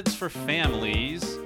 [0.00, 1.36] Gadgets for Families,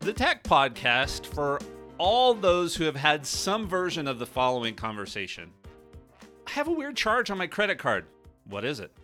[0.00, 1.60] the tech podcast for
[1.98, 5.50] all those who have had some version of the following conversation.
[6.46, 8.06] I have a weird charge on my credit card.
[8.48, 8.96] What is it?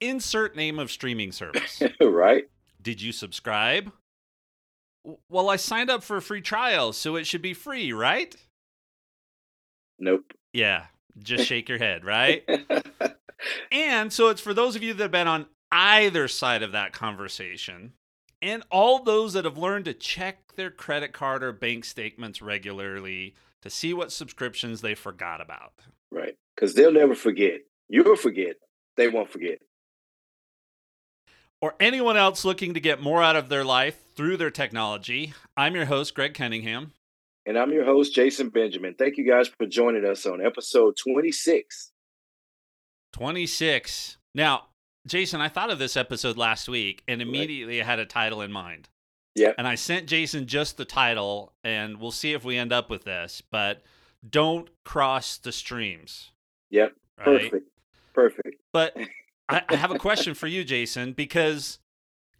[0.00, 1.80] Insert name of streaming service.
[2.00, 2.48] right?
[2.82, 3.92] Did you subscribe?
[5.28, 8.34] Well, I signed up for a free trial, so it should be free, right?
[10.00, 10.32] Nope.
[10.52, 10.86] Yeah,
[11.16, 12.42] just shake your head, right?
[13.70, 16.92] And so it's for those of you that have been on either side of that
[16.92, 17.92] conversation,
[18.46, 23.34] and all those that have learned to check their credit card or bank statements regularly
[23.60, 25.72] to see what subscriptions they forgot about.
[26.12, 26.36] right.
[26.54, 27.62] Because they'll never forget.
[27.88, 28.56] You'll forget.
[28.96, 29.58] They won't forget.
[31.60, 35.34] Or anyone else looking to get more out of their life through their technology.
[35.56, 36.92] I'm your host, Greg Cunningham.
[37.44, 38.94] And I'm your host, Jason Benjamin.
[38.94, 41.92] Thank you guys for joining us on episode 26.
[43.12, 44.18] 26.
[44.34, 44.68] Now,
[45.06, 48.52] Jason, I thought of this episode last week and immediately I had a title in
[48.52, 48.88] mind.
[49.36, 49.54] Yep.
[49.58, 53.04] And I sent Jason just the title, and we'll see if we end up with
[53.04, 53.42] this.
[53.50, 53.82] But
[54.28, 56.30] don't cross the streams.
[56.70, 56.94] Yep.
[57.18, 57.42] Right?
[57.42, 57.70] Perfect.
[58.14, 58.62] Perfect.
[58.72, 58.96] But
[59.48, 61.78] I, I have a question for you, Jason, because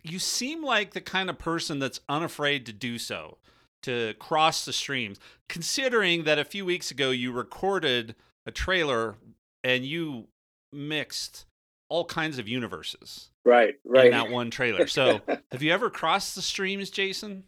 [0.03, 3.37] you seem like the kind of person that's unafraid to do so,
[3.83, 8.15] to cross the streams, considering that a few weeks ago you recorded
[8.47, 9.17] a trailer
[9.63, 10.29] and you
[10.73, 11.45] mixed
[11.89, 13.75] all kinds of universes Right.
[13.85, 14.07] Right.
[14.07, 14.87] in that one trailer.
[14.87, 15.21] So,
[15.53, 17.45] have you ever crossed the streams, Jason?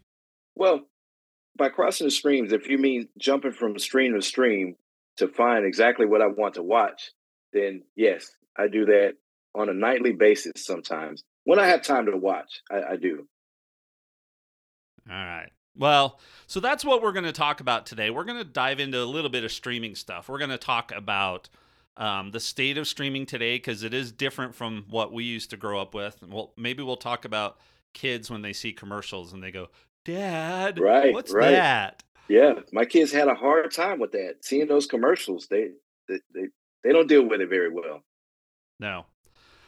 [0.55, 0.83] well,
[1.57, 4.77] by crossing the streams, if you mean jumping from stream to stream
[5.17, 7.11] to find exactly what I want to watch,
[7.53, 9.15] then yes, I do that
[9.57, 11.25] on a nightly basis sometimes.
[11.45, 13.27] When I have time to watch, I, I do.
[15.11, 15.49] All right.
[15.77, 18.11] Well, so that's what we're going to talk about today.
[18.11, 20.29] We're going to dive into a little bit of streaming stuff.
[20.29, 21.49] We're going to talk about
[21.99, 25.57] um, the state of streaming today because it is different from what we used to
[25.57, 26.23] grow up with.
[26.23, 27.59] And Well, maybe we'll talk about
[27.93, 29.69] kids when they see commercials and they go,
[30.05, 31.51] "Dad, Right, what's right.
[31.51, 34.37] that?" Yeah, my kids had a hard time with that.
[34.43, 35.71] Seeing those commercials, they
[36.09, 36.47] they they,
[36.85, 38.03] they don't deal with it very well.
[38.79, 39.07] No.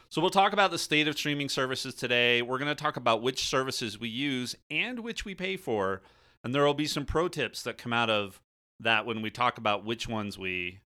[0.09, 2.41] So we'll talk about the state of streaming services today.
[2.41, 6.01] We're going to talk about which services we use and which we pay for,
[6.43, 8.41] and there will be some pro tips that come out of
[8.79, 10.79] that when we talk about which ones we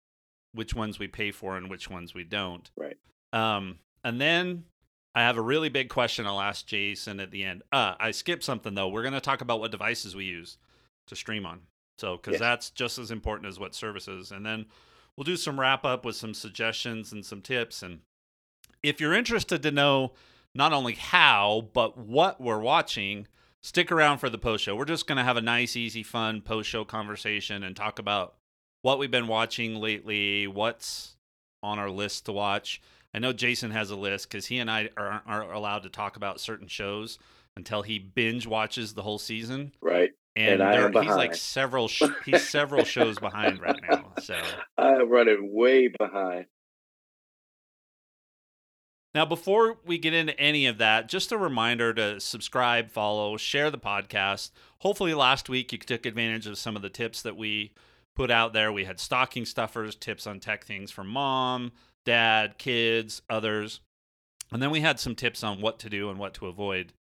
[0.55, 2.71] which ones we pay for and which ones we don't.
[2.77, 2.97] Right.
[3.33, 4.65] Um and then
[5.15, 7.63] I have a really big question I'll ask Jason at the end.
[7.73, 8.89] Uh I skipped something though.
[8.89, 10.57] We're going to talk about what devices we use
[11.09, 11.61] to stream on.
[11.99, 12.41] So cuz Yes.
[12.41, 14.31] that's just as important as what services.
[14.33, 14.67] And then
[15.17, 18.01] we'll do some wrap up with some suggestions and some tips and
[18.83, 20.13] if you're interested to know
[20.55, 23.27] not only how but what we're watching
[23.63, 26.41] stick around for the post show we're just going to have a nice easy fun
[26.43, 28.35] post show conversation and talk about
[28.85, 31.17] what we've been watching lately what's
[31.63, 32.83] on our list to watch
[33.15, 36.17] i know jason has a list because he and i are, aren't allowed to talk
[36.17, 37.19] about certain shows
[37.57, 40.11] until he binge watches the whole season Right.
[40.37, 44.39] and, And he's like several sh- he's several shows behind right now so
[44.77, 46.45] I'm running way behind.
[49.15, 53.71] Now, before we get into any of that, just a reminder to subscribe, follow, share
[53.71, 54.51] the podcast.
[54.79, 57.71] Hopefully, last week you took advantage of some of the tips that we
[58.15, 58.73] put out there.
[58.73, 61.73] We had stocking stuffers, tips on tech things for mom,
[62.05, 63.81] dad, kids, others.
[64.53, 66.93] And then we had some tips on what to do and what to avoid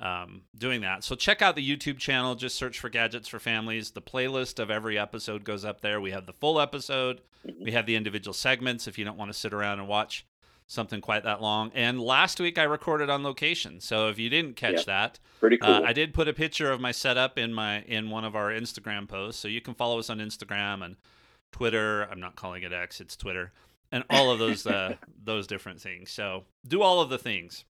[0.00, 1.04] um, doing that.
[1.04, 2.34] So check out the YouTube channel.
[2.34, 3.92] Just search for Gadgets for Families.
[3.92, 6.00] The playlist of every episode goes up there.
[6.00, 7.64] We have the full episode, Mhm.
[7.64, 10.26] we have the individual segments if you don't want to sit around and watch
[10.68, 11.70] something quite that long.
[11.74, 13.80] And last week I recorded on location.
[13.80, 14.84] So if you didn't catch Yep.
[14.86, 15.70] that, Pretty cool.
[15.72, 18.50] uh, I did put a picture of my setup in my in one of our
[18.50, 20.96] Instagram posts, so you can follow us on Instagram and
[21.52, 22.02] Twitter.
[22.10, 23.52] I'm not calling it X; it's Twitter,
[23.92, 26.10] and all of those uh, those different things.
[26.10, 27.64] So do all of the things.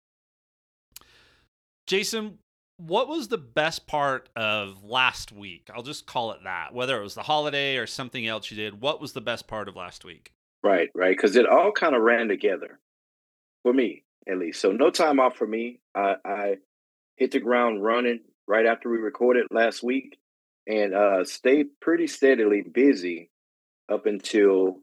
[1.87, 2.39] Jason,
[2.79, 5.71] what was the best part of last week?
[5.75, 6.75] I'll just call it that.
[6.75, 9.69] Whether it was the holiday or something else you did, what was the best part
[9.69, 10.33] of last week?
[10.63, 11.17] Right, right.
[11.17, 12.81] Because it all kind of ran together
[13.67, 14.61] for me, at least.
[14.61, 15.81] So no time off for me.
[15.93, 16.55] I, I
[17.17, 20.21] hit the ground running right after we recorded last week,
[20.69, 23.29] and uh, stayed pretty steadily busy
[23.93, 24.77] up until,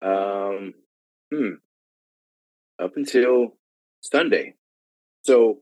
[0.00, 0.72] um,
[1.30, 1.56] hmm,
[2.82, 3.58] up until
[4.00, 4.54] Sunday.
[5.24, 5.58] So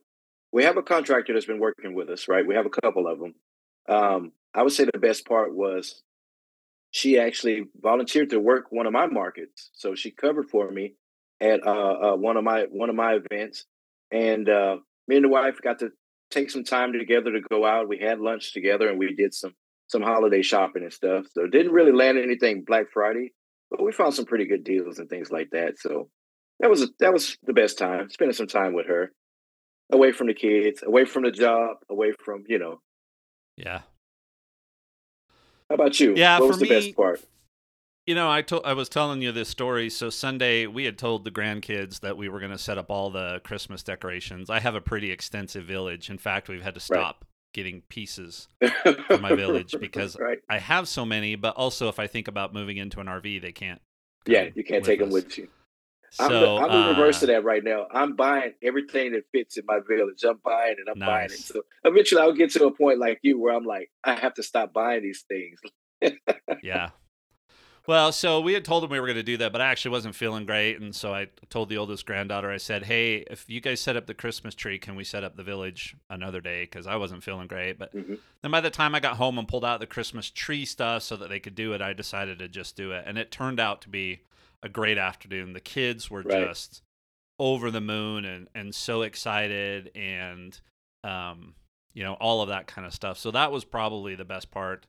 [0.52, 2.46] we have a contractor that's been working with us, right?
[2.46, 3.34] We have a couple of them.
[3.88, 6.00] Um, I would say the best part was
[6.92, 9.70] she actually volunteered to work one of my markets.
[9.72, 10.94] So she covered for me
[11.40, 11.70] at uh,
[12.12, 13.64] uh, one of my one of my events,
[14.10, 14.76] and uh,
[15.08, 15.90] me and the wife got to
[16.30, 17.88] take some time together to go out.
[17.88, 19.54] We had lunch together, and we did some
[19.88, 21.26] some holiday shopping and stuff.
[21.32, 23.32] So didn't really land anything Black Friday,
[23.70, 25.78] but we found some pretty good deals and things like that.
[25.78, 26.08] So
[26.60, 29.12] that was that was the best time spending some time with her.
[29.92, 32.80] away from the kids, away from the job, away from you know.
[33.56, 33.80] Yeah.
[35.68, 36.14] How about you?
[36.16, 37.20] Yeah, what was for the best part?
[38.10, 39.88] You know, I told I was telling you this story.
[39.88, 43.08] So Sunday, we had told the grandkids that we were going to set up all
[43.08, 44.50] the Christmas decorations.
[44.50, 46.10] I have a pretty extensive village.
[46.10, 46.98] In fact, we've had to Right.
[46.98, 47.24] stop
[47.54, 48.48] getting pieces
[49.06, 50.38] for my village because right.
[50.48, 51.36] I have so many.
[51.36, 53.80] But also, if I think about moving into an RV, they can't.
[54.26, 55.46] Yeah, you can't take them with you.
[56.18, 57.86] I'm, So the, I'm the reverse uh, of that right now.
[57.92, 60.24] I'm buying everything that fits in my village.
[60.28, 60.90] I'm buying it.
[60.90, 61.38] I'm buying it.
[61.38, 64.42] So eventually, I'll get to a point like you where I'm like, I have to
[64.42, 65.60] stop buying these things.
[66.64, 66.90] yeah.
[67.90, 69.90] Well, so we had told them we were going to do that, but I actually
[69.90, 73.60] wasn't feeling great, and so I told the oldest granddaughter, I said, "Hey, if you
[73.60, 76.86] guys set up the Christmas tree, can we set up the village another day?" Because
[76.86, 77.80] I wasn't feeling great.
[77.80, 78.20] But Mhm.
[78.42, 81.16] then by the time I got home and pulled out the Christmas tree stuff so
[81.16, 83.82] that they could do it, I decided to just do it, and it turned out
[83.82, 84.20] to be
[84.62, 85.52] a great afternoon.
[85.52, 86.46] The kids were Right.
[86.46, 86.84] just
[87.40, 90.60] over the moon and and so excited, and
[91.02, 91.56] um,
[91.92, 93.18] you know, all of that kind of stuff.
[93.18, 94.86] So that was probably the best part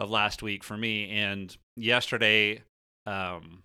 [0.00, 1.10] of last week for me.
[1.10, 2.62] And yesterday,
[3.06, 3.62] um,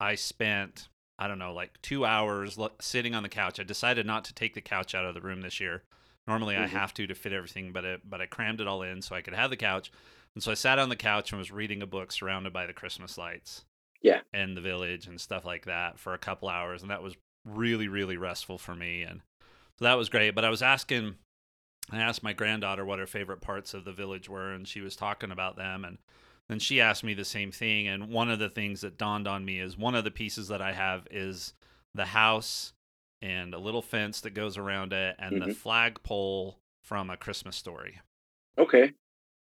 [0.00, 0.88] I spent
[1.18, 3.58] I don't know like two hours lo- sitting on the couch.
[3.58, 5.82] I decided not to take the couch out of the room this year.
[6.26, 6.70] Normally I Mhm.
[6.70, 9.22] have to to fit everything, but it, but I crammed it all in so I
[9.22, 9.90] could have the couch.
[10.34, 12.74] And so I sat on the couch and was reading a book surrounded by the
[12.74, 13.64] Christmas lights.
[14.02, 14.20] Yeah.
[14.34, 17.88] And the village and stuff like that for a couple hours, and that was really
[17.88, 19.00] really restful for me.
[19.02, 19.22] And
[19.78, 20.34] so that was great.
[20.34, 21.16] But I was asking
[21.90, 24.96] I asked my granddaughter what her favorite parts of the village were, and she was
[24.96, 25.82] talking about them.
[25.84, 25.96] And
[26.48, 27.88] then she asked me the same thing.
[27.88, 30.62] And one of the things that dawned on me is one of the pieces that
[30.62, 31.54] I have is
[31.94, 32.72] the house
[33.22, 35.56] and a little fence that goes around it and the Mhm.
[35.56, 38.00] flagpole from A Christmas Story.
[38.58, 38.92] Okay.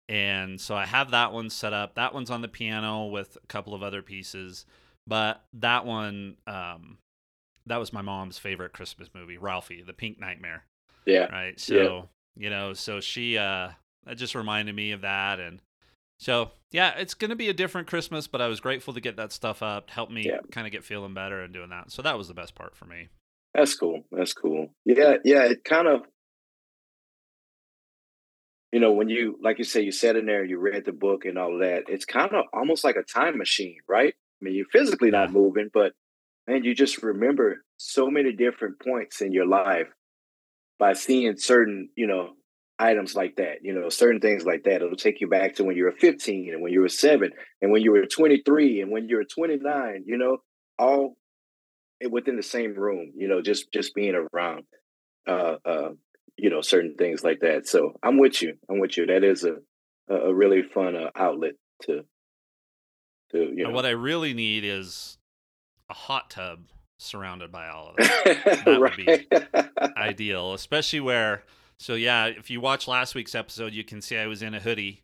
[0.08, 1.96] And so I have that one set up.
[1.96, 4.66] That one's on the piano with a couple of other pieces.
[5.08, 7.00] But that one, um,
[7.66, 10.66] that was my mom's favorite Christmas movie, Ralphie, the Pink Nightmare
[11.06, 11.32] Yeah.
[11.32, 13.70] right so you know so she uh
[14.06, 15.62] that just reminded me of that and
[16.18, 19.32] so yeah it's gonna be a different christmas but i was grateful to get that
[19.32, 20.40] stuff up help me Yeah.
[20.52, 22.86] kind of get feeling better and doing that so that was the best part for
[22.86, 23.10] me
[23.54, 24.04] That's cool.
[24.12, 24.74] That's cool.
[24.86, 25.44] Yeah, yeah.
[25.46, 26.02] It kind of,
[28.72, 31.24] you know, when you, like you say, you sat in there, you read the book
[31.26, 31.84] and all that.
[31.88, 34.14] It's kind of almost like a time machine, right?
[34.14, 35.94] I mean, you're physically not moving, but
[36.48, 39.88] man, you just remember so many different points in your life
[40.78, 42.32] by seeing certain, you know,
[42.80, 43.60] items like that.
[43.62, 44.76] You know, certain things like that.
[44.76, 47.32] It'll take you back to when you were 15 and when you were seven
[47.62, 50.04] and when you were 23 and when you were 29.
[50.06, 50.38] You know,
[50.78, 51.16] all
[52.10, 54.64] within the same room, you know, just just being around
[55.28, 55.90] uh uh
[56.38, 57.68] you know certain things like that.
[57.68, 58.56] So I'm with you.
[58.70, 59.06] I'm with you.
[59.06, 59.56] That is a
[60.10, 62.02] a really fun uh, outlet to
[63.32, 65.18] to you And what i really need is
[65.90, 66.60] a hot tub
[66.98, 69.28] surrounded by all of that that would be
[69.98, 71.44] ideal especially where
[71.80, 74.60] so yeah if you watch last week's episode you can see i was in a
[74.60, 75.02] hoodie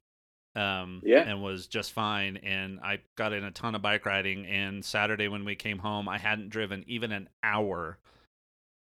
[0.56, 1.22] um Yeah.
[1.22, 5.28] and was just fine and i got in a ton of bike riding and saturday
[5.28, 7.98] when we came home i hadn't driven even an hour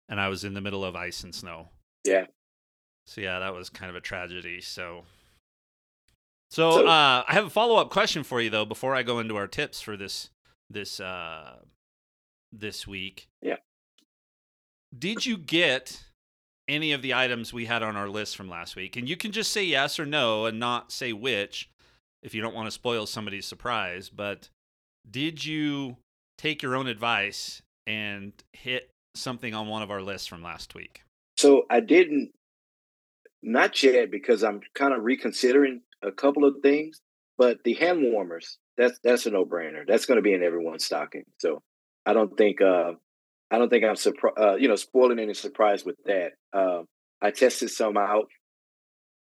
[0.09, 1.69] and i was in the middle of ice and snow
[2.05, 2.25] yeah.
[3.07, 5.03] so yeah that was kind of a tragedy so
[6.49, 9.35] so, So- uh i have a follow-up question for you though before i go into
[9.37, 10.29] our tips for this
[10.69, 11.57] this uh
[12.53, 13.57] this week Yeah.
[14.97, 16.03] did you get
[16.71, 18.95] any of the items we had on our list from last week?
[18.95, 21.69] And you can just say yes or no and not say which
[22.23, 24.09] if you don't want to spoil somebody's surprise.
[24.09, 24.49] But
[25.09, 25.97] did you
[26.37, 31.01] take your own advice and hit something on one of our lists from last week?
[31.37, 32.31] So I didn't
[33.43, 37.01] not yet because I'm kind of reconsidering a couple of things,
[37.37, 39.85] but the hand warmers, that's that's a no-brainer.
[39.87, 41.23] That's going to be in everyone's stocking.
[41.39, 41.61] So
[42.05, 42.93] I don't think uh
[43.51, 46.31] I don't think I'm surprised uh, you know spoiling any surprise with that.
[46.53, 46.83] Uh,
[47.21, 48.27] I tested some out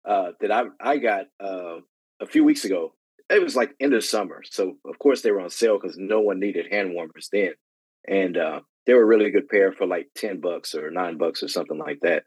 [0.07, 1.77] uh that I I got uh
[2.21, 2.93] a few weeks ago.
[3.29, 4.41] It was like end of summer.
[4.43, 7.53] So of course they were on sale cuz no one needed hand warmers then.
[8.07, 11.43] And uh they were a really good pair for like 10 bucks or 9 bucks
[11.43, 12.23] or something like that.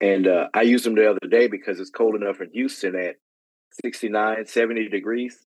[0.00, 3.16] And uh, I used them the other day because it's cold enough in Houston at
[3.82, 5.44] 69, 70 degrees.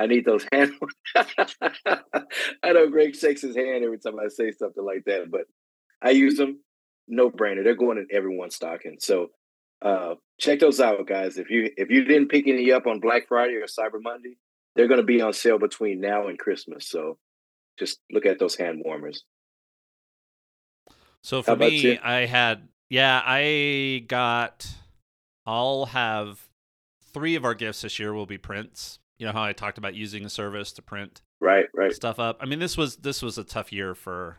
[0.00, 0.72] I need those hand.
[1.14, 5.42] I know Greg shakes his hand every time I say something like that, but
[6.02, 6.60] I use them.
[7.06, 7.62] No brainer.
[7.62, 8.96] They're going in everyone's stocking.
[8.98, 9.28] So
[9.82, 11.36] uh, check those out, guys.
[11.36, 14.38] If you if you didn't pick any up on Black Friday or Cyber Monday,
[14.74, 16.88] they're going to be on sale between now and Christmas.
[16.88, 17.18] So
[17.78, 19.24] just look at those hand warmers.
[21.22, 21.98] So for me, you?
[22.02, 24.66] I had yeah, I got
[25.44, 26.48] I'll have
[27.12, 28.99] three of our gifts this year will be prints.
[29.20, 31.92] You know how I talked about using a service to print Right, right.
[31.92, 32.38] stuff up.
[32.40, 34.38] I mean, this was this was a tough year for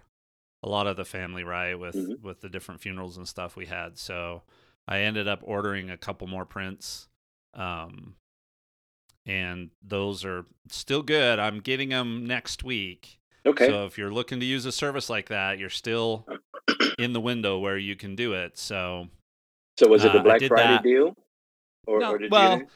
[0.64, 1.76] a lot of the family, right?
[1.76, 2.20] With Mhm.
[2.22, 4.00] with the different funerals and stuff we had.
[4.00, 4.42] So
[4.88, 7.08] I ended up ordering a couple more prints.
[7.54, 8.16] Um,
[9.28, 11.38] and those are still good.
[11.38, 13.20] I'm getting them next week.
[13.46, 13.68] Okay.
[13.68, 16.26] So if you're looking to use a service like that, you're still
[16.98, 18.58] in the window where you can do it.
[18.58, 19.10] So
[19.78, 20.84] So was it the uh, Black did Friday that.
[20.84, 21.14] deal?
[21.86, 22.68] Or, No, or did well, you?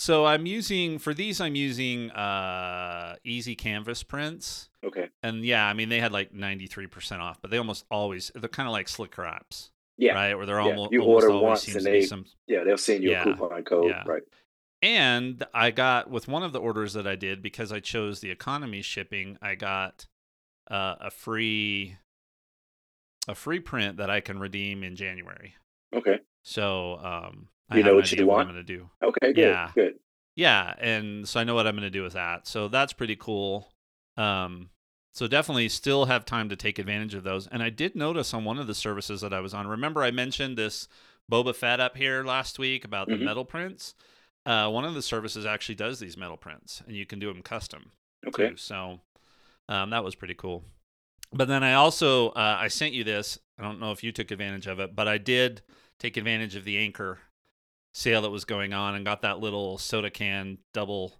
[0.00, 4.70] So I'm using for these I'm using uh easy canvas prints.
[4.84, 5.08] Okay.
[5.24, 8.68] And yeah, I mean they had like 93% off, but they almost always they're kind
[8.68, 10.12] of like SlickWraps, Yeah.
[10.14, 10.34] right?
[10.36, 13.10] Where they're Yeah, almost you almost order once and they- some Yeah, they'll send you
[13.10, 13.88] Yeah, a coupon code.
[13.90, 14.04] yeah.
[14.06, 14.22] Right.
[14.82, 18.30] And I got with one of the orders that I did because I chose the
[18.30, 20.06] economy shipping, I got
[20.70, 21.96] uh, a free
[23.26, 25.56] a free print that I can redeem in January.
[25.92, 26.20] Okay.
[26.44, 28.88] So um, You have know what you what I'm going to do.
[29.02, 29.36] Okay, good.
[29.38, 29.70] Yeah.
[29.74, 29.94] Good.
[30.36, 32.46] Yeah, and so I know what I'm going to do with that.
[32.46, 33.72] So that's pretty cool.
[34.16, 34.70] Um,
[35.12, 37.48] so definitely still have time to take advantage of those.
[37.48, 39.66] And I did notice on one of the services that I was on.
[39.66, 40.86] Remember I mentioned this
[41.30, 43.22] Boba Fett up here last week about the Mhm.
[43.24, 43.94] metal prints.
[44.46, 47.42] Uh, one of the services actually does these metal prints, and you can do them
[47.42, 47.90] custom
[48.26, 48.50] Okay.
[48.50, 48.56] too.
[48.56, 49.00] So
[49.68, 50.64] um, that was pretty cool.
[51.32, 53.38] But then I also uh, I sent you this.
[53.58, 55.62] I don't know if you took advantage of it, but I did
[55.98, 57.18] take advantage of the Anker
[57.98, 61.14] sale that was going on and got that little soda can double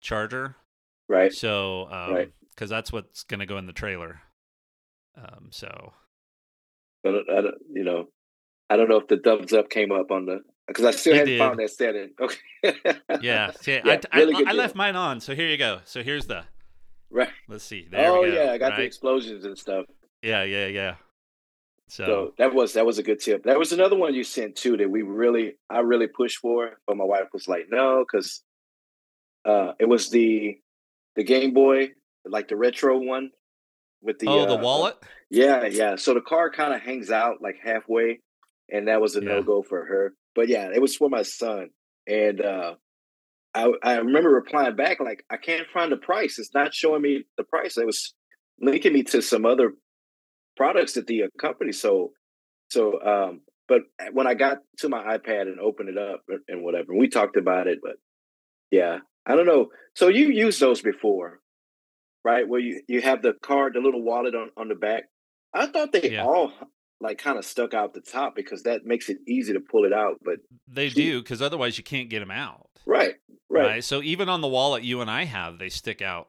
[0.00, 0.54] charger.
[1.08, 1.32] Right.
[1.32, 2.32] So um, Right.
[2.54, 4.20] because that's what's gonna go in the trailer.
[5.16, 5.92] Um, so
[7.02, 8.08] But I don't, you know,
[8.70, 11.16] I don't know if the thumbs up came up on the because I still It
[11.16, 11.38] hadn't did.
[11.40, 12.10] found that setting.
[12.20, 13.00] Okay.
[13.20, 15.20] yeah, see, Yeah, I, really I, I left mine on.
[15.20, 15.80] So here you go.
[15.84, 16.44] So here's the.
[17.10, 17.28] Right.
[17.48, 17.88] Let's see.
[17.90, 18.44] There oh we go.
[18.44, 19.86] yeah, I got the explosions and stuff.
[20.22, 20.94] Yeah, yeah, yeah.
[21.92, 23.44] So, So that was that was a good tip.
[23.44, 26.96] That was another one you sent too that we really I really pushed for, but
[26.96, 28.42] my wife was like, no, because
[29.44, 30.56] uh, it was the
[31.16, 31.90] the Game Boy,
[32.24, 33.30] like the retro one
[34.00, 34.96] with the oh, the uh, wallet.
[35.30, 35.96] Yeah, yeah.
[35.96, 38.20] So the car kind of hangs out like halfway,
[38.72, 39.26] and that was a Yeah.
[39.26, 40.14] no go for her.
[40.34, 41.68] But yeah, it was for my son,
[42.06, 42.76] and uh,
[43.54, 46.38] I I remember replying back like, I can't find the price.
[46.38, 47.76] It's not showing me the price.
[47.76, 48.14] It was
[48.62, 49.74] linking me to some other
[50.56, 52.10] products that the uh, company sold.
[52.70, 53.82] So, um, but
[54.12, 57.66] when I got to my iPad and opened it up and- whatever, we talked about
[57.66, 57.78] it.
[57.82, 57.96] But
[58.70, 59.68] yeah, I don't know.
[59.94, 61.40] So you used those before,
[62.24, 62.46] right?
[62.48, 65.04] Where you you have the card, the little wallet on on the back.
[65.54, 66.24] I thought they Yeah.
[66.24, 66.52] all
[67.00, 69.92] like kind of stuck out the top because that makes it easy to pull it
[69.92, 70.18] out.
[70.24, 70.36] But
[70.68, 72.68] They do because otherwise you can't get them out.
[72.86, 73.14] right,
[73.50, 76.28] right, So even on the wallet you and I have, they stick out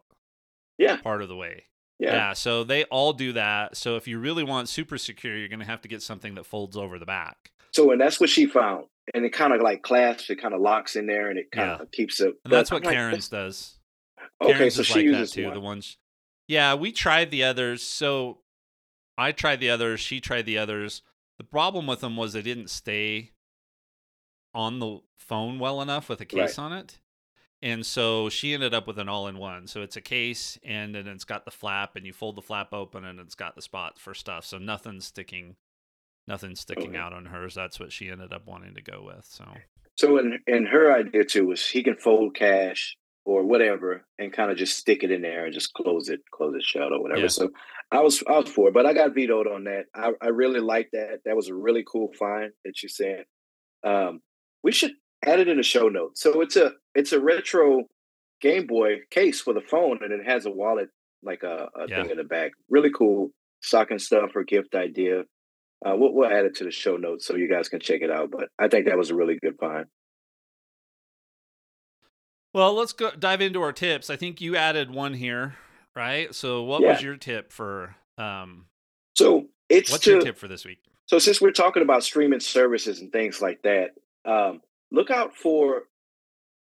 [0.77, 1.65] yeah, part of the way.
[1.99, 2.33] Yeah, Yeah.
[2.33, 3.77] So they all do that.
[3.77, 6.45] So if you really want super secure, you're going to have to get something that
[6.45, 7.51] folds over the back.
[7.73, 8.85] So and that's what she found,
[9.15, 11.81] and it kind of like clasps, it kind of locks in there, and it kind
[11.81, 12.35] of keeps it.
[12.43, 13.79] And that's I'm what like, Karen's does.
[14.41, 15.45] Okay, so she like that uses too.
[15.45, 15.53] one.
[15.53, 15.97] The ones.
[16.47, 17.81] Yeah, we tried the others.
[17.81, 18.39] So
[19.17, 19.99] I tried the others.
[19.99, 21.01] She tried the others.
[21.39, 23.31] The problem with them was they didn't stay
[24.53, 26.99] on the phone well enough with a case on it.
[27.63, 29.67] And so she ended up with an all in one.
[29.67, 32.73] So it's a case and then it's got the flap and you fold the flap
[32.73, 34.43] open and it's got the spot for stuff.
[34.43, 35.55] So nothing's sticking
[36.27, 37.55] nothing's sticking out on hers.
[37.55, 39.25] That's what she ended up wanting to go with.
[39.29, 39.45] So
[39.95, 44.51] So in in her idea too was he can fold cash or whatever and kind
[44.51, 47.21] of just stick it in there and just close it, close it shut or whatever.
[47.21, 47.27] Yeah.
[47.27, 47.49] So
[47.93, 49.85] I was I was for it, but I got vetoed on that.
[49.95, 51.19] I, I really like that.
[51.23, 53.23] That was a really cool find that you said.
[53.85, 54.19] Um,
[54.63, 54.91] we should
[55.25, 56.21] add it in the show notes.
[56.21, 57.83] So it's a it's a retro
[58.41, 60.89] Game Boy case for the phone, and it has a wallet
[61.23, 62.01] like a, a Yeah.
[62.01, 62.51] thing in the back.
[62.69, 65.21] Really cool stocking stuff or gift idea.
[65.85, 68.11] Uh, we'll, we'll add it to the show notes so you guys can check it
[68.11, 68.31] out.
[68.31, 69.85] But I think that was a really good find.
[72.53, 74.09] Well, let's go dive into our tips.
[74.09, 75.55] I think you added one here,
[75.95, 76.33] right?
[76.35, 76.89] So what Yeah.
[76.91, 78.67] was your tip for um
[79.15, 80.79] So it's what's to, your tip for this week?
[81.07, 83.91] So since we're talking about streaming services and things like that,
[84.25, 84.61] um,
[84.93, 85.83] look out for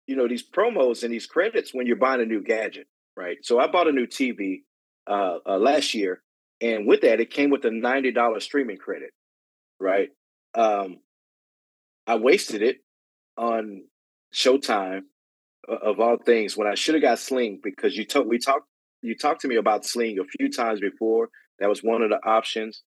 [0.07, 3.37] you know these promos and these credits when you're buying a new gadget, right?
[3.43, 4.61] So I bought a new TV
[5.07, 6.21] uh, uh, last year,
[6.61, 9.11] and with that, it came with a ninety dollars streaming credit,
[9.79, 10.09] right?
[10.55, 10.99] Um,
[12.07, 12.77] I wasted it
[13.37, 13.83] on
[14.33, 15.01] Showtime
[15.69, 18.67] uh, of all things when I should have got Sling because you told we talked
[19.01, 21.29] you talked to me about Sling a few times before.
[21.59, 22.83] That was one of the options.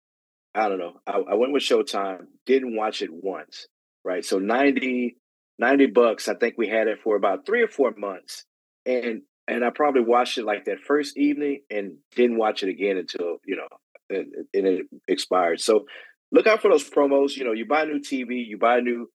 [0.55, 1.01] I don't know.
[1.07, 3.67] I, I went with Showtime, didn't watch it once,
[4.05, 4.25] right?
[4.25, 5.17] So 90,
[5.59, 6.29] 90 bucks.
[6.29, 8.45] I think we had it for about three or four months.
[8.87, 12.97] And and I probably watched it like that first evening and didn't watch it again
[12.97, 13.67] until, you know,
[14.09, 15.61] and, and it expired.
[15.61, 15.85] So
[16.31, 17.37] look out for those promos.
[17.37, 19.11] You know, you buy a new TV, you buy a new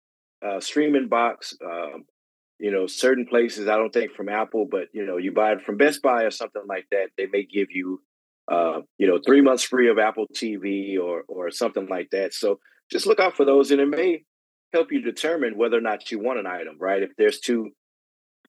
[0.45, 1.55] uh, streaming box.
[1.65, 2.03] Um,
[2.59, 5.61] you know, certain places, I don't think from Apple, but, you know, you buy it
[5.61, 8.01] from Best Buy or something like that, they may give you
[8.49, 12.33] uh, you know, three months free of Apple TV or or something like that.
[12.33, 14.23] So just look out for those, and it may
[14.73, 16.77] help you determine whether or not you want an item.
[16.79, 17.03] Right?
[17.03, 17.71] If there's two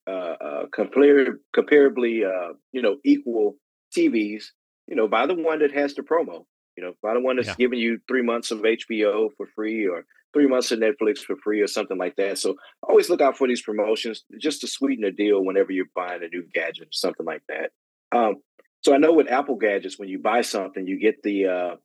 [0.06, 3.56] uh, uh, compar- comparably, uh, you know, equal
[3.96, 4.44] TVs,
[4.86, 6.44] you know, buy the one that has the promo.
[6.76, 7.54] You know, buy the one that's yeah.
[7.58, 11.60] giving you three months of HBO for free or three months of Netflix for free
[11.60, 12.38] or something like that.
[12.38, 16.22] So always look out for these promotions just to sweeten the deal whenever you're buying
[16.22, 17.70] a new gadget or something like that.
[18.12, 18.36] Um,
[18.82, 21.76] so I know with Apple gadgets, when you buy something, you get the uh,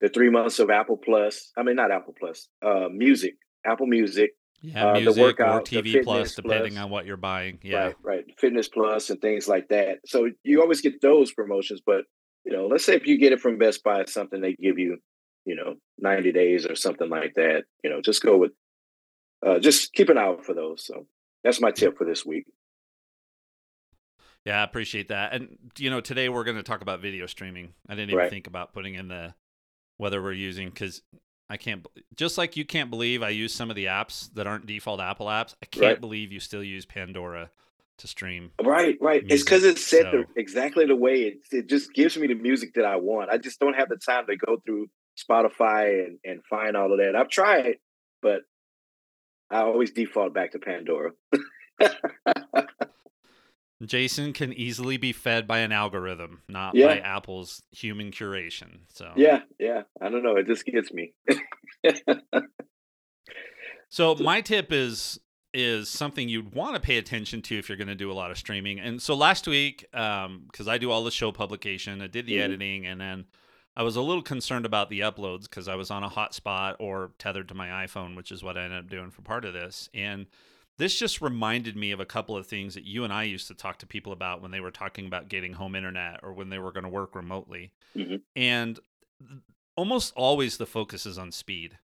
[0.00, 1.52] the three months of Apple Plus.
[1.56, 4.30] I mean, not Apple Plus, uh, Music, Apple Music.
[4.60, 6.84] Yeah, uh, music the workout, or TV Plus, depending Plus.
[6.84, 7.60] on what you're buying.
[7.62, 8.24] Yeah, right, right.
[8.38, 9.98] Fitness Plus and things like that.
[10.04, 11.80] So you always get those promotions.
[11.84, 12.04] But
[12.44, 14.98] you know, let's say if you get it from Best Buy, something they give you,
[15.44, 17.64] you know, 90 days or something like that.
[17.84, 18.52] You know, just go with,
[19.46, 20.84] uh, just keep an eye out for those.
[20.84, 21.06] So
[21.44, 22.46] that's my tip for this week.
[24.44, 25.34] Yeah, I appreciate that.
[25.34, 27.74] And you know, today we're going to talk about video streaming.
[27.88, 28.30] I didn't even right.
[28.30, 29.34] think about putting in the
[29.98, 31.02] whether we're using because
[31.50, 34.66] I can't just like you can't believe I use some of the apps that aren't
[34.66, 35.54] default Apple apps.
[35.62, 36.00] I can't right.
[36.00, 37.50] believe you still use Pandora
[37.98, 38.52] to stream.
[38.62, 39.22] Right, right.
[39.22, 39.34] Music.
[39.34, 40.10] It's because it's set so.
[40.10, 43.30] the, exactly the way it it just gives me the music that I want.
[43.30, 44.88] I just don't have the time to go through
[45.18, 47.16] Spotify and and find all of that.
[47.16, 47.76] I've tried,
[48.20, 48.42] but
[49.50, 51.12] I always default back to Pandora.
[53.84, 56.86] Jason can easily be fed by an algorithm, not yeah.
[56.86, 58.80] by Apple's human curation.
[58.92, 59.82] So yeah, yeah.
[60.00, 60.36] I don't know.
[60.36, 61.12] It just gets me.
[63.88, 65.20] so my tip is
[65.54, 68.30] is something you'd want to pay attention to if you're going to do a lot
[68.30, 68.78] of streaming.
[68.80, 72.26] And so last week, um, because um, I do all the show publication, I did
[72.26, 72.42] the mm-hmm.
[72.42, 73.24] editing, and then
[73.76, 77.12] I was a little concerned about the uploads because I was on a hotspot or
[77.18, 79.88] tethered to my iPhone, which is what I ended up doing for part of this.
[79.94, 80.26] And
[80.78, 83.54] this just reminded me of a couple of things that you and I used to
[83.54, 86.58] talk to people about when they were talking about getting home internet or when they
[86.58, 87.72] were going to work remotely.
[87.96, 88.16] Mm-hmm.
[88.36, 88.78] And
[89.76, 91.78] almost always the focus is on speed,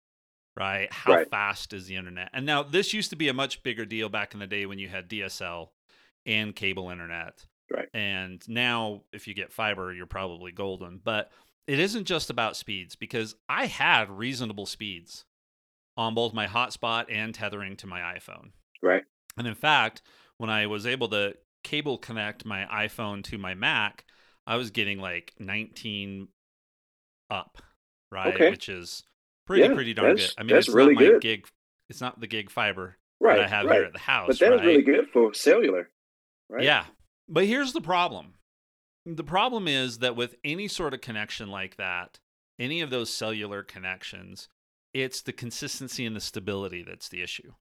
[0.57, 0.91] right?
[0.91, 1.29] How right.
[1.29, 2.29] fast is the internet?
[2.33, 4.77] And now this used to be a much bigger deal back in the day when
[4.77, 5.69] you had DSL
[6.25, 7.45] and cable internet.
[7.73, 7.87] Right.
[7.93, 10.99] And now if you get fiber, you're probably golden.
[11.01, 11.31] But
[11.65, 15.23] it isn't just about speeds because I had reasonable speeds
[15.95, 18.51] on both my hotspot and tethering to my iPhone.
[18.81, 19.03] Right.
[19.37, 20.01] And in fact,
[20.37, 24.05] when I was able to cable connect my iPhone to my Mac,
[24.47, 26.27] I was getting like 19
[27.29, 27.61] up,
[28.11, 28.33] right?
[28.33, 28.49] Okay.
[28.49, 29.03] Which is
[29.45, 30.31] pretty yeah, pretty darn good.
[30.37, 31.21] I mean, it's really not my good.
[31.21, 31.47] gig.
[31.89, 33.75] It's not the gig fiber right, that I have right.
[33.75, 34.27] here at the house.
[34.27, 34.65] But that right?
[34.65, 35.89] really good for cellular,
[36.49, 36.63] right?
[36.63, 36.85] Yeah.
[37.27, 38.33] But here's the problem.
[39.05, 42.19] The problem is that with any sort of connection like that,
[42.59, 44.47] any of those cellular connections,
[44.93, 47.53] it's the consistency and the stability that's the issue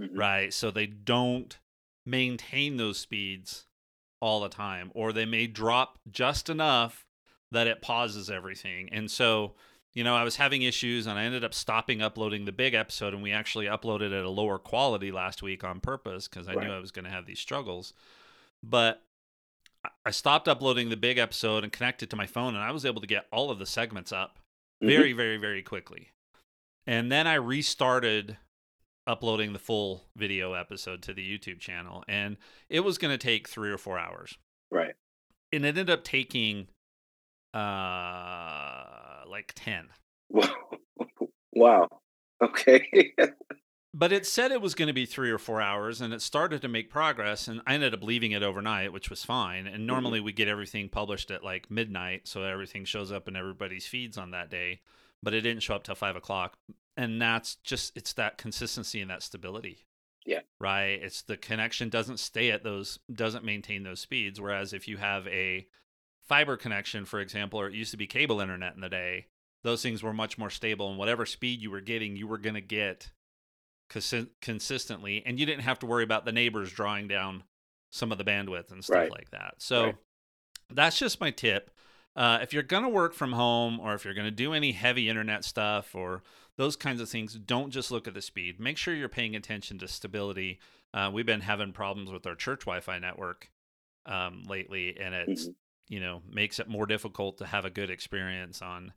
[0.00, 0.16] mm-hmm.
[0.16, 0.52] right?
[0.52, 1.58] So they don't
[2.06, 3.66] maintain those speeds
[4.20, 7.04] all the time, or they may drop just enough
[7.50, 8.88] that it pauses everything.
[8.90, 9.54] And so,
[9.92, 13.14] you know, I was having issues and I ended up stopping uploading the big episode,
[13.14, 16.66] and we actually uploaded at a lower quality last week on purpose because I right.
[16.66, 17.92] knew I was going to have these struggles.
[18.62, 19.02] But
[20.04, 23.00] I stopped uploading the big episode and connected to my phone, and I was able
[23.02, 24.38] to get all of the segments up
[24.82, 24.88] mm-hmm.
[24.88, 26.08] very, very, very quickly.
[26.86, 28.38] And then I restarted
[29.06, 32.04] uploading the full video episode to the YouTube channel.
[32.08, 32.36] And
[32.68, 34.38] it was going to take three or four hours.
[34.70, 34.94] Right.
[35.52, 36.68] And it ended up taking
[37.52, 39.88] uh like 10.
[41.56, 41.86] Wow.
[42.42, 43.12] Okay.
[43.94, 46.60] but it said it was going to be three or four hours and it started
[46.60, 49.86] to make progress and i ended up leaving it overnight which was fine and mm-hmm.
[49.86, 50.26] normally mm-hmm.
[50.26, 54.32] we get everything published at like midnight so everything shows up in everybody's feeds on
[54.32, 54.80] that day
[55.22, 56.58] but it didn't show up till five o'clock
[56.96, 59.86] and that's just it's that consistency and that stability.
[60.26, 60.40] Yeah.
[60.58, 61.00] Right?
[61.02, 65.26] It's the connection doesn't stay at those doesn't maintain those speeds whereas if you have
[65.28, 65.66] a
[66.26, 69.26] fiber connection for example or it used to be cable internet in the day
[69.62, 72.54] those things were much more stable and whatever speed you were getting you were going
[72.54, 73.10] to get
[73.90, 77.42] cons- consistently and you didn't have to worry about the neighbors drawing down
[77.94, 79.10] some of the bandwidth and stuff right.
[79.10, 79.54] like that.
[79.58, 79.94] So right.
[80.72, 81.70] that's just my tip.
[82.16, 84.72] Uh, if you're going to work from home or if you're going to do any
[84.72, 86.24] heavy internet stuff or
[86.56, 88.60] those kinds of things, don't just look at the speed.
[88.60, 90.60] Make sure you're paying attention to stability.
[90.92, 93.50] Uh, we've been having problems with our church Wi-Fi network
[94.06, 95.50] um, lately, and it mm-hmm.
[95.88, 98.92] you know makes it more difficult to have a good experience on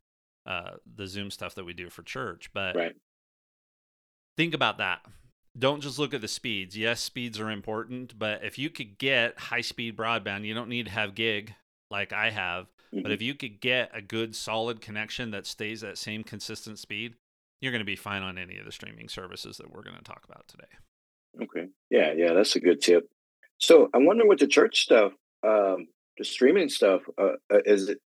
[0.46, 2.52] uh, the Zoom stuff that we do for church.
[2.54, 2.96] But right.
[4.36, 5.02] think about that.
[5.58, 6.78] Don't just look at the speeds.
[6.78, 10.91] Yes, speeds are important, but if you could get high-speed broadband, you don't need to
[10.91, 11.56] have gig
[11.89, 12.67] like I have.
[12.93, 13.02] Mm-hmm.
[13.02, 17.15] But if you could get a good solid connection that stays at same consistent speed,
[17.62, 20.04] you're going to be fine on any of the streaming services that we're going to
[20.04, 20.67] talk about today.
[21.43, 21.67] Okay.
[21.89, 23.10] Yeah, yeah, that's a good tip.
[23.60, 25.12] So I'm wondering with the church stuff,
[25.43, 28.00] um, the streaming stuff, uh, uh, is it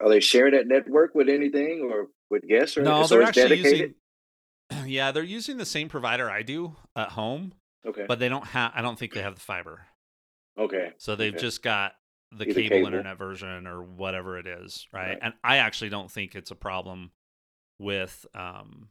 [0.00, 3.48] are they sharing that network with anything or with guests or No, so they're actually
[3.56, 3.72] dedicated?
[3.80, 3.94] using.
[4.86, 7.52] Yeah, they're using the same provider I do at home,
[7.86, 8.04] Okay.
[8.06, 8.70] but they don't have.
[8.74, 9.86] I don't think they have the fiber.
[10.58, 10.92] okay.
[10.98, 11.40] So they've Okay.
[11.40, 11.92] just got
[12.30, 12.86] the cable, cable.
[12.86, 15.08] internet version or whatever it is, right?
[15.08, 15.18] Right.
[15.22, 17.12] And I actually don't think it's a problem
[17.78, 18.88] with um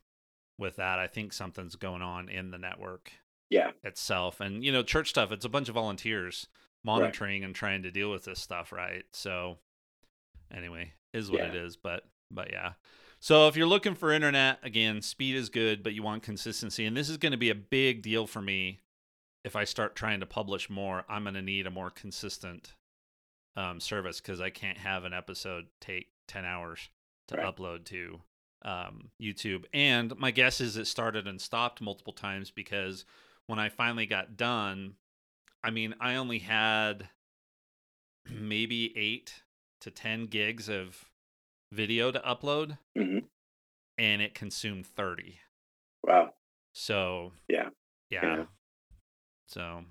[0.60, 0.97] with that.
[1.00, 3.12] I think something's going on in the network
[3.50, 3.71] Yeah.
[3.84, 4.39] itself.
[4.41, 6.47] And you know, church stuff, it's a bunch of volunteers
[6.84, 9.04] monitoring and trying to deal with this stuff, right?
[9.13, 9.58] So
[10.54, 11.62] anyway, is what it Yeah.
[11.62, 12.73] is, but but yeah.
[13.19, 16.86] So if you're looking for internet, again, speed is good, but you want consistency.
[16.86, 18.82] And this is going to be a big deal for me
[19.43, 21.04] if I start trying to publish more.
[21.10, 22.73] I'm going to need a more consistent
[23.56, 26.89] um, service because I can't have an episode take 10 hours
[27.30, 27.45] to Right.
[27.56, 28.21] upload to
[28.63, 29.65] um, YouTube.
[29.74, 33.06] And my guess is it started and stopped multiple times because
[33.48, 34.96] when I finally got done,
[35.63, 37.10] I mean, I only had
[38.30, 39.43] maybe eight
[39.82, 41.06] to 10 gigs of
[41.72, 43.20] video to upload hmm
[43.98, 45.39] and it consumed 30.
[46.04, 46.34] Wow.
[46.74, 47.70] So, Yeah.
[48.12, 48.38] yeah.
[48.38, 48.43] Yeah.
[49.48, 49.86] So,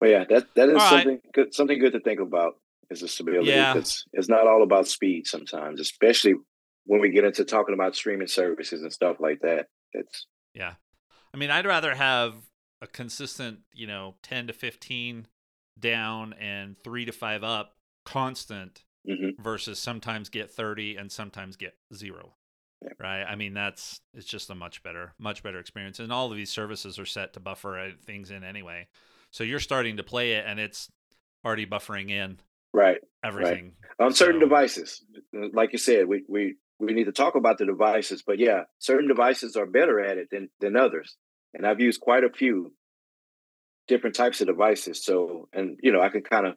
[0.00, 0.88] Well, yeah, that that is All right.
[1.04, 1.54] something good.
[1.54, 2.54] Something good to think about
[2.90, 3.48] is the stability.
[3.50, 3.76] Yeah.
[3.76, 6.34] It's it's not all about speed sometimes, especially
[6.90, 9.66] when we get into talking about streaming services and stuff like that.
[9.92, 10.72] It's yeah.
[11.32, 12.34] I mean, I'd rather have
[12.82, 15.28] a consistent, you know, 10 to 15
[15.78, 19.38] down and 3 to 5 up constant mhm.
[19.38, 22.34] versus sometimes get 30 and sometimes get 0.
[22.82, 22.88] Yeah.
[22.98, 23.22] Right?
[23.22, 26.50] I mean, that's it's just a much better much better experience and all of these
[26.50, 28.88] services are set to buffer uh, things in anyway.
[29.30, 30.90] So you're starting to play it and it's
[31.44, 32.40] already buffering in
[32.72, 33.74] right everything.
[34.00, 35.04] on certain So- devices.
[35.32, 39.08] Like you said, we we we need to talk about the devices, but yeah, certain
[39.08, 41.16] devices are better at it than than others,
[41.54, 42.72] and I've used quite a few
[43.88, 45.04] different types of devices.
[45.04, 46.54] So, and you know, I can kind of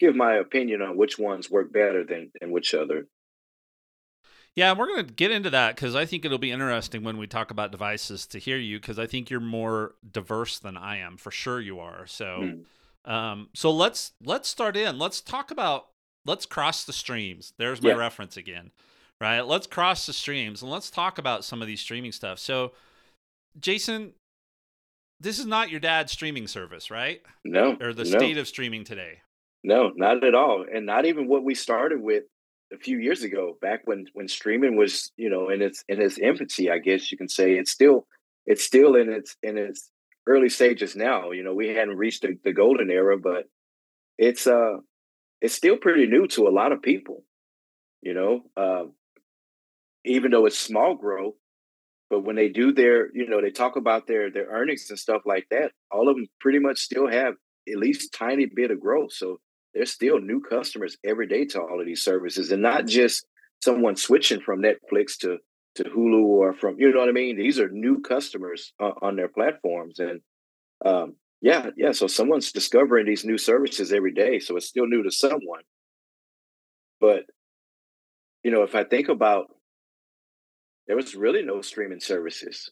[0.00, 3.06] give my opinion on which ones work better than and which other.
[4.54, 7.26] Yeah, we're going to get into that because I think it'll be interesting when we
[7.26, 11.18] talk about devices to hear you because I think you're more diverse than I am.
[11.18, 12.06] For sure, you are.
[12.06, 12.64] So, Mm.
[13.04, 14.98] um, so let's let's start in.
[14.98, 15.88] Let's talk about
[16.24, 17.52] let's cross the streams.
[17.58, 17.96] There's my Yeah.
[17.96, 18.70] reference again,
[19.20, 19.40] right?
[19.40, 22.38] Let's cross the streams and let's talk about some of these streaming stuff.
[22.38, 22.72] So,
[23.58, 24.12] Jason,
[25.20, 27.22] this is not your dad's streaming service, right?
[27.44, 28.18] No, Or the no.
[28.18, 29.20] state of streaming today.
[29.64, 32.24] No, not at all, and not even what we started with
[32.72, 33.56] a few years ago.
[33.60, 37.18] Back when when streaming was, you know, in its in its infancy, I guess you
[37.18, 38.06] can say it's still
[38.44, 39.90] it's still in its in its
[40.26, 41.32] early stages now.
[41.32, 43.48] You know, we hadn't reached the, the golden era, but
[44.18, 44.76] it's uh
[45.40, 47.24] it's still pretty new to a lot of people.
[48.02, 48.84] You know, uh,
[50.06, 51.34] even though it's small growth,
[52.10, 55.22] but when they do their, you know, they talk about their their earnings and stuff
[55.26, 55.72] like that.
[55.90, 57.34] All of them pretty much still have
[57.68, 59.12] at least tiny bit of growth.
[59.12, 59.40] So
[59.74, 63.26] there's still new customers every day to all of these services, and not just
[63.62, 65.38] someone switching from Netflix to
[65.76, 67.36] to Hulu or from you know what I mean.
[67.36, 70.20] These are new customers uh, on their platforms, and
[70.84, 71.92] um, yeah, yeah.
[71.92, 75.62] So someone's discovering these new services every day, so it's still new to someone.
[77.00, 77.24] But
[78.42, 79.46] you know, if I think about,
[80.86, 82.70] there was really no streaming services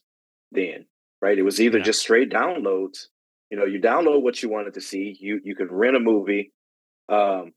[0.51, 0.85] then,
[1.21, 1.37] right?
[1.37, 1.83] It was either Yeah.
[1.85, 3.07] just straight downloads.
[3.51, 5.15] You know, you download what you wanted to see.
[5.19, 6.53] You you could rent a movie.
[7.09, 7.53] Um,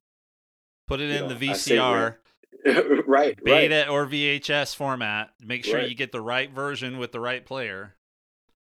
[0.86, 2.16] Put it in know, the VCR.
[2.66, 3.44] right, right.
[3.44, 5.30] beta or VHS format.
[5.40, 5.88] Make sure Right.
[5.88, 7.94] you get the right version with the right player.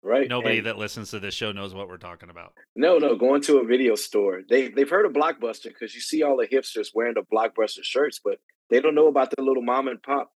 [0.04, 0.27] Right.
[0.27, 2.54] Nobody And- that listens to this show knows what we're talking about.
[2.75, 4.41] No, no, going to a video store.
[4.47, 8.19] They they've heard of Blockbuster because you see all the hipsters wearing the Blockbuster shirts,
[8.23, 10.32] but they don't know about the little mom and pop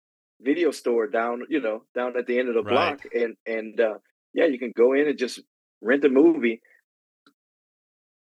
[0.44, 3.00] video store down, you know, down at the end of the Right.
[3.00, 3.00] block.
[3.14, 3.96] And and uh,
[4.34, 5.40] yeah, you can go in and just
[5.82, 6.62] rent a movie.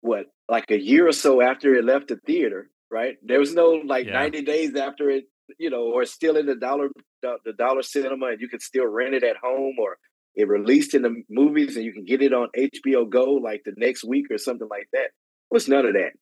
[0.00, 3.16] What like a year or so after it left the theater, right?
[3.22, 4.12] There was no like Yeah.
[4.12, 5.24] ninety days after it,
[5.59, 6.88] you know, or still in the dollar
[7.22, 9.96] the, dollar cinema, and you could still rent it at home, or
[10.35, 13.72] it released in the movies, and you can get it on HBO Go like the
[13.79, 15.07] next week or something like that.
[15.07, 16.12] It was none of that.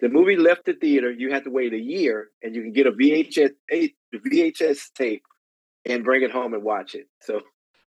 [0.00, 1.10] The movie left the theater.
[1.10, 3.52] You had to wait a year, and you can get a VHS
[4.18, 5.24] VHS tape
[5.84, 7.08] and bring it home and watch it.
[7.20, 7.42] So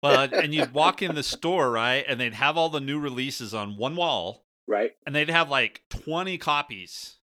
[0.02, 2.04] Well, and you'd walk in the store, right?
[2.08, 5.82] And they'd have all the new releases on one wall, right, and they'd have like
[5.90, 7.18] 20 copies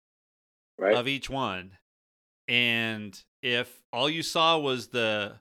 [0.77, 1.71] right, of each one.
[2.47, 5.33] And if all you saw was the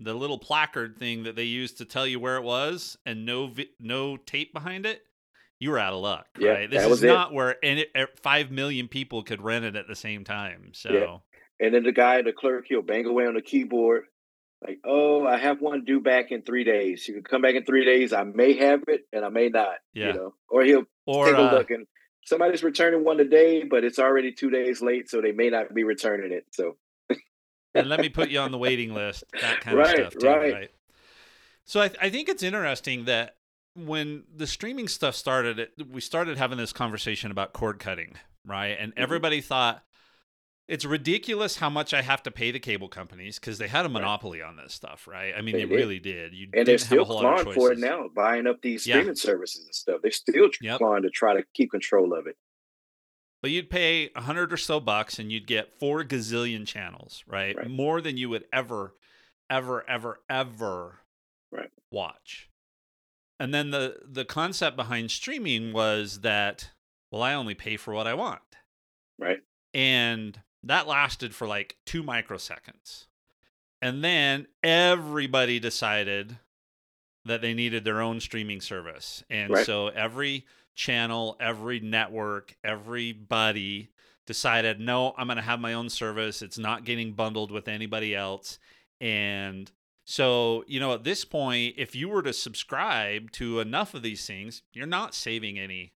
[0.00, 3.46] the little placard thing that they used to tell you where it was and no
[3.46, 5.02] vi- no tape behind it,
[5.60, 6.70] you were out of luck, Yeah, right?
[6.70, 7.06] This that is it.
[7.06, 10.72] not where any, eh, 5 million people could rent it at the same time.
[10.74, 11.22] So,
[11.60, 14.04] and then the guy, the clerk, he'll bang away on the keyboard.
[14.66, 17.06] Like, oh, I have one due back in three days.
[17.06, 18.12] You can come back in three days.
[18.12, 19.76] I may have it, and I may not.
[19.92, 20.08] Yeah.
[20.08, 21.86] You know, or he'll or take a uh, look and
[22.24, 25.84] somebody's returning one today, but it's already two days late, so they may not be
[25.84, 26.46] returning it.
[26.52, 26.76] So
[27.74, 29.24] and let me put you on the waiting list.
[29.40, 30.52] That kind Right, of stuff, too, right.
[30.52, 30.70] right?
[31.64, 33.36] So I, I think it's interesting that
[33.74, 38.14] when the streaming stuff started, it, we started having this conversation about cord cutting,
[38.46, 38.76] right?
[38.78, 39.02] And Mhm.
[39.02, 39.82] everybody thought
[40.66, 43.88] it's ridiculous how much I have to pay the cable companies because they had a
[43.88, 45.34] monopoly on this stuff, right?
[45.36, 46.32] I mean, They they, really did.
[46.32, 48.96] You and they're didn't have a still clawing for it now, buying up these Yeah.
[48.96, 50.00] streaming services and stuff.
[50.02, 50.78] They're still Yep.
[50.78, 52.36] clawing to try to keep control of it.
[53.42, 57.54] But you'd pay a hundred or so bucks and you'd get four gazillion channels, right?
[57.54, 57.68] Right.
[57.68, 58.94] More than you would ever,
[59.50, 61.00] ever, ever, ever
[61.50, 61.70] Right.
[61.90, 62.48] watch.
[63.38, 66.70] And then the the concept behind streaming was that,
[67.10, 68.40] well, I only pay for what I want.
[69.18, 69.42] Right.
[69.74, 73.06] And that lasted for like two microseconds.
[73.82, 76.38] And then everybody decided
[77.24, 79.22] that they needed their own streaming service.
[79.30, 79.66] And Right.
[79.66, 83.88] so every channel, every network, everybody
[84.26, 86.42] decided, no, I'm going to have my own service.
[86.42, 88.58] It's not getting bundled with anybody else.
[89.00, 89.70] And
[90.04, 94.26] so, you know, at this point, if you were to subscribe to enough of these
[94.26, 95.92] things, you're not saving any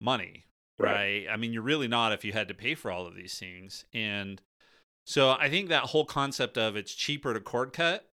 [0.00, 0.46] money,
[0.78, 1.24] Right.
[1.24, 1.26] right?
[1.30, 3.84] I mean, you're really not if you had to pay for all of these things.
[3.92, 4.40] And
[5.04, 8.08] so I think that whole concept of it's cheaper to cord cut,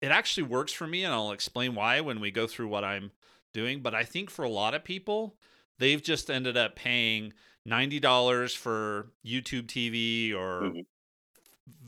[0.00, 1.04] it actually works for me.
[1.04, 3.10] And I'll explain why when we go through what I'm
[3.52, 3.80] doing.
[3.82, 5.36] But I think for a lot of people,
[5.78, 7.32] they've just ended up paying
[7.66, 10.86] $90 for YouTube TV or Mhm.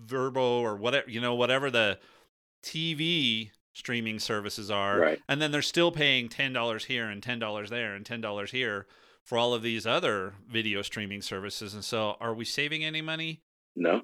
[0.07, 1.99] Fubo or whatever, you know, whatever the
[2.63, 4.99] TV streaming services are.
[4.99, 5.23] Right.
[5.29, 8.87] And then they're still paying $10 here and $10 there and $10 here
[9.31, 11.73] for all of these other video streaming services.
[11.73, 13.43] And so are we saving any money?
[13.77, 14.03] No.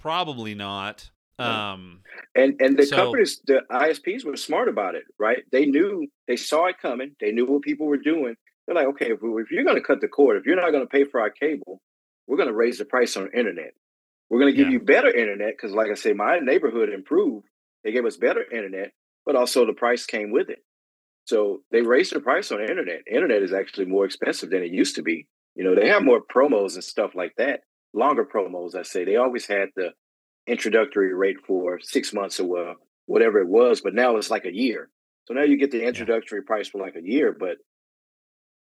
[0.00, 1.08] Probably not.
[1.38, 1.44] No.
[1.44, 2.00] Um,
[2.34, 5.44] And and the So- companies, the ISPs were smart about it, right?
[5.52, 7.14] They knew, they saw it coming.
[7.20, 8.34] They knew what people were doing.
[8.66, 10.82] They're like, okay, if, if you're going to cut the cord, if you're not going
[10.82, 11.80] to pay for our cable,
[12.26, 13.72] we're going to raise the price on internet.
[14.30, 14.72] We're going to give Yeah.
[14.72, 17.46] you better internet because, like I say, my neighborhood improved.
[17.84, 18.90] They gave us better internet,
[19.24, 20.58] but also the price came with it.
[21.26, 23.02] So they raised the price on internet.
[23.10, 25.26] Internet is actually more expensive than it used to be.
[25.56, 27.60] You know, they have more promos and stuff like that,
[27.92, 28.76] longer promos.
[28.76, 29.90] I say they always had the
[30.46, 34.88] introductory rate for six months or whatever it was, but now it's like a year.
[35.26, 37.56] So now you get the introductory price for like a year, but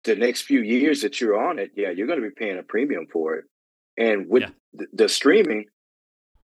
[0.03, 2.63] the next few years that you're on it, yeah, you're going to be paying a
[2.63, 3.45] premium for it.
[3.97, 4.49] And with Yeah.
[4.73, 5.65] the, the streaming,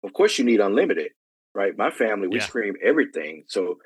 [0.03, 1.13] of course, you need unlimited,
[1.55, 1.77] right?
[1.77, 2.45] My family, we Yeah.
[2.47, 3.45] stream everything.
[3.47, 3.79] So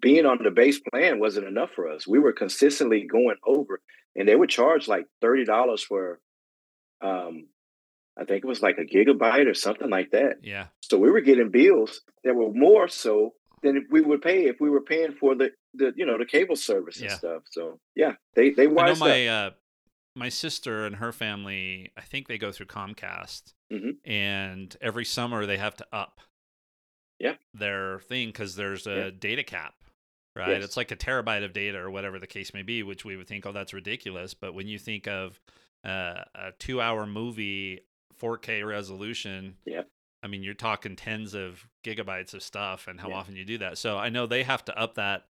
[0.00, 2.06] being on the base plan wasn't enough for us.
[2.06, 3.80] We were consistently going over,
[4.16, 6.20] and they would charge like thirty dollars for,
[7.02, 7.48] um,
[8.18, 10.38] I think it was like a gigabyte or something like that.
[10.42, 10.66] yeah.
[10.82, 14.56] So we were getting bills that were more so than if we would pay if
[14.60, 17.16] we were paying for the the you know the cable service and Yeah.
[17.16, 17.42] stuff.
[17.50, 19.08] So yeah, they they wised up.
[19.08, 19.50] my uh,
[20.16, 21.90] my sister and her family.
[21.96, 23.96] I think they go through Comcast, Mhm.
[24.04, 26.20] and every summer they have to up.
[27.18, 27.36] Yeah.
[27.54, 29.10] Their thing because there's a Yeah.
[29.18, 29.74] data cap,
[30.36, 30.52] right?
[30.56, 30.64] Yes.
[30.64, 33.26] It's like a terabyte of data or whatever the case may be, which we would
[33.28, 34.34] think, oh, that's ridiculous.
[34.34, 35.40] But when you think of
[35.84, 37.80] uh, a two-hour movie,
[38.20, 39.88] 4K resolution, Yep.
[40.22, 43.16] I mean, you're talking tens of gigabytes of stuff, and how Yeah.
[43.16, 43.76] often you do that.
[43.78, 45.26] So I know they have to up that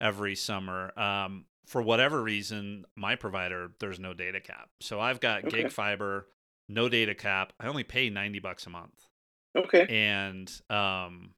[0.00, 0.98] every summer.
[0.98, 5.64] Um, for whatever reason, my provider there's no data cap, so I've got Okay.
[5.64, 6.26] gig fiber,
[6.68, 7.52] no data cap.
[7.60, 9.06] I only pay ninety bucks a month,
[9.54, 9.86] Okay.
[9.88, 11.34] and um,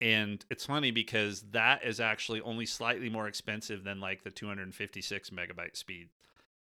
[0.00, 5.30] and it's funny because that is actually only slightly more expensive than like the 256
[5.30, 6.08] megabyte speed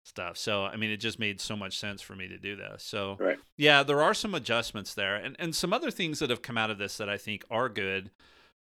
[0.04, 0.36] stuff.
[0.36, 2.82] So I mean, it just made so much sense for me to do this.
[2.82, 3.38] So Right.
[3.56, 6.70] yeah, there are some adjustments there, and and some other things that have come out
[6.70, 8.10] of this that I think are good.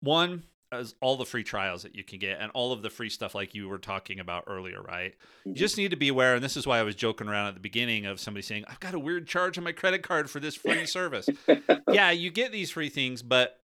[0.01, 3.09] One is all the free trials that you can get, and all of the free
[3.09, 5.15] stuff like you were talking about earlier, right?
[5.47, 5.57] You Mhm.
[5.57, 7.61] just need to be aware, and this is why I was joking around at the
[7.61, 10.57] beginning of somebody saying, "I've got a weird charge on my credit card for this
[10.57, 11.27] free service."
[11.91, 13.58] yeah, you get these free things, but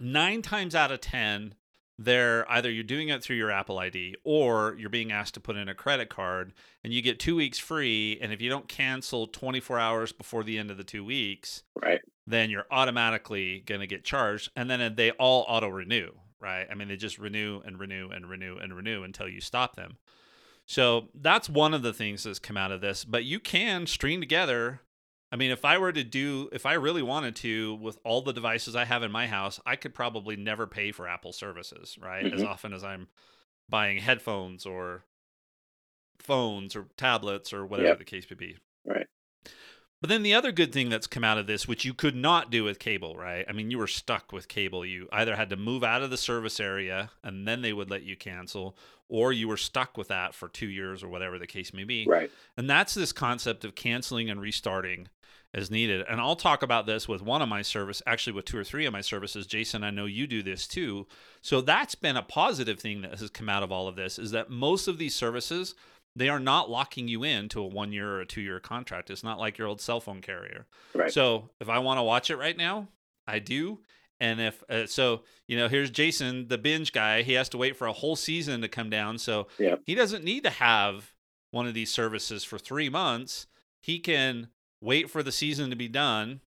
[0.00, 1.54] nine times out of ten,
[1.98, 5.56] they're either you're doing it through your Apple ID or you're being asked to put
[5.56, 6.52] in a credit card,
[6.84, 8.18] and you get two weeks free.
[8.20, 12.00] And if you don't cancel 24 hours before the end of the two weeks, right.
[12.26, 16.66] then you're automatically going to get charged, and then they all auto renew, right?
[16.70, 19.96] I mean, they just renew and renew and renew and renew until you stop them.
[20.66, 23.04] So that's one of the things that's come out of this.
[23.04, 24.80] But you can string together.
[25.36, 28.32] I mean, if I were to do, if I really wanted to, with all the
[28.32, 32.24] devices I have in my house, I could probably never pay for Apple services, right?
[32.32, 32.46] As Mhm.
[32.46, 33.08] often as I'm
[33.68, 35.04] buying headphones or
[36.18, 37.98] phones or tablets or whatever Yep.
[37.98, 38.56] the case may be.
[38.86, 39.06] Right.
[40.00, 42.50] But then the other good thing that's come out of this, which you could not
[42.50, 43.44] do with cable, right?
[43.46, 44.86] I mean, you were stuck with cable.
[44.86, 48.04] You either had to move out of the service area and then they would let
[48.04, 48.74] you cancel,
[49.08, 52.06] or you were stuck with that for two years or whatever the case may be.
[52.06, 52.30] Right.
[52.56, 55.08] And that's this concept of canceling and restarting
[55.56, 56.04] as needed.
[56.08, 58.84] And I'll talk about this with one of my service, actually with two or three
[58.84, 59.46] of my services.
[59.46, 61.06] Jason, I know you do this too.
[61.40, 64.30] So that's been a positive thing that has come out of all of this is
[64.32, 65.74] that most of these services
[66.14, 69.10] they are not locking you in to a one year or a two year contract.
[69.10, 70.66] It's not like your old cell phone carrier.
[70.94, 71.12] Right.
[71.12, 72.88] So if I want to watch it right now,
[73.26, 73.80] I do.
[74.18, 77.20] And if uh, so, you know, here's Jason, the binge guy.
[77.20, 79.18] He has to wait for a whole season to come down.
[79.18, 79.82] So Yep.
[79.84, 81.12] he doesn't need to have
[81.50, 83.46] one of these services for three months.
[83.82, 84.48] He can
[84.80, 86.40] wait for the season to be done,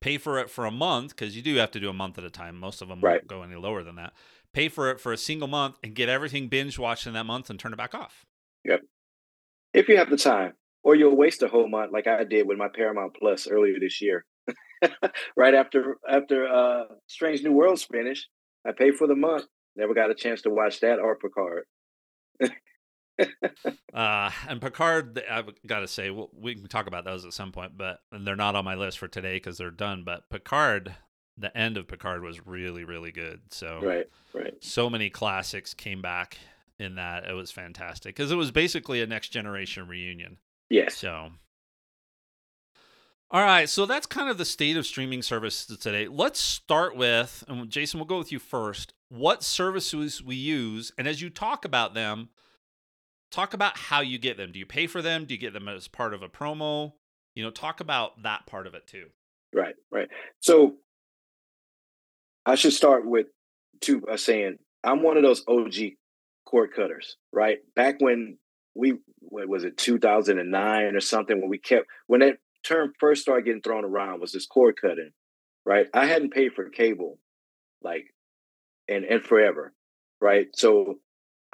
[0.00, 2.24] pay for it for a month because you do have to do a month at
[2.24, 2.58] a time.
[2.58, 3.20] Most of them Right.
[3.22, 4.12] won't go any lower than that.
[4.52, 7.50] Pay for it for a single month and get everything binge watched in that month
[7.50, 8.24] and turn it back off.
[8.64, 8.82] Yep.
[9.72, 12.58] If you have the time, or you'll waste a whole month like I did with
[12.58, 14.24] my Paramount Plus earlier this year.
[15.36, 18.28] right after after uh Strange New Worlds finished,
[18.66, 19.46] I paid for the month.
[19.76, 21.64] Never got a chance to watch that or Picard.
[23.92, 27.76] Uh, and Picard, I've got to say, we can talk about those at some point,
[27.76, 30.02] but and they're not on my list for today because they're done.
[30.04, 30.94] But Picard,
[31.38, 33.40] the end of Picard was really, really good.
[33.50, 34.54] So Right, right.
[34.60, 36.38] so many classics came back
[36.78, 37.24] in that.
[37.24, 40.38] It was fantastic because it was basically a next generation reunion.
[40.70, 40.96] Yes.
[40.96, 41.30] So,
[43.30, 43.68] all right.
[43.68, 46.08] So that's kind of the state of streaming services today.
[46.08, 48.94] Let's start with, and Jason, we'll go with you first.
[49.08, 52.30] What services we use, and as you talk about them,
[53.34, 54.52] talk about how you get them.
[54.52, 55.24] Do you pay for them?
[55.24, 56.92] Do you get them as part of a promo?
[57.34, 59.06] You know, talk about that part of it too.
[59.52, 60.08] Right, right.
[60.40, 60.76] So
[62.46, 63.26] I should start with
[63.80, 65.74] two uh, saying I'm one of those OG
[66.46, 67.58] cord cutters, right?
[67.74, 68.38] Back when
[68.74, 73.44] we what was it 2009 or something when we kept when that term first started
[73.44, 75.10] getting thrown around was this cord cutting,
[75.64, 75.86] right?
[75.92, 77.18] I hadn't paid for cable
[77.82, 78.04] like
[78.88, 79.72] and and forever,
[80.20, 80.46] right?
[80.54, 80.96] So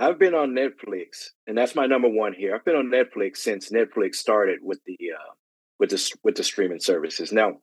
[0.01, 2.55] I've been on Netflix, and that's my number one here.
[2.55, 5.35] I've been on Netflix since Netflix started with the uh,
[5.79, 7.33] with the with the streaming services.
[7.33, 7.59] Now,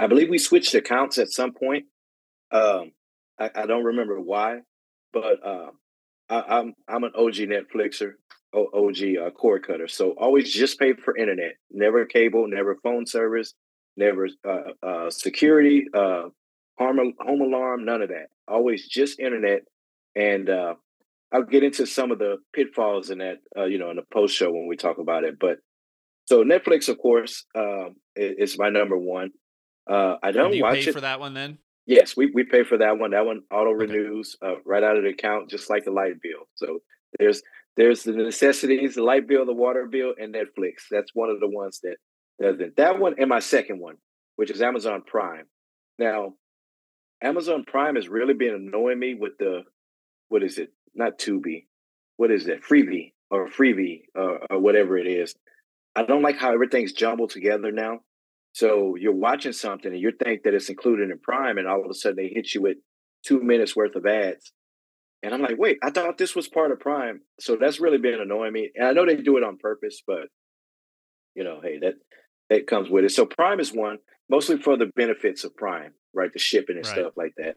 [0.00, 1.84] I believe we switched accounts at some point.
[2.50, 2.90] Um,
[3.38, 4.62] I, I don't remember why,
[5.12, 5.70] but uh,
[6.28, 8.14] I, I'm I'm an OG Netflixer,
[8.52, 9.86] OG uh, cord cutter.
[9.86, 13.54] So always just pay for internet, never cable, never phone service,
[13.96, 16.30] never uh, uh, security, uh,
[16.78, 18.26] home home alarm, none of that.
[18.48, 19.60] Always just internet,
[20.16, 20.74] and uh,
[21.32, 24.34] I'll get into some of the pitfalls in that, uh, you know, in the post
[24.36, 25.38] show when we talk about it.
[25.40, 25.58] But
[26.26, 29.30] so Netflix, of course, um, is my number one.
[29.90, 30.92] Uh, I don't do you watch pay it.
[30.92, 31.58] for that one then?
[31.86, 33.10] Yes, we, we pay for that one.
[33.10, 33.92] That one auto Okay.
[33.92, 36.46] renews uh, right out of the account, just like the light bill.
[36.54, 36.78] So
[37.18, 37.42] there's
[37.76, 40.84] there's the necessities, the light bill, the water bill, and Netflix.
[40.90, 41.96] That's one of the ones that
[42.40, 42.76] doesn't.
[42.76, 43.96] That one and my second one,
[44.36, 45.46] which is Amazon Prime.
[45.98, 46.34] Now,
[47.22, 49.62] Amazon Prime has really been annoying me with the
[50.32, 50.72] what is it?
[50.94, 51.66] Not Tubi.
[52.16, 52.62] What is it?
[52.64, 55.34] Freevee or Freebie or, or whatever it is.
[55.94, 58.00] I don't like how everything's jumbled together now.
[58.54, 61.90] So you're watching something and you think that it's included in Prime, and all of
[61.90, 62.78] a sudden they hit you with
[63.26, 64.52] two minutes worth of ads.
[65.22, 67.20] And I'm like, wait, I thought this was part of Prime.
[67.38, 68.70] So that's really been annoying me.
[68.74, 70.28] And I know they do it on purpose, but
[71.34, 71.94] you know, hey, that
[72.48, 73.10] that comes with it.
[73.12, 73.98] So Prime is one,
[74.30, 76.32] mostly for the benefits of Prime, right?
[76.32, 76.98] The shipping and Right.
[76.98, 77.56] stuff like that.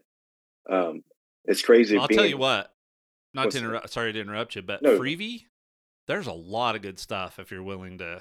[0.70, 1.02] Um,
[1.46, 1.96] it's crazy.
[1.96, 2.72] I'll tell you what.
[3.34, 3.90] Not to interrupt.
[3.90, 4.98] Sorry to interrupt you, but No.
[4.98, 5.44] Freevee,
[6.06, 8.20] there's a lot of good stuff if you're willing to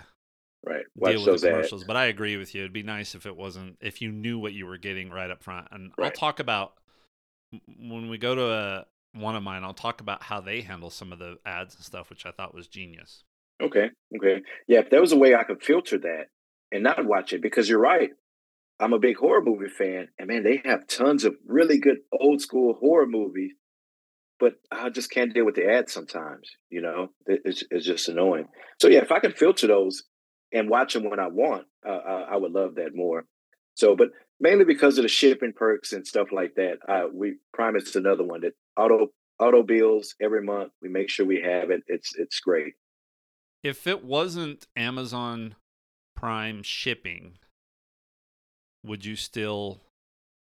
[0.65, 0.83] right?
[0.95, 1.55] Watch deal with the ads.
[1.55, 1.83] commercials.
[1.85, 2.61] But I agree with you.
[2.61, 5.43] It'd be nice if it wasn't if you knew what you were getting right up
[5.43, 5.67] front.
[5.71, 6.73] And I'll talk about
[7.77, 9.63] when we go to a one of mine.
[9.63, 12.53] I'll talk about how they handle some of the ads and stuff, which I thought
[12.53, 13.23] was genius.
[13.61, 13.89] Okay.
[14.17, 14.41] Okay.
[14.67, 14.79] Yeah.
[14.79, 16.25] If there was a way I could filter that
[16.71, 18.09] and not watch it, because you're right.
[18.79, 22.41] I'm a big horror movie fan, and man, they have tons of really good old
[22.41, 23.53] school horror movies,
[24.39, 26.49] but I just can't deal with the ads sometimes.
[26.69, 28.47] You know, it's, it's just annoying.
[28.81, 30.03] So, yeah, if I can filter those
[30.51, 33.25] and watch them when I want, uh, I, would love that more.
[33.75, 34.09] So, but
[34.39, 38.23] mainly because of the shipping perks and stuff like that, uh, we Prime is another
[38.23, 39.07] one that auto
[39.39, 40.71] auto bills every month.
[40.81, 41.83] We make sure we have it.
[41.87, 42.73] It's it's great.
[43.63, 45.55] If it wasn't Amazon
[46.15, 47.37] Prime shipping,
[48.85, 49.81] would you still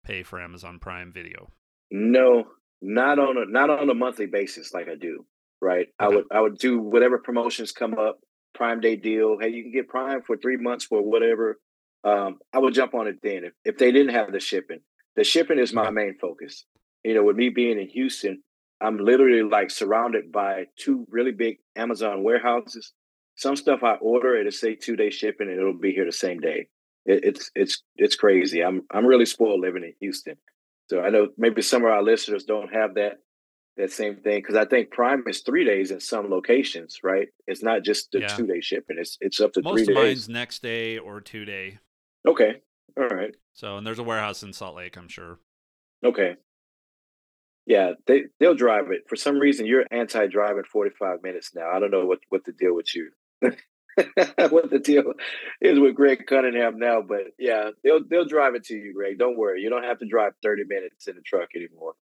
[0.05, 1.51] pay for Amazon Prime Video?
[1.91, 2.45] No,
[2.83, 5.25] not on a not on a monthly basis like I do.
[5.61, 5.89] Right.
[5.99, 8.21] I would I would do whatever promotions come up,
[8.55, 9.39] Prime Day deal.
[9.41, 11.59] Hey, you can get Prime for three months for whatever.
[12.05, 14.81] Um, I would jump on it then if, if they didn't have the shipping.
[15.17, 16.67] The shipping is my main focus.
[17.03, 18.43] You know, with me being in Houston,
[18.81, 22.93] I'm literally like surrounded by two really big Amazon warehouses.
[23.37, 26.41] Some stuff I order, it'll say two day shipping, and it'll be here the same
[26.41, 26.69] day.
[27.07, 28.63] It, it's it's it's crazy.
[28.63, 30.37] I'm I'm really spoiled living in Houston.
[30.91, 33.15] So I know maybe some of our listeners don't have that,
[33.79, 37.29] that same thing because I think Prime is three days in some locations, right?
[37.47, 38.27] It's not just the Yeah.
[38.37, 39.95] two day shipping; it's it's up to Most three of days.
[39.97, 41.79] mine's next day or two day.
[42.27, 42.61] Okay,
[42.99, 45.39] all right, So, and there's a warehouse in Salt Lake, I'm sure.
[46.05, 46.37] okay.
[47.67, 49.05] Yeah, they they'll drive it.
[49.09, 51.71] For some reason, you're anti-driving 45 minutes now.
[51.71, 53.11] I don't know what what the deal with you.
[54.51, 55.05] what the deal
[55.61, 59.19] is with Greg Cunningham now, but yeah, they'll they'll drive it to you, Greg.
[59.19, 61.95] Don't worry, you don't have to drive 30 minutes in the truck anymore.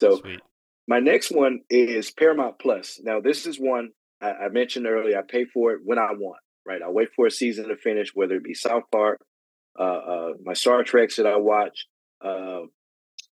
[0.00, 0.40] So Sweet.
[0.88, 3.00] My next one is Paramount Plus.
[3.02, 5.18] Now, this is one I, I mentioned earlier.
[5.18, 6.82] I pay for it when I want, right?
[6.82, 9.20] I wait for a season to finish, whether it be South Park,
[9.78, 11.86] uh, uh, my Star Treks that I watch,
[12.24, 12.62] uh,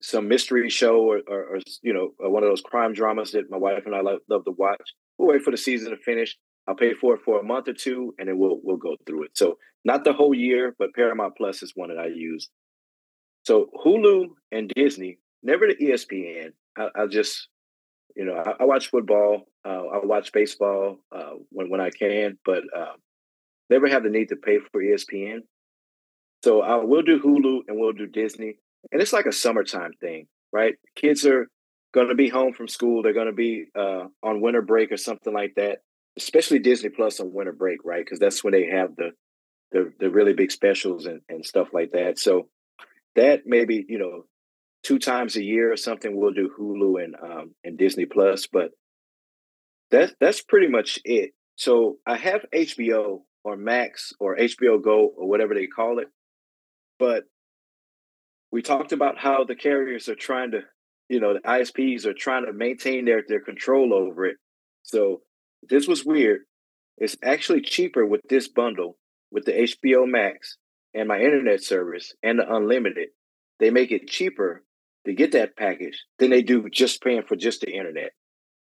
[0.01, 3.51] some mystery show, or, or, or you know, uh, one of those crime dramas that
[3.51, 4.95] my wife and I love, love to watch.
[5.19, 6.39] We'll wait for the season to finish.
[6.71, 9.25] I'll pay for it for a month or two, and then we'll we'll go through
[9.25, 9.33] it.
[9.35, 12.49] So not the whole year, but Paramount Plus is one that I use.
[13.43, 16.53] So Hulu and Disney, never the ESPN.
[16.79, 17.49] I, I just,
[18.15, 19.49] you know, I, I watch football.
[19.65, 22.93] Uh, I watch baseball uh, when when I can, but uh,
[23.69, 25.41] never have the need to pay for ESPN.
[26.45, 28.59] So I will do Hulu and we'll do Disney,
[28.93, 30.77] and it's like a summertime thing, right?
[30.95, 31.49] Kids are
[31.93, 33.03] going to be home from school.
[33.03, 35.81] They're going to be uh, on winter break or something like that.
[36.17, 38.05] Especially Disney Plus on winter break, right?
[38.05, 39.11] Because that's when they have the
[39.73, 42.19] the the really big specials and, and stuff like that.
[42.19, 42.49] So
[43.17, 44.25] that maybe you know
[44.83, 48.71] two times a year or something we'll do Hulu and um and Disney Plus, but
[49.91, 51.31] that's that's pretty much it.
[51.57, 56.09] So I have HBO or Max or HBO Go or whatever they call it,
[56.99, 57.25] but
[58.53, 60.61] we talked about how the carriers are trying to,
[61.09, 64.37] you know, the ISPs are trying to maintain their their control over it.
[64.83, 65.21] So
[65.69, 66.43] this was weird.
[66.99, 68.97] It's actually cheaper with this bundle
[69.31, 70.57] with the HBO Max
[70.95, 73.09] and my internet service and the unlimited.
[73.59, 74.65] They make it cheaper
[75.07, 78.13] to get that package than they do just paying for just the internet,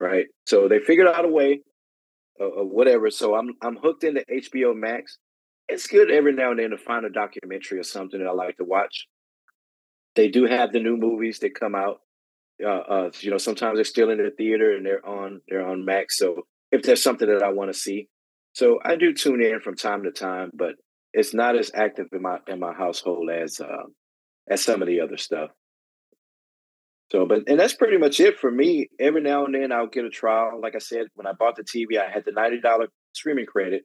[0.01, 0.27] right?
[0.47, 1.61] So they figured out a way
[2.39, 3.11] or, whatever.
[3.11, 5.19] So I'm I'm hooked into HBO Max.
[5.69, 8.57] It's good every now and then to find a documentary or something that I like
[8.59, 9.07] to watch.
[10.15, 12.01] They do have the new movies that come out.
[12.63, 15.85] Uh, uh, you know, sometimes they're still in the theater and they're on they're on
[15.85, 16.19] Max.
[16.19, 18.09] So if there's something that I want to see,
[18.53, 20.77] so I do tune in from time to time, but
[21.13, 23.85] it's not as active in my in my household as uh,
[24.49, 25.51] as some of the other stuff.
[27.13, 28.89] So, but and that's pretty much it for me.
[28.99, 30.59] Every now and then I'll get a trial.
[30.61, 33.83] Like I said, when I bought the TV, I had the ninety dollar streaming credit.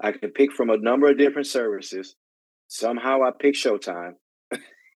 [0.00, 2.16] I could pick from a number of different services.
[2.68, 4.12] Somehow I picked Showtime.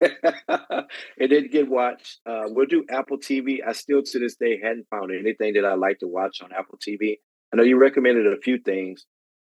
[0.00, 2.18] it didn't get watched.
[2.26, 3.58] Uh, we'll do Apple TV.
[3.66, 6.78] I still to this day hadn't found anything that I like to watch on Apple
[6.78, 7.18] TV.
[7.52, 9.06] I know you recommended a few things,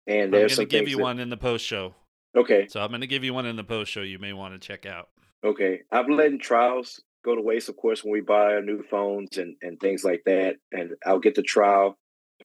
[0.08, 1.96] and I'm there's going to give you that- one in the post show.
[2.38, 4.54] Okay, So I'm going to give you one in the post show you may want
[4.54, 5.10] to check out.
[5.44, 9.38] Okay, I've letting trials go to waste, of course, when we buy our new phones
[9.38, 10.58] and and things like that.
[10.72, 11.98] And I'll get the trial,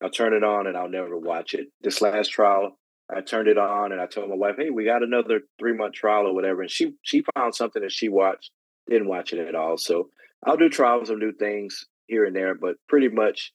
[0.02, 1.66] I'll turn it on, and I'll never watch it.
[1.82, 2.78] This last trial,
[3.10, 5.94] I turned it on, and I told my wife, "Hey, we got another three month
[5.94, 8.50] trial or whatever." And she she found something that she watched,
[8.88, 9.76] didn't watch it at all.
[9.76, 10.10] So
[10.44, 13.52] I'll do trials of new things here and there, but pretty much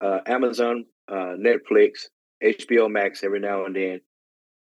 [0.00, 2.08] uh, Amazon, uh, Netflix,
[2.42, 4.00] HBO Max every now and then,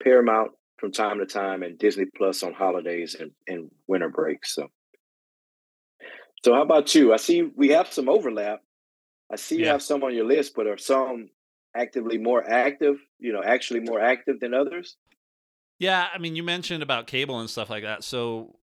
[0.02, 4.54] Paramount from time to time, and Disney Plus on holidays and, and winter breaks.
[4.54, 4.68] So,
[6.44, 7.12] so how about you?
[7.12, 8.60] I see we have some overlap.
[9.32, 9.72] I see you Yeah.
[9.72, 11.28] have some on your list, but are some
[11.76, 12.96] actively more active?
[13.18, 14.96] You know, actually more active than others.
[15.78, 18.04] Yeah, I mean, you mentioned about cable and stuff like that.
[18.04, 18.56] So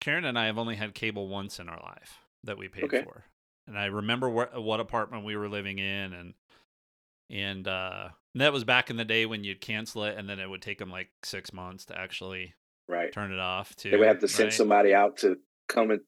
[0.00, 3.02] Karen and I have only had cable once in our life that we paid Okay.
[3.02, 3.24] for,
[3.66, 6.34] and I remember what what apartment we were living in, and
[7.28, 10.48] and uh, that was back in the day when you'd cancel it, and then it
[10.48, 12.54] would take them like six months to actually
[12.88, 13.12] Right.
[13.12, 13.76] turn it off.
[13.76, 14.52] Too, They would have to send right?
[14.52, 16.00] somebody out to come and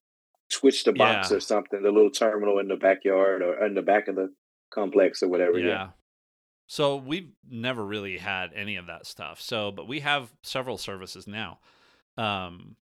[0.51, 1.37] switch the box Yeah.
[1.37, 4.35] or something, the little terminal in the backyard or in the back of the
[4.75, 5.61] complex or whatever.
[5.61, 5.67] Yeah.
[5.67, 5.89] Yeah.
[6.73, 9.43] So we've never really had any of that stuff.
[9.43, 11.59] So, but we have several services now.
[12.17, 12.77] Um,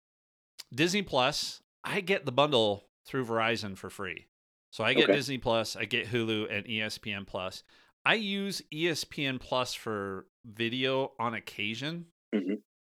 [0.75, 4.27] Disney Plus, I get the bundle through Verizon for free.
[4.71, 5.13] So I get Okay.
[5.13, 7.63] Disney Plus, I get Hulu and ESPN Plus.
[8.03, 12.07] I use ESPN Plus for video on occasion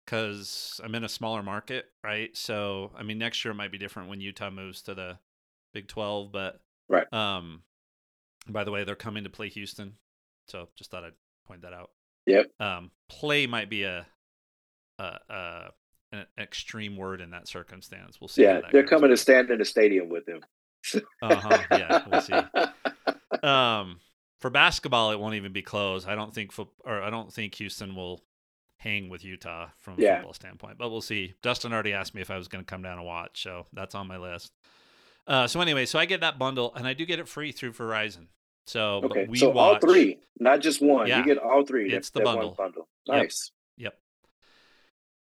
[0.04, 2.36] because I'm in a smaller market, right?
[2.36, 5.20] So, I mean, next year might be different when Utah moves to the
[5.72, 7.06] Big 12, but Right.
[7.12, 7.62] um,
[8.48, 9.94] by the way, they're coming to play Houston,
[10.50, 11.12] so just thought I'd
[11.46, 11.90] point that out.
[12.26, 12.50] Yep.
[12.60, 14.06] Um, play might be a,
[14.98, 15.62] a, a
[16.12, 18.20] an extreme word in that circumstance.
[18.20, 18.42] We'll see.
[18.42, 18.60] Yeah.
[18.72, 20.42] They're coming to stand in the stadium with him.
[21.22, 22.32] Uh-huh, yeah, we'll see.
[23.42, 24.00] Um,
[24.40, 26.06] for basketball, it won't even be close.
[26.06, 26.52] I don't think
[26.84, 28.22] or I don't think Houston will
[28.78, 30.16] hang with Utah from a Yeah.
[30.16, 31.34] football standpoint, but we'll see.
[31.42, 33.94] Dustin already asked me if I was going to come down and watch, so that's
[33.94, 34.52] on my list.
[35.26, 37.72] Uh, so anyway, so I get that bundle, and I do get it free through
[37.72, 38.26] Verizon.
[38.70, 39.22] So Okay.
[39.24, 41.08] but we So watch, all three, not just one.
[41.08, 41.18] Yeah.
[41.18, 41.90] You get all three.
[41.90, 42.48] that- It's the that bundle.
[42.50, 42.88] One bundle.
[43.06, 43.16] Yep.
[43.16, 43.50] Nice.
[43.76, 43.98] Yep.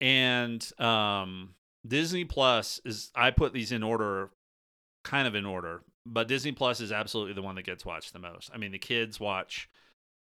[0.01, 1.55] And um,
[1.87, 4.31] Disney Plus is I put these in order,
[5.03, 8.19] kind of in order, but Disney Plus is absolutely the one that gets watched the
[8.19, 8.51] most.
[8.55, 9.69] I mean, the kids watch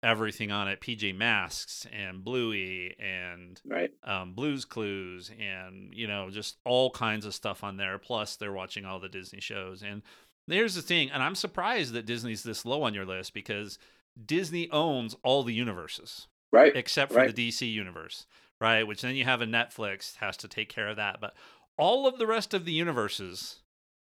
[0.03, 3.91] everything on it: PJ Masks and Bluey and Right.
[4.03, 7.97] um, Blues Clues, and you know, just all kinds of stuff on there.
[7.97, 9.83] Plus, they're watching all the Disney shows.
[9.83, 10.03] And
[10.47, 13.77] here's the thing, and I'm surprised that Disney's this low on your list because
[14.25, 16.75] Disney owns all the universes Right.
[16.75, 17.35] except for Right.
[17.35, 18.25] the DC universe,
[18.61, 18.83] right?
[18.83, 21.35] Which then you have a Netflix has to take care of that, but
[21.77, 23.61] all of the rest of the universes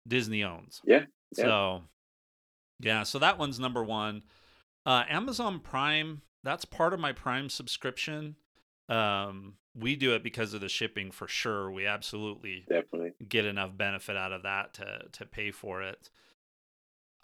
[0.06, 0.80] Disney owns.
[0.84, 1.06] Yeah,
[1.36, 1.44] yeah.
[1.44, 1.84] So
[2.80, 4.22] yeah, so that one's number 1.
[4.86, 8.36] Uh Amazon Prime, that's part of my Prime subscription.
[8.88, 11.70] Um we do it because of the shipping for sure.
[11.70, 13.14] We absolutely Definitely.
[13.28, 16.10] get enough benefit out of that to to pay for it.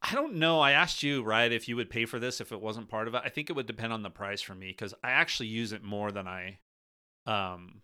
[0.03, 0.61] I don't know.
[0.61, 3.15] I asked you, right, if you would pay for this if it wasn't part of
[3.15, 3.23] it.
[3.25, 5.83] I think it would depend on the price for me because I actually use it
[5.83, 6.59] more than I
[7.27, 7.83] um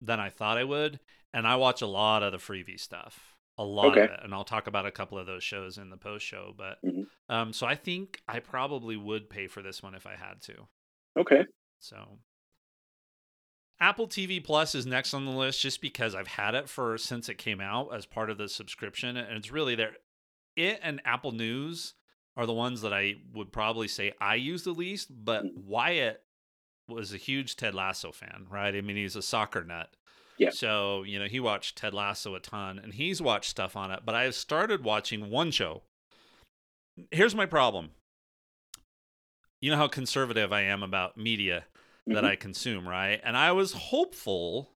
[0.00, 1.00] than I thought I would.
[1.34, 3.36] And I watch a lot of the freebie stuff.
[3.58, 4.08] A lot Okay.
[4.08, 4.20] of it.
[4.22, 6.54] And I'll talk about a couple of those shows in the post show.
[6.56, 7.08] But Mhm.
[7.28, 10.68] um so I think I probably would pay for this one if I had to.
[11.16, 11.44] Okay.
[11.80, 12.18] So
[13.80, 17.28] Apple TV Plus is next on the list just because I've had it for since
[17.28, 19.96] it came out as part of the subscription and it's really there
[20.56, 21.94] it and Apple News
[22.36, 25.56] are the ones that I would probably say I use the least, but Mhm.
[25.64, 26.24] Wyatt
[26.88, 28.74] was a huge Ted Lasso fan, right?
[28.74, 29.94] I mean, he's a soccer nut.
[30.38, 30.50] Yeah.
[30.50, 34.00] So, you know, he watched Ted Lasso a ton and he's watched stuff on it,
[34.04, 35.82] but I have started watching one show.
[37.10, 37.90] Here's my problem.
[39.60, 41.66] You know how conservative I am about media
[42.08, 42.28] that Mhm.
[42.28, 43.20] I consume, right?
[43.22, 44.74] And I was hopeful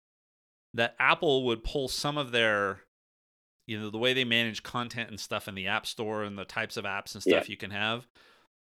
[0.74, 2.82] that Apple would pull some of their,
[3.66, 6.44] you know, the way they manage content and stuff in the App Store and the
[6.44, 7.38] types of apps and Yeah.
[7.38, 8.06] stuff you can have.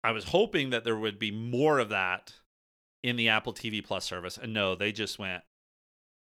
[0.03, 2.39] I was hoping that there would be more of that
[3.03, 4.37] in the Apple TV Plus service.
[4.37, 5.43] And no, they just went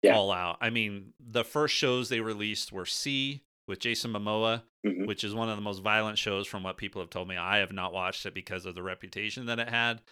[0.03, 0.15] Yeah.
[0.17, 0.59] all out.
[0.61, 5.07] I mean, the first shows they released were See with Jason Momoa, Mhm.
[5.07, 7.37] which is one of the most violent shows from what people have told me.
[7.37, 10.03] I have not watched it because of the reputation that it had.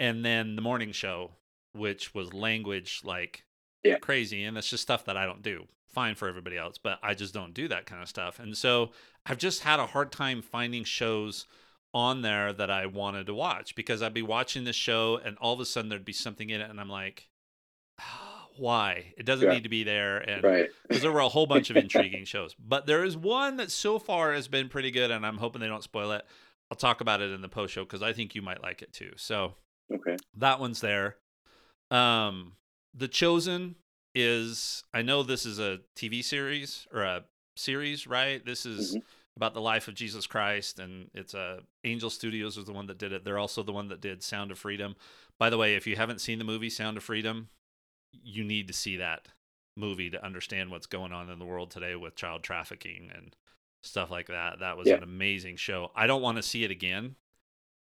[0.00, 1.36] And then the morning show,
[1.76, 3.44] which was language like
[3.84, 3.98] Yeah.
[3.98, 4.44] crazy.
[4.44, 5.68] And that's just stuff that I don't do.
[5.88, 8.38] Fine for everybody else, but I just don't do that kind of stuff.
[8.38, 8.92] And so
[9.24, 11.46] I've just had a hard time finding shows
[11.94, 15.54] on there that I wanted to watch because I'd be watching this show and all
[15.54, 17.28] of a sudden there'd be something in it and I'm like,
[17.98, 19.14] ah, why?
[19.16, 19.54] It doesn't Yeah.
[19.54, 20.18] need to be there.
[20.18, 20.68] And Right.
[20.82, 22.54] because there were a whole bunch of intriguing shows.
[22.58, 25.66] But there is one that so far has been pretty good, and I'm hoping they
[25.68, 26.26] don't spoil it.
[26.70, 28.92] I'll talk about it in the post show because I think you might like it
[28.92, 29.12] too.
[29.16, 29.54] So
[29.90, 30.16] Okay.
[30.34, 31.16] that one's there.
[31.90, 32.56] Um,
[32.94, 33.76] The Chosen
[34.14, 37.24] is I know this is a TV series or a
[37.56, 38.44] series, right?
[38.44, 39.02] This is Mhm.
[39.36, 42.98] about the life of Jesus Christ, and it's a Angel Studios was the one that
[42.98, 43.24] did it.
[43.24, 44.96] They're also the one that did Sound of Freedom.
[45.38, 47.50] By the way, if you haven't seen the movie Sound of Freedom,
[48.12, 49.28] you need to see that
[49.76, 53.36] movie to understand what's going on in the world today with child trafficking and
[53.82, 54.58] stuff like that.
[54.60, 54.96] That was Yeah.
[54.96, 55.92] an amazing show.
[55.94, 57.16] I don't want to see it again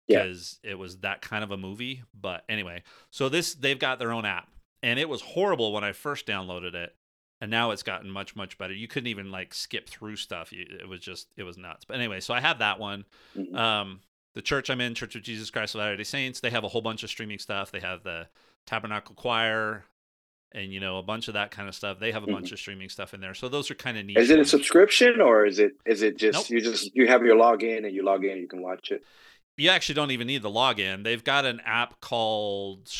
[0.09, 0.23] Yeah.
[0.23, 2.03] because it was that kind of a movie.
[2.19, 4.49] But anyway, so this they've got their own app,
[4.83, 6.95] and it was horrible when I first downloaded it,
[7.39, 8.73] and now it's gotten much much better.
[8.73, 10.51] You couldn't even like skip through stuff.
[10.51, 11.85] It was just it was nuts.
[11.85, 13.05] But anyway, so I have that one.
[13.37, 13.55] Mhm.
[13.55, 14.01] Um,
[14.35, 16.81] the church I'm in, Church of Jesus Christ of Latter-day Saints, they have a whole
[16.81, 17.71] bunch of streaming stuff.
[17.71, 18.27] They have the
[18.67, 19.85] Tabernacle Choir,
[20.51, 21.99] and you know a bunch of that kind of stuff.
[21.99, 22.31] They have a Mhm.
[22.33, 23.33] bunch of streaming stuff in there.
[23.33, 24.17] So those are kind of neat.
[24.17, 26.49] Is it a subscription or is it is it just Nope.
[26.49, 29.03] you just you have your login and you log in and you can watch it?
[29.59, 31.03] You actually don't even need the login.
[31.03, 32.91] They've got an app called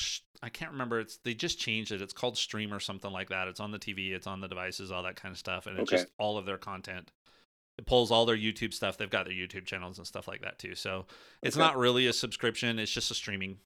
[0.41, 0.99] I can't remember.
[0.99, 2.01] It's they just changed it.
[2.01, 3.47] It's called Stream or something like that.
[3.47, 4.11] It's on the TV.
[4.11, 4.91] It's on the devices.
[4.91, 6.01] All that kind of stuff, and it's Okay.
[6.03, 7.11] just all of their content.
[7.77, 8.97] It pulls all their YouTube stuff.
[8.97, 10.75] They've got their YouTube channels and stuff like that too.
[10.75, 11.07] So
[11.41, 11.63] it's Okay.
[11.65, 12.77] not really a subscription.
[12.79, 13.59] It's just a streaming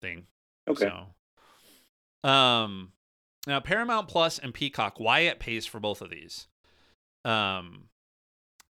[0.00, 0.26] thing.
[0.68, 0.90] Okay.
[2.24, 2.92] So, um,
[3.46, 6.48] now Paramount Plus and Peacock, Wyatt pays for both of these.
[7.24, 7.88] Um,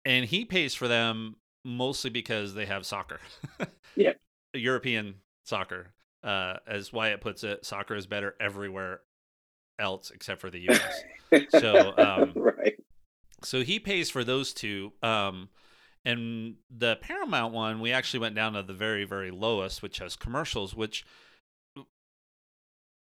[0.05, 3.21] and he pays for them mostly because they have soccer.
[3.97, 4.13] Yeah.
[4.55, 5.89] European soccer.
[6.23, 9.01] Uh, as Wyatt puts it, soccer is better everywhere
[9.79, 11.03] else except for the US.
[11.51, 12.77] So, um, right.
[13.43, 14.93] so he pays for those two.
[15.03, 15.49] Um,
[16.05, 20.15] and the Paramount one, we actually went down to the very, very lowest, which has
[20.15, 21.05] commercials, which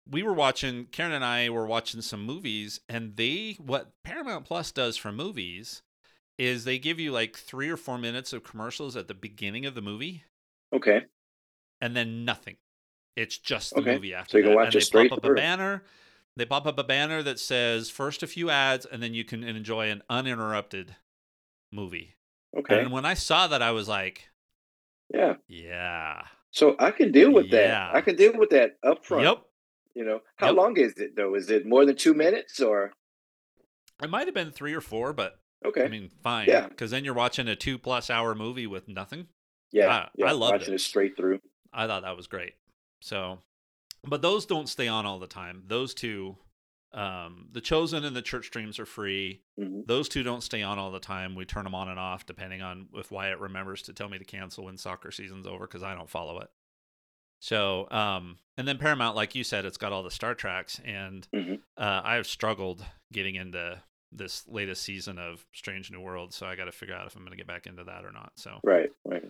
[0.08, 4.70] we were watching, Karen and I were watching some movies, and they, what Paramount Plus
[4.70, 5.82] does for movies
[6.38, 9.74] is they give you like three or four minutes of commercials at the beginning of
[9.74, 10.24] the movie
[10.72, 11.02] Okay.
[11.80, 12.56] and then nothing.
[13.16, 13.94] It's just the Okay.
[13.94, 14.56] movie after So you can that.
[14.56, 15.32] watch and it they straight pop up through.
[15.34, 15.84] a banner.
[16.36, 19.44] They pop up a banner that says first a few ads, and then you can
[19.44, 20.96] enjoy an uninterrupted
[21.70, 22.16] movie.
[22.58, 22.80] Okay.
[22.80, 24.28] And when I saw that, I was like,
[25.12, 25.34] yeah.
[25.46, 26.22] yeah.
[26.50, 27.88] So I can deal with Yeah.
[27.90, 27.94] that.
[27.94, 29.24] I can deal with that up front.
[29.24, 29.44] Yep.
[29.94, 30.56] You know, how Yep.
[30.56, 31.36] long is it though?
[31.36, 32.92] Is it more than two minutes or
[34.02, 35.84] It might have been three or four, but okay?
[35.84, 36.48] I mean, fine.
[36.48, 36.68] Yeah.
[36.68, 39.28] Because then you're watching a two plus hour movie with nothing.
[39.72, 40.26] yeah, I- yeah.
[40.26, 40.76] I loved watching it.
[40.76, 41.40] it straight through.
[41.72, 42.54] I thought that was great.
[43.00, 43.38] So,
[44.04, 45.64] but those don't stay on all the time.
[45.66, 46.36] Those two,
[46.92, 49.40] um, the Chosen and the Church Streams are free.
[49.58, 51.34] hmm Those two don't stay on all the time.
[51.34, 54.24] We turn them on and off depending on if Wyatt remembers to tell me to
[54.24, 56.48] cancel when soccer season's over because I don't follow it.
[57.40, 61.26] So, um, and then Paramount, like you said, it's got all the Star Treks, and
[61.34, 61.60] Mhm.
[61.76, 63.82] uh, I have struggled getting into
[64.14, 66.32] this latest season of Strange New World.
[66.32, 68.12] So I got to figure out if I'm going to get back into that or
[68.12, 68.32] not.
[68.36, 69.24] So, Right, right.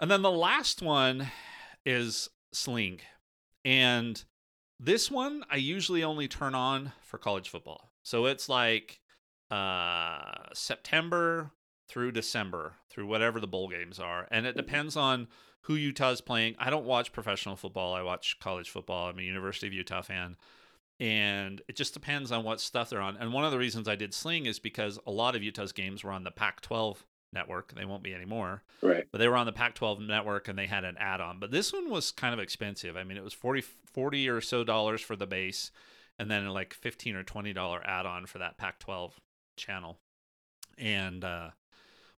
[0.00, 1.28] and then the last one
[1.84, 3.00] is Sling.
[3.64, 4.22] And
[4.78, 7.90] this one I usually only turn on for college football.
[8.02, 9.00] So it's like
[9.50, 10.22] uh
[10.54, 11.50] September
[11.88, 14.28] through December, through whatever the bowl games are.
[14.30, 15.26] And it depends on
[15.62, 16.54] who Utah's playing.
[16.58, 17.92] I don't watch professional football.
[17.92, 19.08] I watch college football.
[19.08, 20.36] I'm a University of Utah fan.
[21.00, 23.16] And it just depends on what stuff they're on.
[23.16, 26.04] And one of the reasons I did Sling is because a lot of Utah's games
[26.04, 27.74] were on the Pac 12 network.
[27.74, 29.06] They won't be anymore Right.
[29.12, 31.38] but they were on the Pac-12 network and they had an add-on.
[31.38, 32.96] But this one was kind of expensive.
[32.96, 33.62] I mean, it was 40,
[33.94, 35.70] 40 or so dollars for the base,
[36.18, 39.12] and then like fifteen or twenty dollar add-on for that Pac-12
[39.56, 39.98] channel.
[40.76, 41.50] And uh,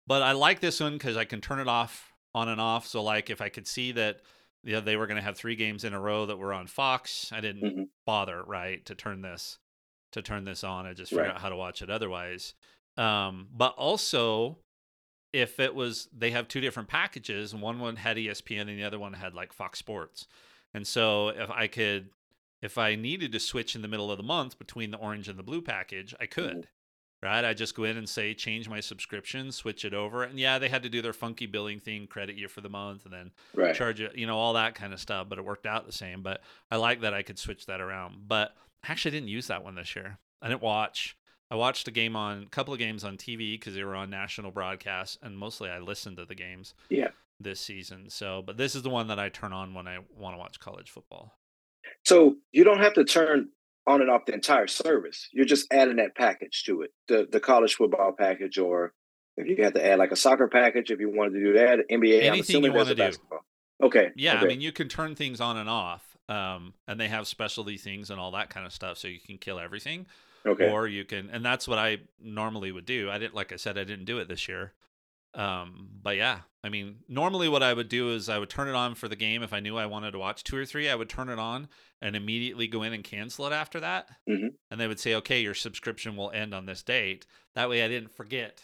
[0.07, 2.87] but I like this one because I can turn it off on and off.
[2.87, 4.21] So like if I could see that
[4.63, 7.31] yeah, they were going to have three games in a row that were on Fox,
[7.31, 7.89] I didn't Mhm.
[8.05, 9.57] bother right to turn this
[10.11, 10.85] to turn this on.
[10.85, 11.35] I just figured Right.
[11.35, 12.53] out how to watch it otherwise.
[12.97, 14.59] Um, but also
[15.33, 18.83] if it was they have two different packages and one one had ESPN and the
[18.83, 20.27] other one had like Fox Sports.
[20.73, 22.09] And so if I could
[22.61, 25.39] if I needed to switch in the middle of the month between the orange and
[25.39, 26.67] the blue package, I could.
[27.23, 27.45] Right?
[27.45, 30.23] I just go in and say change my subscription, switch it over.
[30.23, 33.05] And yeah, they had to do their funky billing thing, credit you for the month
[33.05, 33.75] and then Right.
[33.75, 36.23] charge it, you know, all that kind of stuff, but it worked out the same.
[36.23, 36.41] But
[36.71, 38.27] I like that I could switch that around.
[38.27, 40.17] But I actually didn't use that one this year.
[40.41, 41.15] I didn't watch.
[41.51, 44.09] I watched a game on a couple of games on TV because they were on
[44.09, 47.09] national broadcast, and mostly I listened to the games Yeah.
[47.39, 48.09] this season.
[48.09, 50.59] So, but this is the one that I turn on when I want to watch
[50.59, 51.37] college football.
[52.03, 53.49] So you don't have to turn
[53.87, 55.27] on and off the entire service.
[55.31, 58.93] You're just adding that package to it, the the college football package, or
[59.37, 61.79] if you had to add like a soccer package, if you wanted to do that,
[61.89, 62.23] NBA.
[62.23, 62.95] Anything you wanna do.
[62.95, 63.45] basketball.
[63.81, 64.11] Okay.
[64.15, 64.45] Yeah, okay.
[64.45, 68.09] I mean, you can turn things on and off, um, and they have specialty things
[68.11, 70.05] and all that kind of stuff, so you can kill everything.
[70.45, 70.71] okay.
[70.71, 73.77] or you can and that's what i normally would do i didn't like i said
[73.77, 74.73] i didn't do it this year
[75.33, 78.75] um but yeah i mean normally what i would do is i would turn it
[78.75, 80.95] on for the game if i knew i wanted to watch two or three i
[80.95, 81.67] would turn it on
[82.01, 84.49] and immediately go in and cancel it after that Mhm.
[84.69, 87.25] and they would say okay your subscription will end on this date
[87.55, 88.63] that way i didn't forget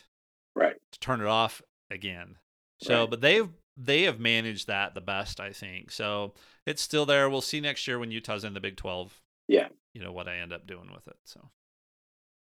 [0.55, 0.75] right.
[0.91, 2.35] to turn it off again
[2.81, 3.09] so Right.
[3.09, 6.33] but they've they have managed that the best i think so
[6.65, 9.69] it's still there we'll see next year when utah's in the big 12 Yeah.
[9.93, 11.49] you know what i end up doing with it so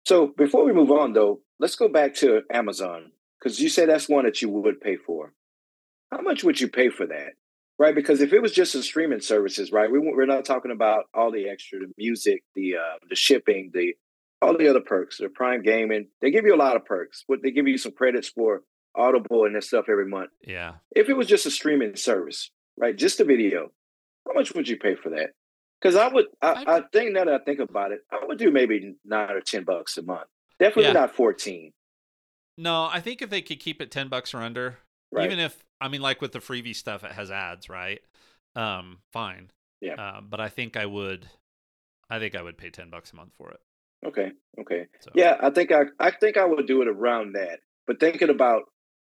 [0.06, 4.08] So before we move on, though, let's go back to Amazon because you say that's
[4.08, 5.32] one that you would pay for.
[6.10, 7.32] How much would you pay for that?
[7.76, 11.06] Right, because if it was just a streaming services, right, we, we're not talking about
[11.12, 13.94] all the extra, the music, the uh, the shipping, the
[14.40, 16.06] all the other perks, the Prime Gaming.
[16.22, 17.24] They give you a lot of perks.
[17.28, 18.62] But they give you some credits for
[18.94, 20.30] Audible and that stuff every month.
[20.46, 23.72] yeah If it was just a streaming service, right, just a video,
[24.24, 25.30] how much would you pay for that?
[25.82, 28.38] Because I would, I, I'd- I think now that I think about it, I would
[28.38, 30.28] do maybe nine or ten bucks a month.
[30.60, 30.92] Definitely Yeah.
[30.92, 31.72] not fourteen.
[32.56, 34.78] No, I think if they could keep it ten bucks or under,
[35.10, 35.26] Right.
[35.26, 38.00] even if I mean like with the freebie stuff, it has ads, right?
[38.56, 39.50] Um, fine.
[39.80, 39.94] Yeah.
[39.94, 41.28] Um, but I think I would,
[42.08, 43.60] I think I would pay ten bucks a month for it.
[44.06, 44.32] Okay.
[44.60, 44.86] Okay.
[45.00, 45.10] So.
[45.14, 47.60] Yeah, I think I, I think I would do it around that.
[47.86, 48.62] But thinking about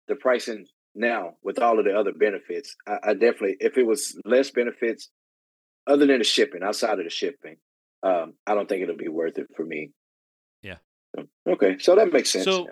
[0.09, 4.18] the pricing now with all of the other benefits, I, I definitely, if it was
[4.24, 5.09] less benefits,
[5.86, 7.57] other than the shipping, outside of the shipping,
[8.03, 9.91] um, I don't think it'll be worth it for me.
[10.62, 10.76] Yeah.
[11.49, 12.45] Okay, so that makes sense.
[12.45, 12.68] So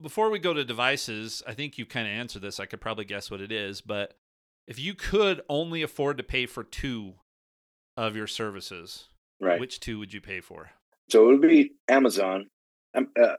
[0.00, 2.60] before we go to devices, I think you kind of answered this.
[2.60, 4.14] I could probably guess what it is, but
[4.66, 7.14] if you could only afford to pay for two
[7.96, 9.08] of your services,
[9.40, 9.60] right.
[9.60, 10.70] which two would you pay for?
[11.08, 12.48] So it would be Amazon,
[12.94, 13.34] um, uh,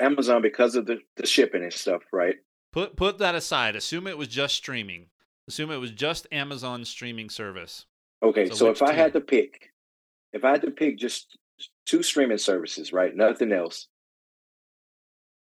[0.00, 2.36] Amazon because of the, the shipping and stuff, right?
[2.72, 3.76] Put put that aside.
[3.76, 5.06] Assume it was just streaming.
[5.46, 7.86] Assume it was just Amazon streaming service.
[8.22, 9.70] Okay, So so, if I had to pick,
[10.32, 11.38] if I had to pick just
[11.86, 13.86] two streaming services, right, nothing else,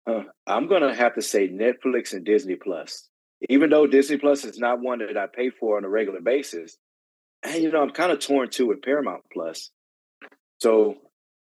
[0.09, 3.09] uh, I'm gonna have to say Netflix and Disney Plus.
[3.49, 6.77] Even though Disney Plus is not one that I pay for on a regular basis,
[7.43, 9.71] and you know I'm kind of torn too with Paramount Plus.
[10.59, 10.97] So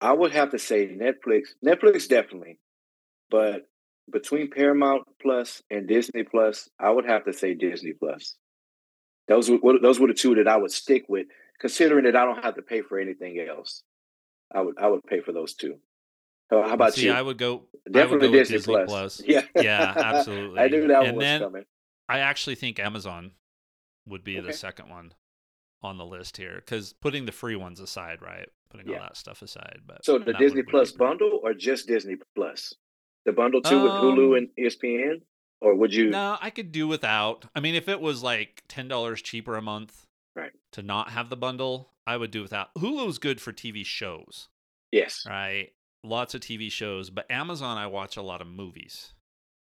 [0.01, 2.59] I would have to say Netflix, Netflix definitely,
[3.31, 3.63] but
[4.11, 8.37] between Paramount Plus and Disney Plus, I would have to say Disney Plus.
[9.29, 11.27] Those were those were the two that I would stick with,
[11.61, 13.83] considering that I don't have to pay for anything else.
[14.55, 15.79] I would I would pay for those two.
[16.51, 17.13] So how about See, you?
[17.13, 18.89] I would go Definitely would go Disney, Disney Plus.
[18.89, 19.23] Plus.
[19.27, 20.61] Yeah, Yeah, absolutely.
[20.61, 21.65] I knew that one And was then- coming.
[22.09, 23.33] I actually think Amazon
[24.07, 24.47] would be Okay.
[24.47, 25.13] the second one
[25.83, 28.49] on the list here because putting the free ones aside, right?
[28.71, 28.95] Putting Yeah.
[28.99, 32.73] all that stuff aside, but So the Disney Plus bundle or just Disney Plus?
[33.25, 35.23] The bundle too with Hulu Um, and ESPN,
[35.61, 36.11] or would you?
[36.11, 37.47] No, I could do without.
[37.57, 40.53] I mean, if it was like ten dollars cheaper a month, Right.
[40.73, 42.73] to not have the bundle, I would do without.
[42.75, 44.49] Hulu's good for TV shows,
[44.93, 45.25] Yes.
[45.29, 45.73] right?
[46.05, 49.13] Lots of TV shows, but Amazon, I watch a lot of movies.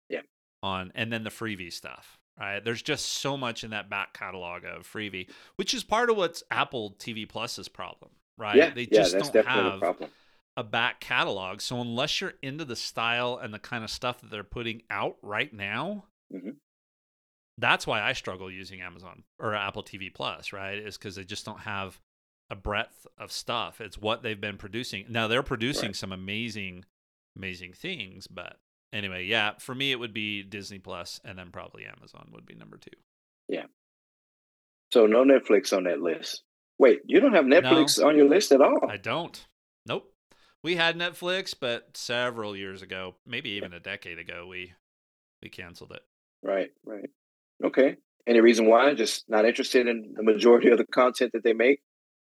[0.09, 0.21] Yeah.
[0.61, 2.63] On and then the freebie stuff, right?
[2.63, 6.43] There's just so much in that back catalog of freebie, which is part of what's
[6.51, 8.55] Apple TV Plus's problem, right?
[8.55, 8.69] Yeah.
[8.71, 10.09] They just that's don't definitely a have
[10.57, 11.61] a back catalog.
[11.61, 15.17] So unless you're into the style and the kind of stuff that they're putting out
[15.21, 16.57] right now, Mhm.
[17.57, 20.77] that's why I struggle using Amazon or Apple TV Plus, right?
[20.77, 21.99] Is because they just don't have
[22.54, 23.82] a breadth of stuff.
[23.82, 25.06] It's what they've been producing.
[25.10, 25.95] Now they're producing Right.
[25.95, 26.86] some amazing,
[27.36, 28.60] amazing things, but
[28.93, 32.54] anyway, yeah, for me it would be Disney Plus and then probably Amazon would be
[32.56, 32.95] number two.
[33.49, 33.66] Yeah.
[34.91, 36.43] So no Netflix on that list.
[36.78, 38.89] Wait, you don't have Netflix on your list at all?
[38.89, 39.45] I don't.
[39.86, 40.14] Nope.
[40.64, 44.74] We had Netflix, but several years ago, maybe even a decade ago, we
[45.41, 46.04] we canceled it.
[46.43, 47.10] Right, right.
[47.64, 47.97] Okay.
[48.26, 48.93] Any reason why?
[48.93, 51.82] Just not interested in the majority of the content that they make?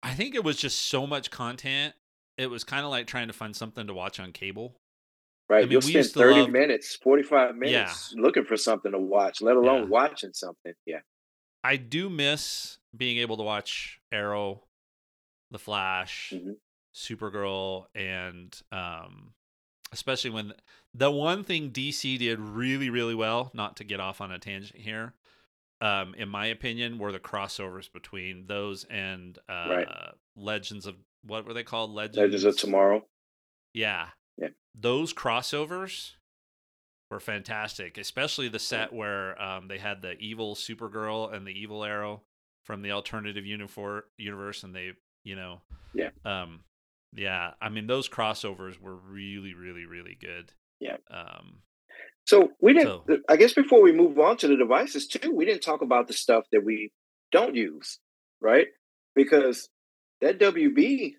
[0.04, 1.94] I think it was just so much content.
[2.36, 4.76] It was kind of like trying to find something to watch on cable.
[5.48, 5.62] Right.
[5.64, 9.56] mean, You'll we spend 30 love- minutes, 45 minutes looking for something to watch, let
[9.56, 9.88] alone Yeah.
[9.88, 10.74] watching something.
[10.86, 11.00] Yeah.
[11.62, 14.64] I do miss being able to watch Arrow,
[15.50, 16.56] The Flash, Mhm.
[16.94, 19.34] Supergirl, and um,
[19.92, 20.54] especially when
[20.92, 24.80] the one thing DC did really, really well, not to get off on a tangent
[24.80, 25.14] here,
[25.80, 29.88] um, in my opinion, were the crossovers between those and uh, Right.
[30.36, 31.90] Legends of what were they called?
[31.90, 33.04] Legends, Legends of Tomorrow.
[33.72, 34.08] Yeah.
[34.36, 34.48] Yeah.
[34.74, 36.12] Those crossovers
[37.10, 41.84] were fantastic, especially the set where um, they had the evil Supergirl and the evil
[41.84, 42.22] Arrow
[42.64, 45.60] from the alternative unifor- universe, and they, you know,
[45.92, 46.10] Yeah.
[46.24, 46.64] um,
[47.14, 47.52] yeah.
[47.60, 50.52] I mean, those crossovers were really, really, really good.
[50.80, 50.96] Yeah.
[51.10, 51.62] Um,
[52.26, 53.02] So we didn't.
[53.06, 56.06] So- I guess before we move on to the devices too, we didn't talk about
[56.08, 56.90] the stuff that we
[57.32, 57.98] don't use,
[58.40, 58.68] right?
[59.14, 59.68] Because
[60.20, 61.12] that WB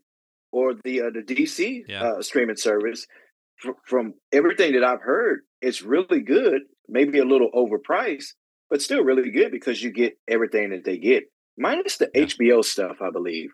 [0.52, 2.04] or the uh, the DC Yeah.
[2.04, 3.06] uh, streaming service,
[3.58, 6.62] fr- from everything that I've heard, it's really good.
[6.88, 8.34] Maybe a little overpriced,
[8.70, 11.24] but still really good because you get everything that they get,
[11.58, 12.24] minus the Yeah.
[12.26, 13.50] HBO stuff, I believe.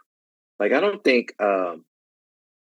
[0.60, 1.86] Like I don't think, um,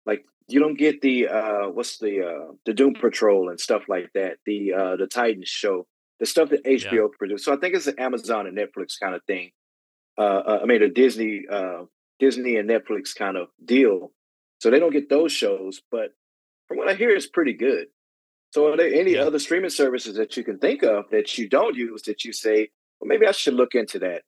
[0.05, 4.11] like you don't get the uh, what's the uh, the Doom Patrol and stuff like
[4.15, 4.39] that.
[4.47, 5.87] The uh, the Titans show,
[6.21, 7.45] the stuff that HBO produced.
[7.45, 9.51] So I think it's an Amazon and Netflix kind of thing.
[10.19, 11.85] Uh, uh, I mean, a Disney uh,
[12.21, 14.13] Disney and Netflix kind of deal.
[14.61, 16.13] So they don't get those shows, but
[16.69, 17.89] from what I hear, it's pretty good.
[18.53, 19.25] So are there any Yeah.
[19.25, 22.71] other streaming services that you can think of that you don't use that you say,
[23.01, 24.23] well, maybe I should look into that?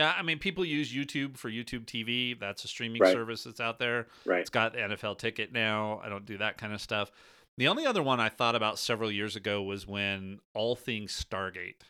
[0.00, 0.14] Yeah.
[0.16, 2.38] I mean, people use YouTube for YouTube TV.
[2.38, 3.12] That's a streaming Right.
[3.12, 4.08] service that's out there.
[4.24, 4.40] Right.
[4.40, 6.00] It's got the NFL ticket now.
[6.04, 7.10] I don't do that kind of stuff.
[7.58, 11.82] The only other one I thought about several years ago was when All Things Stargate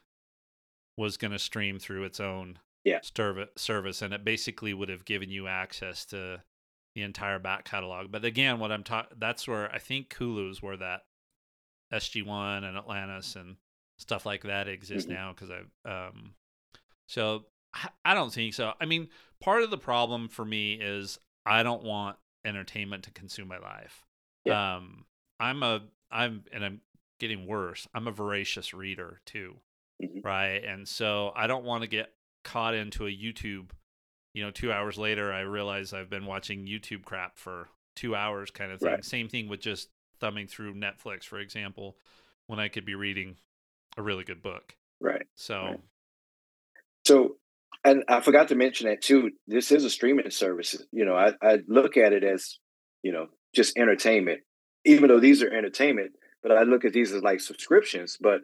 [0.97, 3.01] was going to stream through its own Yeah.
[3.03, 6.43] serv- service, and it basically would have given you access to
[6.95, 8.11] the entire back catalog.
[8.11, 11.07] But again, what I'm talking that's where I think Hulu's where that
[11.93, 13.57] SG1 and Atlantis and
[13.99, 15.13] stuff like that exist Mhm.
[15.13, 16.35] now because I um
[17.07, 17.47] so
[18.05, 18.73] I- don't think so.
[18.81, 19.09] I mean,
[19.41, 24.05] part of the problem for me is I don't want entertainment to consume my life.
[24.51, 25.05] Um,
[25.39, 26.81] I'm a I'm and I'm
[27.19, 27.87] getting worse.
[27.95, 29.61] I'm a voracious reader too,
[30.03, 30.25] Mhm.
[30.25, 30.65] right?
[30.65, 32.13] And so I don't want to get
[32.45, 33.71] caught into a YouTube.
[34.35, 38.51] You know, two hours later, I realize I've been watching YouTube crap for two hours,
[38.51, 38.91] kind of thing.
[38.93, 39.05] Right.
[39.05, 41.99] Same thing with just thumbing through Netflix, for example,
[42.47, 43.37] when I could be reading
[43.97, 44.77] a really good book.
[45.01, 45.27] Right.
[45.37, 45.81] So Right.
[47.07, 47.40] So,
[47.85, 49.31] and I forgot to mention that too.
[49.47, 50.77] This is a streaming service.
[50.93, 52.59] You know, I, I look at it as,
[53.03, 54.41] you know, just entertainment,
[54.85, 56.13] even though these are entertainment,
[56.43, 58.19] but I look at these as like subscriptions.
[58.21, 58.41] But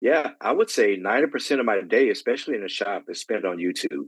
[0.00, 3.58] yeah, I would say 90% of my day, especially in the shop, is spent on
[3.58, 4.06] YouTube.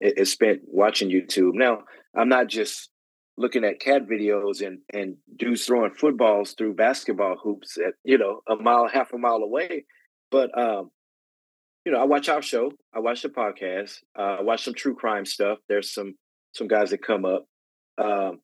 [0.00, 1.54] It, it's spent watching YouTube.
[1.54, 1.84] Now,
[2.14, 2.90] I'm not just
[3.38, 8.40] looking at cat videos and, and dudes throwing footballs through basketball hoops at, you know,
[8.46, 9.86] a mile, half a mile away.
[10.30, 10.90] But, um,
[11.84, 12.72] you know, I watch our show.
[12.94, 13.98] I watch the podcast.
[14.16, 15.58] Uh, I watch some true crime stuff.
[15.68, 16.14] There's some
[16.54, 17.46] some guys that come up,
[17.98, 18.40] um,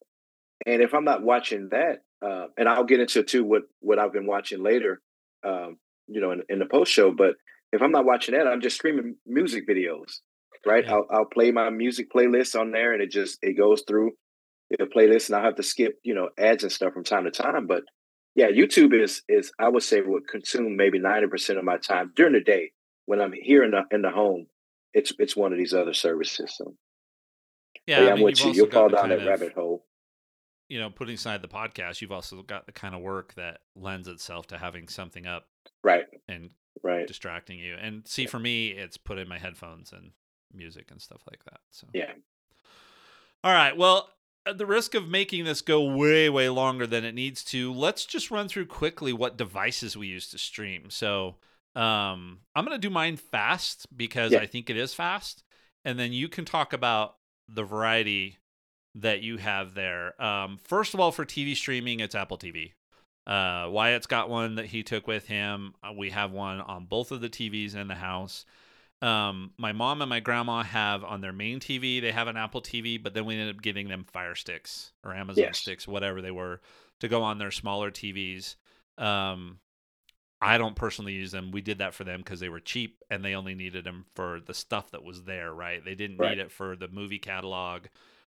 [0.66, 4.12] and if I'm not watching that, uh, and I'll get into too what what I've
[4.12, 5.00] been watching later,
[5.44, 5.76] um,
[6.08, 7.12] you know, in, in the post show.
[7.12, 7.34] But
[7.72, 10.20] if I'm not watching that, I'm just streaming music videos,
[10.66, 10.84] right?
[10.84, 10.94] Yeah.
[10.94, 14.12] I'll I'll play my music playlist on there, and it just it goes through
[14.70, 17.30] the playlist, and I have to skip you know ads and stuff from time to
[17.30, 17.68] time.
[17.68, 17.84] But
[18.34, 22.12] yeah, YouTube is is I would say would consume maybe ninety percent of my time
[22.16, 22.72] during the day
[23.08, 24.46] when I'm here in the in the home.
[24.92, 26.54] It's it's one of these other services.
[26.56, 26.74] So
[27.86, 28.52] Yeah, yeah, I I'm mean, with you.
[28.52, 29.84] You'll fall down that of- rabbit hole.
[30.68, 34.06] You know, putting aside the podcast, you've also got the kind of work that lends
[34.06, 35.46] itself to having something up
[35.82, 36.50] Right, and
[36.82, 37.06] right.
[37.06, 37.74] distracting you.
[37.80, 40.10] And see, for me, it's put in my headphones and
[40.52, 41.60] music and stuff like that.
[41.70, 42.12] So Yeah.
[43.42, 43.74] All right.
[43.78, 44.10] Well,
[44.44, 48.04] at the risk of making this go way, way longer than it needs to, let's
[48.04, 50.90] just run through quickly what devices we use to stream.
[50.90, 51.36] So
[51.74, 54.40] um, I'm going to do mine fast because Yeah.
[54.40, 55.44] I think it is fast.
[55.84, 57.16] And then you can talk about
[57.48, 58.38] the variety
[58.94, 60.20] that you have there.
[60.22, 62.72] Um, first of all, for TV streaming, it's Apple TV.
[63.26, 65.74] Uh, Wyatt's got one that he took with him.
[65.82, 68.44] Uh, we have one on both of the TVs in the house.
[69.00, 72.60] Um, my mom and my grandma have on their main TV, they have an Apple
[72.60, 75.58] TV, but then we ended up getting them Fire Sticks or Amazon Yes.
[75.60, 76.60] Sticks, whatever they were,
[76.98, 78.56] to go on their smaller TVs.
[78.96, 79.60] Um,
[80.40, 81.50] I don't personally use them.
[81.50, 84.40] We did that for them because they were cheap and they only needed them for
[84.40, 85.84] the stuff that was there, right?
[85.84, 86.36] They didn't Right.
[86.36, 87.86] need it for the movie catalog,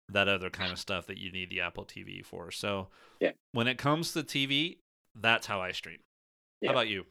[0.09, 2.51] that other kind of stuff that you need the Apple TV for.
[2.51, 2.89] So,
[3.21, 3.33] Yeah.
[3.53, 4.79] when it comes to TV,
[5.15, 5.99] that's how I stream.
[6.61, 6.71] Yeah.
[6.71, 7.07] How about you?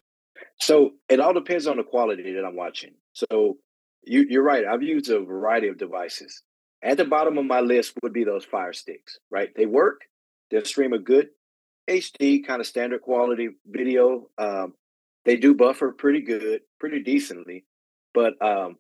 [0.59, 2.93] So it all depends on the quality that I'm watching.
[3.13, 3.57] So
[4.03, 4.65] you, you're right.
[4.65, 6.43] I've used a variety of devices.
[6.81, 9.49] At the bottom of my list would be those Fire Sticks, right?
[9.55, 10.01] They work.
[10.49, 11.29] They'll stream a good
[11.89, 14.29] HD kind of standard quality video.
[14.37, 14.75] Um,
[15.29, 17.63] they do buffer pretty good, pretty decently.
[18.15, 18.77] But um,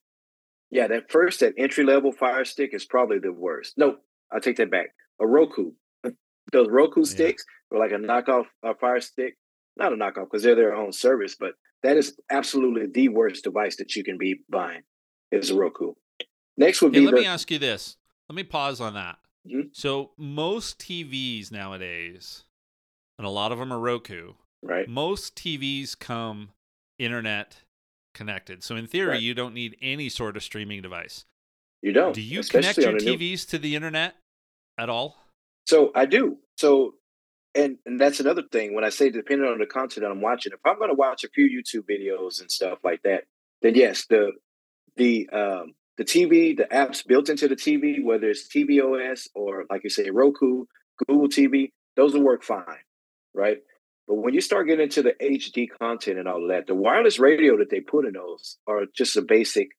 [0.71, 3.77] yeah, that first, that entry level Fire Stick is probably the worst.
[3.77, 3.97] No,
[4.31, 4.87] I take that back.
[5.21, 5.73] A Roku.
[6.51, 7.05] Those Roku Yeah.
[7.05, 9.37] sticks are like a knockoff uh, Fire Stick.
[9.77, 11.51] Not a knockoff because they're their own service, but
[11.83, 14.81] that is absolutely the worst device that you can be buying
[15.31, 15.93] is a Roku.
[16.57, 17.95] Next would Hey, be let the, me ask you this.
[18.27, 19.17] Let me pause on that.
[19.47, 19.69] Mhm.
[19.71, 22.43] So most TVs nowadays,
[23.19, 24.33] and a lot of them are Roku.
[24.61, 24.87] Right.
[24.87, 26.49] Most TVs come
[26.97, 27.57] internet
[28.13, 28.63] connected.
[28.63, 29.21] So in theory, Right.
[29.21, 31.25] you don't need any sort of streaming device.
[31.81, 32.13] You don't.
[32.13, 34.15] Do you connect your the new- TVs to the internet
[34.77, 35.17] at all?
[35.67, 36.37] So I do.
[36.57, 36.95] So,
[37.55, 38.73] and and that's another thing.
[38.73, 41.23] When I say depending on the content that I'm watching, if I'm going to watch
[41.23, 43.25] a few YouTube videos and stuff like that,
[43.61, 44.31] then yes, the
[44.97, 49.83] the um, the TV, the apps built into the TV, whether it's tvOS or like
[49.83, 50.65] you say Roku,
[51.07, 52.65] Google TV, those will work fine,
[53.33, 53.59] right?
[54.09, 57.19] But when you start getting into the HD content and all of that, the wireless
[57.19, 59.69] radio that they put in those are just a basic,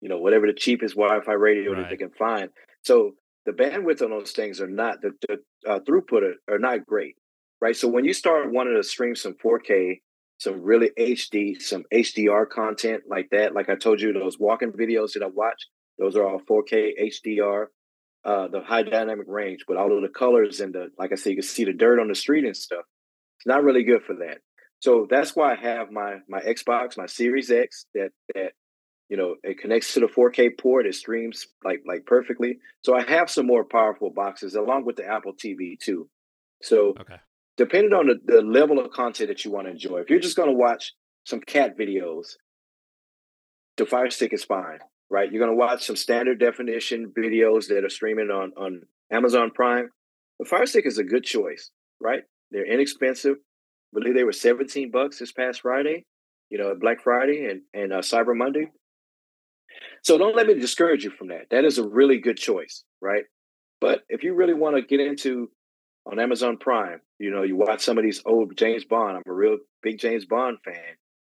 [0.00, 2.50] you know, whatever the cheapest Wi-Fi radio that they can find.
[2.82, 3.12] So
[3.46, 7.14] the bandwidth on those things are not the, the uh, throughput are, are not great,
[7.60, 7.76] right?
[7.76, 10.00] So when you start wanting to stream some 4K,
[10.38, 15.12] some really HD, some HDR content like that, like I told you, those walking videos
[15.12, 15.68] that I watch,
[16.00, 17.66] those are all 4K HDR.
[18.24, 21.30] Uh, the high dynamic range with all of the colors and the, like I said,
[21.30, 22.84] you can see the dirt on the street and stuff.
[23.42, 24.38] It's not really good for that.
[24.78, 28.52] So that's why I have my my Xbox, my Series X, that that
[29.08, 30.86] you know it connects to the 4K port.
[30.86, 32.58] It streams like like perfectly.
[32.84, 36.08] So I have some more powerful boxes along with the Apple TV too.
[36.62, 37.16] So Okay.
[37.56, 40.36] depending on the, the level of content that you want to enjoy, if you're just
[40.36, 40.92] going to watch
[41.24, 42.36] some cat videos,
[43.76, 44.78] the Fire Stick is fine,
[45.10, 45.30] right?
[45.32, 49.90] You're going to watch some standard definition videos that are streaming on on Amazon Prime.
[50.38, 51.70] The Fire Stick is a good choice,
[52.00, 52.22] right?
[52.52, 53.36] They're inexpensive.
[53.36, 56.04] I believe they were 17 bucks this past Friday,
[56.50, 58.70] you know, Black Friday and and uh, Cyber Monday.
[60.02, 61.46] So don't let me discourage you from that.
[61.50, 63.24] That is a really good choice, right?
[63.80, 65.50] But if you really want to get into
[66.06, 69.16] on Amazon Prime, you know, you watch some of these old James Bond.
[69.16, 70.96] I'm a real big James Bond fan.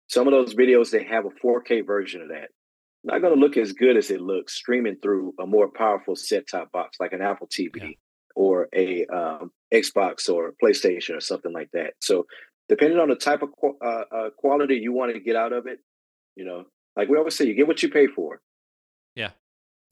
[0.09, 2.49] Some of those videos they have a 4K version of that.
[3.05, 6.71] Not going to look as good as it looks streaming through a more powerful set-top
[6.71, 7.89] box like an Apple TV Yeah.
[8.35, 11.95] Or a um, Xbox or PlayStation or something like that.
[12.01, 12.27] So
[12.69, 15.67] depending on the type of qu- uh, uh, quality you want to get out of
[15.67, 15.79] it,
[16.37, 16.65] you know,
[16.97, 18.41] like we always say, you get what you pay for.
[19.15, 19.31] Yeah.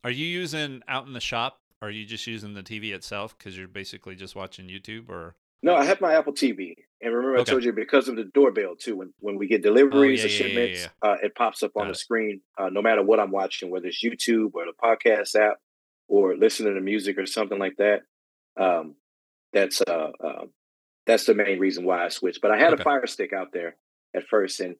[0.04, 1.58] Are you using out in the shop?
[1.82, 5.08] Or are you just using the TV itself because you're basically just watching YouTube?
[5.08, 8.24] Or No, I have my Apple TV, and remember I told you because of the
[8.24, 8.96] doorbell too.
[8.96, 11.84] When when we get deliveries yeah, or yeah, yeah, yeah, Uh, it pops up on
[11.84, 11.96] Got the it.
[11.96, 12.42] screen.
[12.58, 15.56] Uh, no matter what I'm watching, whether it's YouTube or the podcast app
[16.06, 18.02] or listening to music or something like that.
[18.58, 18.96] Um,
[19.52, 20.44] that's uh, uh,
[21.06, 22.40] that's the main reason why I switched.
[22.40, 22.80] But I had Okay.
[22.82, 23.76] a Fire Stick out there
[24.14, 24.76] at first, and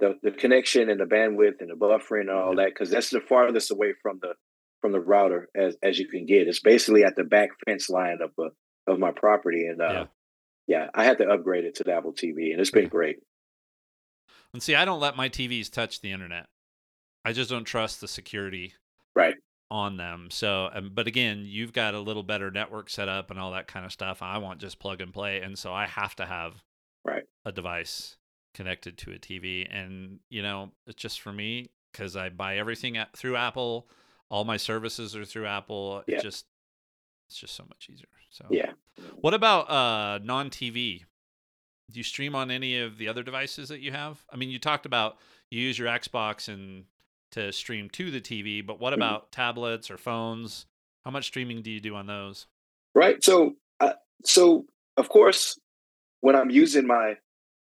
[0.00, 2.64] the the connection and the bandwidth and the buffering and all Yeah.
[2.64, 4.34] that because that's the farthest away from the
[4.80, 6.48] from the router as as you can get.
[6.48, 8.50] It's basically at the back fence line of uh,
[8.90, 10.06] of my property, and uh, Yeah.
[10.66, 13.18] yeah, I had to upgrade it to the Apple TV, and it's been great.
[14.52, 16.46] And see, I don't let my TVs touch the internet.
[17.24, 18.72] I just don't trust the security
[19.14, 19.34] right
[19.70, 20.28] on them.
[20.30, 23.66] So, um, but again, you've got a little better network set up and all that
[23.66, 24.22] kind of stuff.
[24.22, 26.62] I want just plug and play, and so I have to have
[27.04, 28.16] right a device
[28.54, 29.66] connected to a TV.
[29.70, 33.88] And you know, it's just for me because I buy everything at, through Apple.
[34.30, 36.02] All my services are through Apple.
[36.06, 36.16] Yeah.
[36.16, 36.46] It just
[37.28, 38.08] it's just so much easier.
[38.30, 38.72] So yeah.
[39.20, 41.04] What about uh non-TV?
[41.90, 44.22] Do you stream on any of the other devices that you have?
[44.30, 45.16] I mean, you talked about
[45.50, 46.84] you use your Xbox and
[47.32, 48.96] to stream to the TV, but what Mhm.
[48.96, 50.66] about tablets or phones?
[51.04, 52.46] How much streaming do you do on those?
[52.94, 53.22] Right.
[53.22, 54.66] So, uh, so
[54.96, 55.58] of course,
[56.20, 57.16] when I'm using my,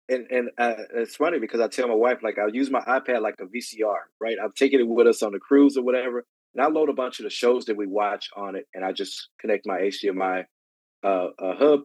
[0.09, 3.21] and and uh, it's funny because I tell my wife like I'll use my iPad
[3.21, 4.09] like a VCR.
[4.19, 4.37] Right.
[4.43, 6.25] I'm taking it with us on the cruise or whatever,
[6.55, 8.91] and I load a bunch of the shows that we watch on it, and I
[8.93, 10.45] just connect my HDMI
[11.03, 11.81] uh, uh, hub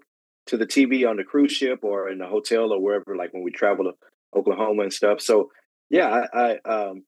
[0.47, 3.17] to the TV on the cruise ship or in the hotel or wherever.
[3.17, 3.93] Like when we travel to
[4.39, 5.21] Oklahoma and stuff.
[5.21, 5.51] So
[5.91, 7.05] yeah, I, I um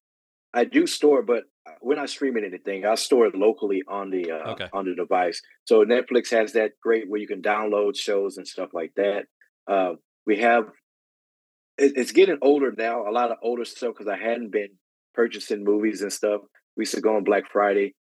[0.52, 2.84] I do store, but uh, we're not streaming anything.
[2.84, 4.68] I store it locally on the uh, Okay.
[4.72, 5.40] on the device.
[5.64, 9.24] So Netflix has that great where you can download shows and stuff like that.
[9.68, 9.92] Uh,
[10.26, 10.64] we have
[11.78, 13.08] it, it's getting older now.
[13.08, 14.70] A lot of older stuff because I hadn't been
[15.14, 16.40] purchasing movies and stuff.
[16.76, 17.94] We used to go on Black Friday.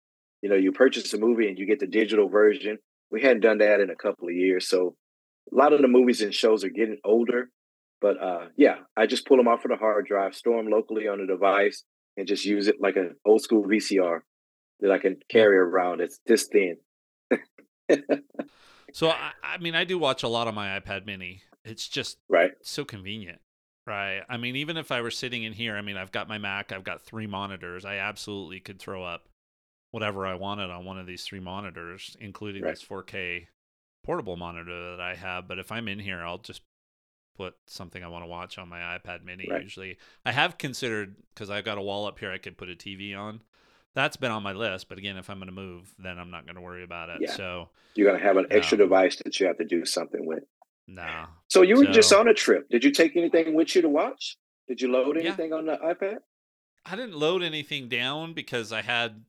[0.42, 2.78] You know, you purchase a movie and you get the digital version.
[3.12, 4.96] We hadn't done that in a couple of years, so
[5.52, 7.50] a lot of the movies and shows are getting older.
[8.02, 11.08] But uh, yeah, I just pull them off of the hard drive, store them locally
[11.08, 11.84] on the device,
[12.18, 14.22] and just use it like an old school VCR
[14.82, 16.02] that I can carry around.
[16.02, 16.78] It's this thin.
[18.94, 21.42] So I, I mean, I do watch a lot on my iPad Mini.
[21.64, 22.52] It's just right.
[22.64, 23.40] so convenient,
[23.86, 24.22] right?
[24.30, 26.72] I mean, even if I were sitting in here, I mean, I've got my Mac,
[26.72, 27.86] I've got three monitors.
[27.86, 29.28] I absolutely could throw up
[29.92, 32.72] whatever I wanted on one of these three monitors, including Right.
[32.72, 33.48] this 4K
[34.04, 35.48] portable monitor that I have.
[35.48, 36.62] But if I'm in here, I'll just
[37.38, 39.48] put something I want to watch on my iPad Mini.
[39.50, 39.62] Right.
[39.64, 42.76] Usually, I have considered because I've got a wall up here I could put a
[42.76, 43.42] TV on.
[43.94, 46.46] That's been on my list, but again, if I'm going to move, then I'm not
[46.46, 47.18] going to worry about it.
[47.22, 47.32] Yeah.
[47.32, 50.44] So, You're gonna have an extra Um, device that you have to do something with.
[50.88, 51.28] nah.
[51.50, 52.70] So you were just on a trip.
[52.70, 54.38] Did you take anything with you to watch?
[54.68, 55.24] Did you load Yeah.
[55.30, 56.20] anything on the iPad?
[56.86, 59.24] I didn't load anything down because I had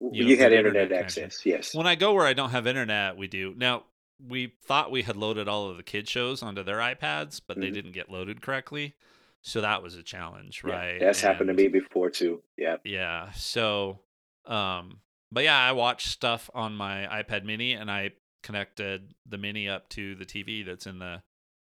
[0.00, 1.44] You, You know, had internet, internet access.
[1.46, 1.74] Yes.
[1.74, 3.54] when I go where I don't have internet, we do.
[3.56, 3.84] Now,
[4.24, 7.68] we thought we had loaded all of the kid shows onto their iPads, but they
[7.70, 7.74] Mhm.
[7.74, 8.94] didn't get loaded correctly.
[9.42, 11.00] So that was a challenge, Yeah, right?
[11.00, 12.42] That's happened to me before too.
[12.56, 12.78] Yeah.
[12.84, 13.30] Yeah.
[13.32, 14.00] So,
[14.44, 15.00] um,
[15.30, 18.12] but yeah, I watched stuff on my iPad mini and I
[18.42, 21.22] connected the mini up to the TV that's in the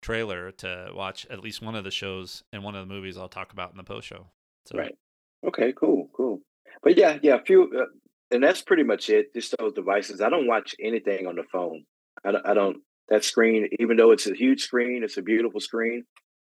[0.02, 3.28] trailer to watch at least one of the shows and one of the movies I'll
[3.28, 4.30] talk about in the post show.
[4.66, 4.96] So, Right.
[5.44, 5.72] Okay.
[5.72, 6.08] Cool.
[6.16, 6.40] Cool.
[6.82, 7.34] But yeah, yeah.
[7.36, 7.86] A few, uh,
[8.30, 9.32] and that's pretty much it.
[9.34, 10.20] Just those devices.
[10.20, 11.84] I don't watch anything on the phone.
[12.24, 12.32] I.
[12.50, 16.04] I don't that screen, even though it's a huge screen, it's a beautiful screen.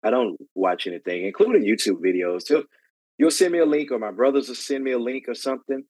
[0.04, 2.50] I don't watch anything, including YouTube videos.
[2.50, 2.64] You'll,
[3.18, 5.84] you'll send me a link, or my brothers will send me a link or something.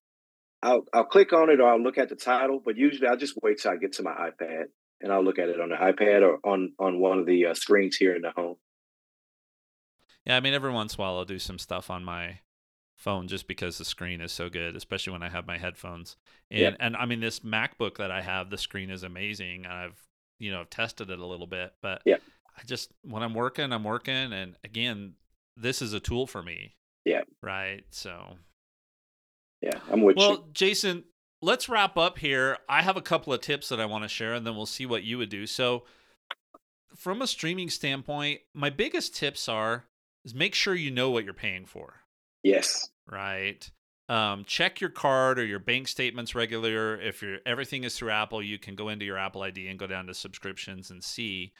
[0.61, 2.61] I'll I'll click on it, or I'll look at the title.
[2.63, 4.65] But usually, I just wait till I get to my iPad,
[5.01, 7.53] and I'll look at it on the iPad or on on one of the uh,
[7.53, 8.55] screens here in the home.
[10.25, 12.39] Yeah, I mean, every once in a while I'll do some stuff on my
[13.03, 16.15] phone just because the screen is so good, especially when I have my headphones.
[16.49, 16.75] And Yeah.
[16.79, 19.65] and I mean, this MacBook that I have, the screen is amazing.
[19.65, 20.01] And I've
[20.39, 22.17] you know I've tested it a little bit, but Yeah.
[22.57, 25.13] I just when I'm working, I'm working, and again,
[25.57, 26.75] this is a tool for me.
[27.05, 27.23] Yeah.
[27.41, 27.83] Right.
[27.91, 28.37] So
[29.61, 30.45] Yeah, I'm with well, you.
[30.53, 31.03] Jason,
[31.41, 32.57] let's wrap up here.
[32.69, 34.85] I have a couple of tips that I want to share, and then we'll see
[34.85, 35.45] what you would do.
[35.47, 35.85] So,
[36.95, 39.85] from a streaming standpoint, my biggest tips are
[40.25, 42.02] is make sure you know what you're paying for,
[42.43, 42.89] Yes.
[43.09, 43.69] right?
[44.09, 46.99] Um, check your card or your bank statements regular.
[46.99, 49.87] If your everything is through Apple, you can go into your Apple ID and go
[49.87, 51.53] down to subscriptions and see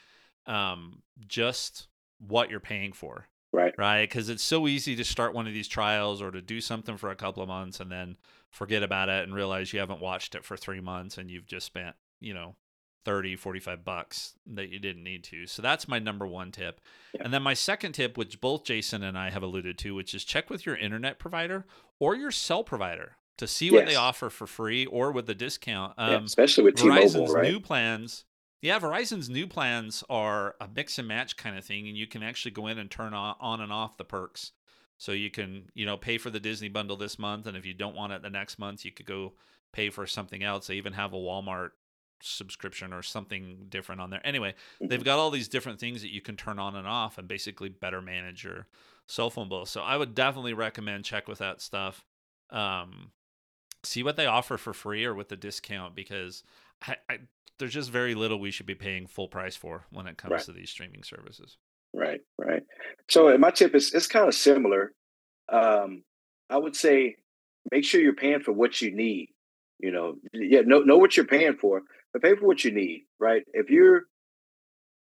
[0.46, 3.72] um, just what you're paying for Right.
[3.78, 4.02] right?
[4.08, 7.10] Because it's so easy to start one of these trials or to do something for
[7.10, 8.16] a couple of months and then
[8.50, 11.66] forget about it and realize you haven't watched it for three months and you've just
[11.66, 12.56] spent, you know,
[13.04, 15.46] 30, 45 bucks that you didn't need to.
[15.46, 16.80] So that's my number one tip.
[17.14, 17.22] Yeah.
[17.24, 20.24] And then my second tip, which both Jason and I have alluded to, which is
[20.24, 21.66] check with your internet provider
[21.98, 25.94] or your cell provider to see what they offer for free or with a discount.
[25.98, 26.16] yeah.
[26.16, 27.50] Um, Especially with T-Mobile, Verizon's right?
[27.50, 28.24] new plans.
[28.62, 32.22] Yeah, Verizon's new plans are a mix and match kind of thing, and you can
[32.22, 34.52] actually go in and turn on, on and off the perks.
[34.96, 37.74] So you can, you know, pay for the Disney bundle this month, and if you
[37.74, 39.34] don't want it the next month, you could go
[39.72, 40.68] pay for something else.
[40.68, 41.70] They even have a Walmart
[42.20, 44.20] subscription or something different on there.
[44.26, 44.54] Anyway,
[44.88, 45.04] they've Mhm.
[45.04, 48.00] got all these different things that you can turn on and off, and basically better
[48.00, 48.66] manage your
[49.06, 49.66] cell phone bill.
[49.66, 52.04] So I would definitely recommend check with that stuff.
[52.50, 53.12] Um,
[53.82, 56.42] see what they offer for free or with the discount because
[56.86, 57.18] I, I,
[57.58, 60.44] there's just very little we should be paying full price for when it comes Right.
[60.46, 61.58] to these streaming services.
[61.92, 62.62] Right, right.
[63.08, 64.92] So uh, my tip is it's kind of similar.
[65.48, 66.02] Um,
[66.50, 67.16] I would say
[67.70, 69.30] make sure you're paying for what you need.
[69.78, 71.82] You know, yeah, know know what you're paying for,
[72.14, 73.02] but pay for what you need.
[73.20, 73.42] Right.
[73.52, 74.02] If you're a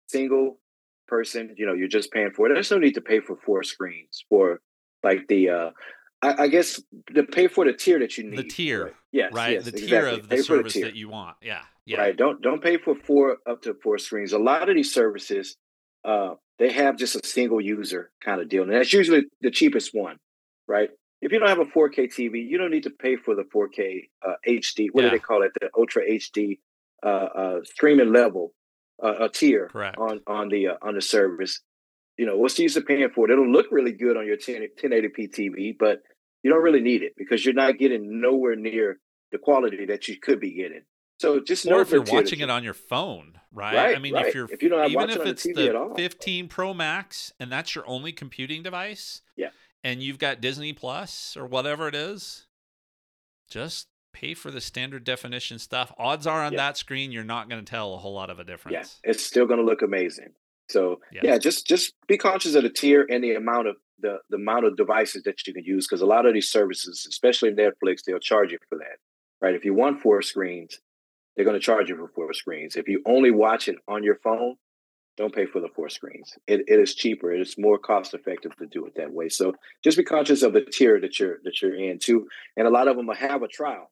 [0.08, 0.58] single
[1.08, 2.54] person, you know, you're just paying for it.
[2.54, 4.60] There's no need to pay for four screens for
[5.02, 5.50] like the.
[5.50, 5.70] uh
[6.24, 6.80] I, I guess
[7.16, 8.38] to pay for the tier that you need.
[8.38, 8.92] The tier.
[9.10, 9.54] Yes, right?
[9.54, 10.84] yes, the tier of the for service tier.
[10.84, 11.36] that you want.
[11.42, 11.62] Yeah.
[11.84, 11.98] Yeah.
[11.98, 12.16] Right.
[12.16, 14.32] Don't don't pay for four up to four screens.
[14.32, 15.56] A lot of these services,
[16.04, 19.90] uh, they have just a single user kind of deal, and that's usually the cheapest
[19.92, 20.18] one,
[20.68, 20.90] right?
[21.22, 24.08] If you don't have a 4K TV, you don't need to pay for the 4K
[24.26, 24.88] uh, HD.
[24.92, 25.10] What Yeah.
[25.10, 25.52] do they call it?
[25.60, 26.58] The Ultra HD
[27.04, 28.52] uh, uh, streaming level,
[29.02, 29.96] uh, a tier Correct.
[29.98, 31.60] on on the uh, on the service.
[32.18, 33.32] You know, what's the use of paying for it?
[33.32, 36.00] It'll look really good on your 10, 1080p TV, but
[36.42, 38.98] you don't really need it because you're not getting nowhere near
[39.32, 40.82] the quality that you could be getting.
[41.20, 43.74] So just know or if you're watching it on your phone, right?
[43.74, 44.26] Right, I mean, right.
[44.26, 47.32] if you're If you don't have even if on the it's the 15 Pro Max
[47.38, 49.50] and that's your only computing device, Yeah.
[49.84, 52.46] and you've got Disney Plus or whatever it is,
[53.48, 55.92] just pay for the standard definition stuff.
[55.98, 56.58] Odds are on Yeah.
[56.58, 59.00] that screen you're not going to tell a whole lot of a yeah, difference.
[59.04, 60.34] it's still going to look amazing.
[60.68, 61.20] So Yeah.
[61.24, 61.38] yeah.
[61.38, 64.76] just just be conscious of the tier and the amount of the the amount of
[64.76, 68.52] devices that you can use because a lot of these services, especially Netflix, they'll charge
[68.52, 68.98] you for that,
[69.40, 69.54] right?
[69.54, 70.80] If you want four screens,
[71.36, 72.76] they're going to charge you for four screens.
[72.76, 74.56] If you only watch it on your phone,
[75.16, 76.34] don't pay for the four screens.
[76.46, 77.32] It, it is cheaper.
[77.32, 79.28] It is more cost effective to do it that way.
[79.28, 79.52] So
[79.84, 82.28] just be conscious of the tier that you're that you're in too.
[82.56, 83.90] And a lot of them will have a trial,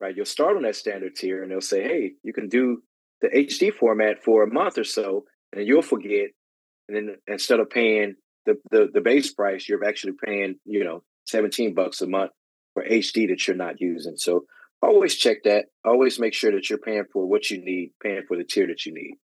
[0.00, 0.14] right?
[0.16, 2.82] You'll start on that standard tier, and they'll say, "Hey, you can do
[3.20, 6.30] the HD format for a month or so, and you'll forget.
[6.88, 8.14] And then instead of paying
[8.46, 12.30] the the, the base price, you're actually paying you know 17 bucks a month
[12.74, 14.16] for HD that you're not using.
[14.16, 14.44] So
[14.82, 15.66] always check that.
[15.84, 18.86] Always make sure that you're paying for what you need, paying for the tier that
[18.86, 19.16] you need.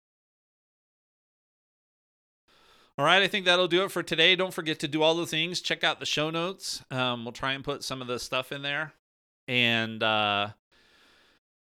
[2.96, 4.36] All right, I think that'll do it for today.
[4.36, 5.60] Don't forget to do all the things.
[5.60, 6.84] Check out the show notes.
[6.92, 8.92] Um, we'll try and put some of the stuff in there,
[9.48, 10.50] and uh,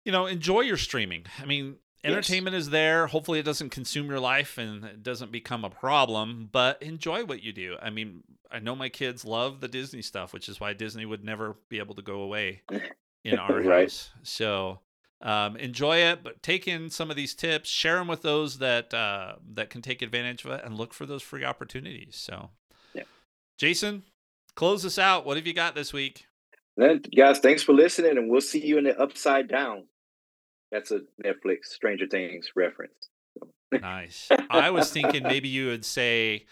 [0.06, 1.26] you know, enjoy your streaming.
[1.42, 2.12] I mean, Yes.
[2.12, 3.08] entertainment is there.
[3.08, 6.50] Hopefully, it doesn't consume your life and it doesn't become a problem.
[6.52, 7.78] But enjoy what you do.
[7.82, 11.24] I mean, I know my kids love the Disney stuff, which is why Disney would
[11.24, 12.64] never be able to go away
[13.24, 13.84] in our Right.
[13.84, 14.10] house.
[14.24, 14.82] So
[15.22, 18.94] um, enjoy it, but take in some of these tips, share them with those that
[18.94, 22.18] uh, that can take advantage of it, and look for those free opportunities.
[22.18, 22.50] So,
[22.94, 23.04] Yeah.
[23.58, 24.04] Jason,
[24.56, 25.26] close us out.
[25.26, 26.26] What have you got this week?
[26.76, 29.86] Then, guys, thanks for listening, and we'll see you in the Upside Down.
[30.74, 33.10] That's a Netflix Stranger Things reference.
[33.72, 34.28] Nice.
[34.50, 36.48] I was thinking maybe you would say,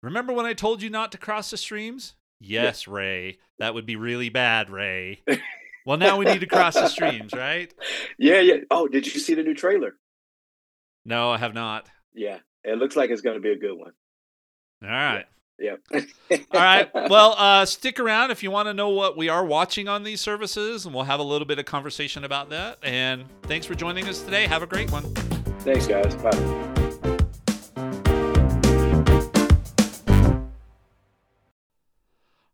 [0.00, 3.38] "Remember when I told you not to cross the streams?" Yes, Ray.
[3.58, 5.22] That would be really bad, Ray.
[5.86, 7.74] well, now we need to cross the streams, right?
[8.16, 8.58] Yeah, yeah.
[8.70, 9.96] Oh, did you see the new trailer?
[11.04, 11.88] No, I have not.
[12.14, 13.92] Yeah, it looks like it's going to be a good one.
[14.84, 15.26] All right.
[15.62, 15.80] Yep.
[15.92, 16.90] All right.
[16.92, 20.20] Well, uh, stick around if you want to know what we are watching on these
[20.20, 22.78] services, and we'll have a little bit of conversation about that.
[22.82, 24.48] And thanks for joining us today.
[24.48, 25.04] Have a great one.
[25.60, 26.16] thanks, guys.
[26.16, 26.30] Bye.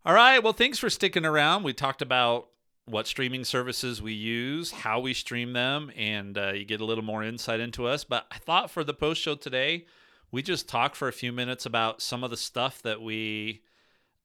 [0.05, 0.43] All right.
[0.43, 1.63] Well, thanks for sticking around.
[1.63, 2.49] We talked about
[2.85, 7.05] what streaming services we use, how we stream them, and uh, you get a little
[7.05, 8.05] more insight into us.
[8.05, 9.87] But I thought for the post show today,
[10.31, 13.63] we just talk for a few minutes about some of the stuff that we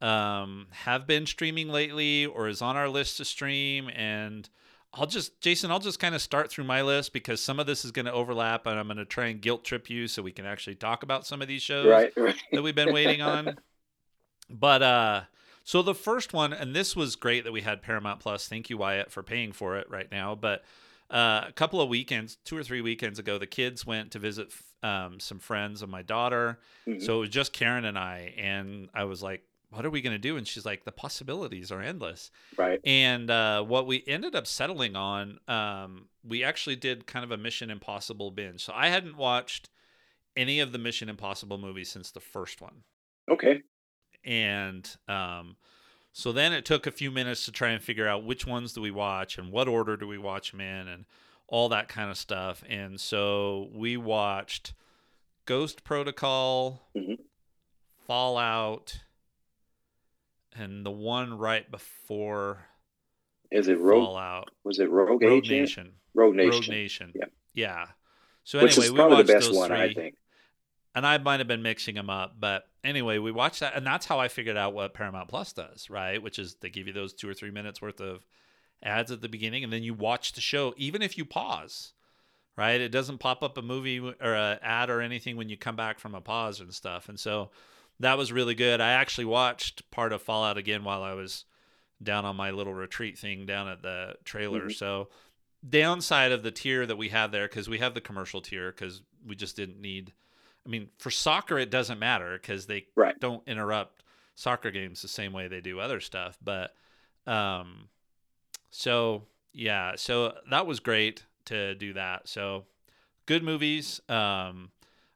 [0.01, 3.89] um, have been streaming lately or is on our list to stream.
[3.89, 4.49] And
[4.93, 7.85] I'll just, Jason, I'll just kind of start through my list because some of this
[7.85, 10.31] is going to overlap and I'm going to try and guilt trip you so we
[10.31, 12.35] can actually talk about some of these shows Right, right.
[12.51, 13.57] that we've been waiting on.
[14.49, 15.21] But uh
[15.63, 18.49] so the first one, and this was great that we had Paramount Plus.
[18.49, 20.35] Thank you, Wyatt, for paying for it right now.
[20.35, 20.65] But
[21.09, 24.51] uh, a couple of weekends, two or three weekends ago, the kids went to visit
[24.81, 26.59] um, some friends of my daughter.
[26.88, 27.01] Mhm.
[27.01, 30.17] So it was just Karen and I, and I was like, "What are we gonna
[30.17, 32.80] do?" And she's like, "The possibilities are endless." right.
[32.84, 37.38] And uh, what we ended up settling on, um, we actually did kind of a
[37.38, 38.61] Mission Impossible binge.
[38.63, 39.69] So I hadn't watched
[40.35, 42.84] any of the Mission Impossible movies since the first one
[43.30, 43.61] Okay.
[44.23, 45.55] and um,
[46.15, 48.81] so then it took a few minutes to try and figure out which ones do
[48.81, 51.06] we watch and what order do we watch them in and
[51.48, 54.73] all that kind of stuff and so we watched
[55.45, 57.18] ghost protocol Mhm.
[58.07, 59.02] fallout
[60.56, 62.65] and the one right before
[63.52, 64.03] Is it Rogue?
[64.06, 66.52] fallout Was it Rogue, rogue nation Rogue Nation.
[66.52, 67.26] rogue nation Yeah.
[67.53, 67.85] yeah
[68.44, 70.15] so Which anyway is we probably watched the best those one, three I think.
[70.95, 74.06] And I might have been mixing them up, but anyway, we watched that, and that's
[74.06, 76.22] how I figured out what Paramount Plus does, right?
[76.22, 78.26] Which is they give you those two or three minutes worth of
[78.84, 81.94] ads at the beginning, and then you watch the show, even if you pause.
[82.56, 82.80] right?
[82.82, 85.98] It doesn't pop up a movie or a ad or anything when you come back
[85.99, 87.10] from a pause and stuff.
[87.10, 87.49] And so
[87.99, 88.80] that was really good.
[88.80, 91.45] I actually watched part of Fallout again while I was
[92.03, 94.68] down on my little retreat thing down at the trailer.
[94.68, 94.76] Mhm.
[94.76, 95.10] So
[95.68, 99.02] downside of the tier that we have there because we have the commercial tier because
[99.26, 100.14] we just didn't need.
[100.65, 103.19] I mean, for soccer it doesn't matter because they Right.
[103.19, 104.02] don't interrupt
[104.35, 106.38] soccer games the same way they do other stuff.
[106.41, 106.73] But
[107.27, 107.90] um,
[108.72, 109.23] so
[109.53, 112.27] yeah, so that was great to do that.
[112.27, 112.65] So
[113.26, 114.02] good movies.
[114.10, 114.72] Um,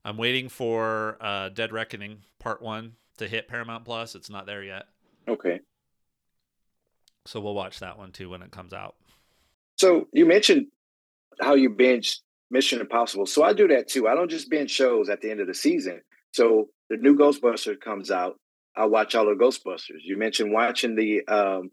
[0.06, 4.16] I'm waiting for uh, Dead Reckoning Part One to hit Paramount Plus.
[4.16, 4.88] It's not there yet,
[5.28, 5.60] Okay.
[7.26, 8.96] so we'll watch that one too when it comes out.
[9.78, 10.68] So you mentioned
[11.42, 12.20] how you binge
[12.50, 13.26] Mission Impossible.
[13.26, 14.08] So I do that too.
[14.08, 16.02] I don't just binge shows at the end of the season.
[16.34, 18.40] So the new Ghostbuster comes out.
[18.76, 20.02] I watch all the Ghostbusters.
[20.04, 21.72] You mentioned watching the um,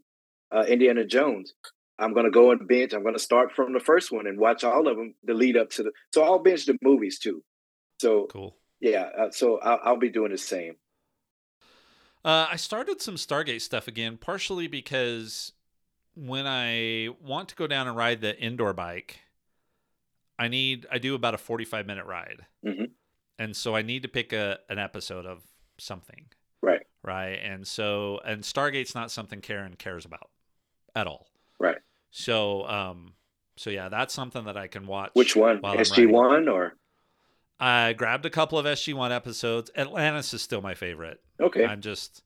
[0.54, 1.52] uh, Indiana Jones.
[1.98, 2.92] I'm going to go and binge.
[2.92, 5.14] I'm going to start from the first one and watch all of them.
[5.22, 5.92] The lead up to the.
[6.12, 7.42] So I'll binge the movies too.
[8.00, 8.56] So Cool.
[8.80, 9.10] yeah.
[9.16, 10.74] Uh, so I'll, I'll be doing the same.
[12.24, 15.52] Uh, I started some Stargate stuff again, partially because
[16.16, 19.20] when I want to go down and ride the indoor bike,
[20.38, 22.46] I need I do about a 45 minute ride.
[22.64, 22.90] Mhm.
[23.38, 25.42] And so I need to pick a an episode of
[25.78, 26.26] something.
[26.62, 26.86] Right.
[27.02, 27.38] Right.
[27.42, 30.30] And so and Stargate's not something Karen cares about
[30.94, 31.28] at all.
[31.58, 31.78] Right.
[32.10, 33.14] So um
[33.56, 35.10] so yeah, that's something that I can watch.
[35.14, 35.60] Which one?
[35.62, 36.74] SG one or
[37.60, 39.70] I grabbed a couple of SG1 episodes.
[39.76, 41.20] Atlantis is still my favorite.
[41.40, 41.64] okay?
[41.64, 42.22] I'm just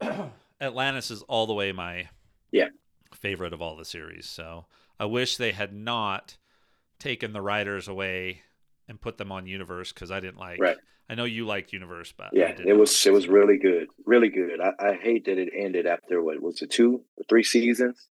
[0.60, 2.08] Atlantis is all the way my
[2.52, 2.68] Yeah.
[3.14, 4.26] favorite of all the series.
[4.26, 4.66] So
[4.98, 6.36] I wish they had not
[7.02, 8.42] taken the writers away
[8.88, 10.60] and put them on Universe because I didn't like.
[10.60, 10.76] Right.
[11.10, 14.60] I know you liked Universe, but Yeah, it was it was really good, really good.
[14.60, 18.08] I, I hate that it ended after what was it two or three seasons.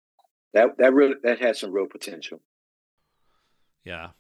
[0.53, 2.41] That that really that had some real potential.
[3.85, 4.11] Yeah.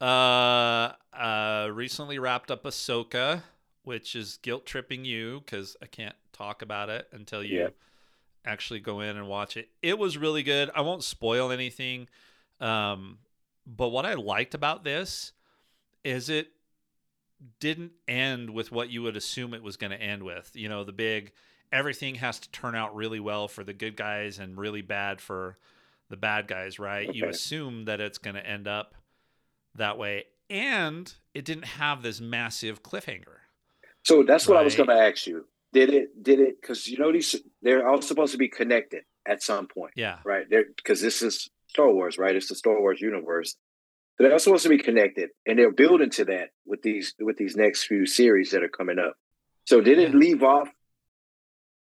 [0.00, 3.42] Uh, uh, recently wrapped up Ahsoka,
[3.82, 7.68] which is guilt tripping you because I can't talk about it until you Yeah.
[8.46, 9.68] actually go in and watch it.
[9.82, 10.70] It was really good.
[10.74, 12.08] I won't spoil anything.
[12.60, 13.18] Um,
[13.66, 15.32] but what I liked about this
[16.04, 16.52] is it
[17.58, 20.50] didn't end with what you would assume it was going to end with.
[20.54, 21.32] You know, the big
[21.72, 25.56] everything has to turn out really well for the good guys and really bad for
[26.08, 27.14] the bad guys, right?
[27.14, 28.94] You assume that it's going to end up
[29.76, 30.24] that way.
[30.48, 33.38] And it didn't have this massive cliffhanger.
[34.02, 35.46] So that's what I was going to ask you.
[35.72, 36.22] Did it?
[36.22, 36.60] Did it?
[36.60, 40.18] Because you know these they're all supposed to be connected at some point, Yeah.
[40.24, 40.50] right?
[40.50, 42.34] They're because this is Star Wars, right?
[42.34, 43.56] It's the Star Wars universe.
[44.18, 47.56] So They're supposed to be connected, and they're building to that with these with these
[47.56, 49.14] next few series that are coming up.
[49.66, 50.68] So did it leave off?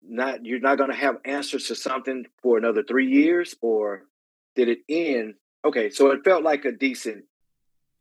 [0.03, 4.03] Not you're not going to have answers to something for another three years, or
[4.55, 5.35] did it end?
[5.65, 7.25] Okay, so it felt like a decent.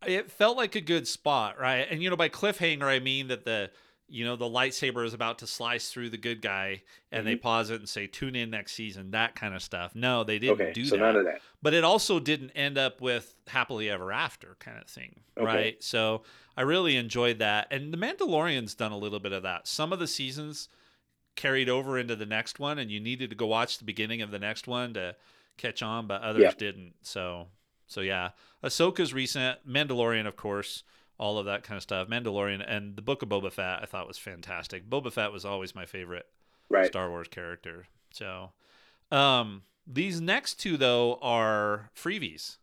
[0.06, 1.88] it felt like a good spot, right?
[1.90, 3.72] And you know, by cliffhanger, I mean that the
[4.08, 7.42] you know the lightsaber is about to slice through the good guy, and they mm-hmm.
[7.42, 9.96] pause it and say, "Tune in next season." That kind of stuff.
[9.96, 11.02] No, they didn't Okay, do so that.
[11.02, 11.42] none of that.
[11.62, 15.46] but it also didn't end up with happily ever after kind of thing, Okay.
[15.46, 15.84] right?
[15.84, 16.24] So
[16.56, 19.68] I really enjoyed that, and The Mandalorian's done a little bit of that.
[19.68, 20.70] Some of the seasons
[21.36, 24.32] carried over into the next one, and you needed to go watch the beginning of
[24.32, 25.16] the next one to
[25.58, 26.52] catch on, but others Yeah.
[26.58, 26.94] didn't.
[27.02, 27.48] So,
[27.88, 28.30] so yeah,
[28.64, 30.84] Ahsoka's recent, Mandalorian, of course,
[31.18, 32.08] all of that kind of stuff.
[32.08, 34.90] Mandalorian and the Book of Boba Fett, I thought was fantastic.
[34.90, 36.26] Boba Fett was always my favorite
[36.70, 36.88] Right.
[36.88, 37.88] Star Wars character.
[38.12, 38.52] So,
[39.12, 42.58] um, these next two though are freebies.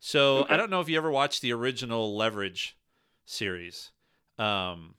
[0.00, 0.54] So Okay.
[0.54, 2.76] I don't know if you ever watched the original Leverage
[3.24, 3.92] series.
[4.38, 4.94] Um,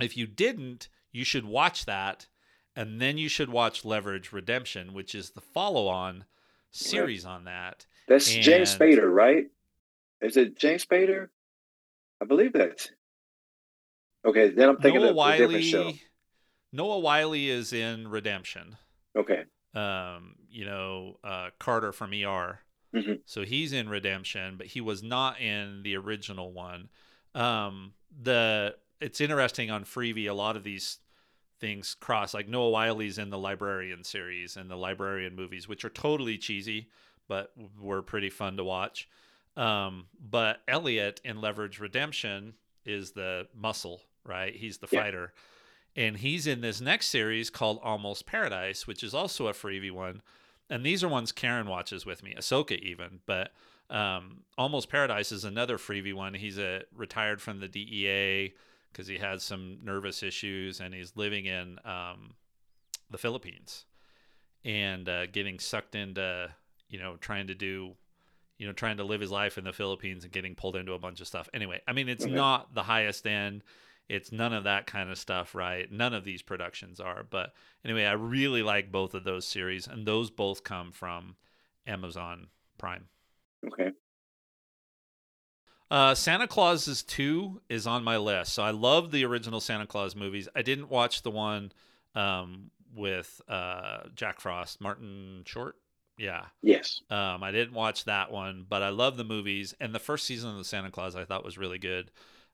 [0.00, 2.28] if you didn't, you should watch that,
[2.74, 6.24] and then you should watch Leverage Redemption, which is the follow-on
[6.70, 7.84] series on that.
[8.08, 9.46] That's James Spader, right?
[10.22, 11.28] Is it James Spader?
[12.22, 12.88] I believe that.
[14.24, 15.84] Okay, then I'm thinking Noah of a different show.
[15.86, 16.02] Wiley.
[16.72, 18.76] Noah Wiley is in Redemption.
[19.18, 19.42] Okay,
[19.74, 22.60] um, you know, uh, Carter from ER.
[22.94, 23.22] Mhm.
[23.24, 26.90] So he's in Redemption, but he was not in the original one.
[27.34, 30.28] Um, the it's interesting on Freevee.
[30.28, 30.98] A lot of these
[31.58, 32.34] things cross.
[32.34, 36.88] Like Noah Wiley's in the Librarian series and the Librarian movies, which are totally cheesy,
[37.26, 39.08] but were pretty fun to watch.
[39.56, 42.54] Um, but Elliot in Leverage Redemption
[42.84, 44.54] is the muscle, right?
[44.54, 45.00] He's the Yeah.
[45.02, 45.32] fighter.
[45.94, 50.22] And he's in this next series called Almost Paradise, which is also a Freevee one.
[50.70, 53.20] And these are ones Karen watches with me, Ahsoka even.
[53.26, 53.52] But
[53.90, 56.32] um, Almost Paradise is another Freevee one.
[56.32, 58.54] He's a retired from the DEA
[58.90, 62.34] because he had some nervous issues, and he's living in um,
[63.10, 63.84] the Philippines
[64.64, 66.50] and uh, getting sucked into,
[66.88, 67.94] you know, trying to do,
[68.62, 70.98] you know, trying to live his life in the Philippines and getting pulled into a
[71.00, 71.48] bunch of stuff.
[71.52, 72.32] Anyway, I mean, it's Okay.
[72.32, 73.64] not the highest end.
[74.08, 75.90] It's none of that kind of stuff, right?
[75.90, 77.24] None of these productions are.
[77.28, 81.34] But anyway, I really like both of those series, and those both come from
[81.88, 82.46] Amazon
[82.78, 83.08] Prime.
[83.66, 83.90] Okay.
[85.90, 88.54] Uh, Santa Clauses 2 is on my list.
[88.54, 90.48] So I love the original Santa Clause movies.
[90.54, 91.72] I didn't watch the one
[92.14, 95.76] um, with uh, Jack Frost, Martin Short.
[96.18, 96.44] Yeah.
[96.62, 97.00] Yes.
[97.10, 99.74] Um, I didn't watch that one, but I love the movies.
[99.80, 102.10] And the first season of the Santa Clauses I thought was really good.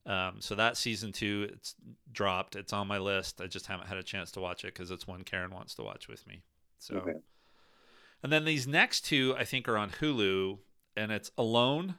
[0.07, 1.75] Um, so that season two, it's
[2.13, 2.57] dropped.
[2.57, 3.41] It's on my list.
[3.41, 5.83] I just haven't had a chance to watch it because it's one Karen wants to
[5.83, 6.43] watch with me.
[6.79, 7.19] So, Okay.
[8.23, 10.59] and then these next two I think are on Hulu,
[10.97, 11.97] and it's Alone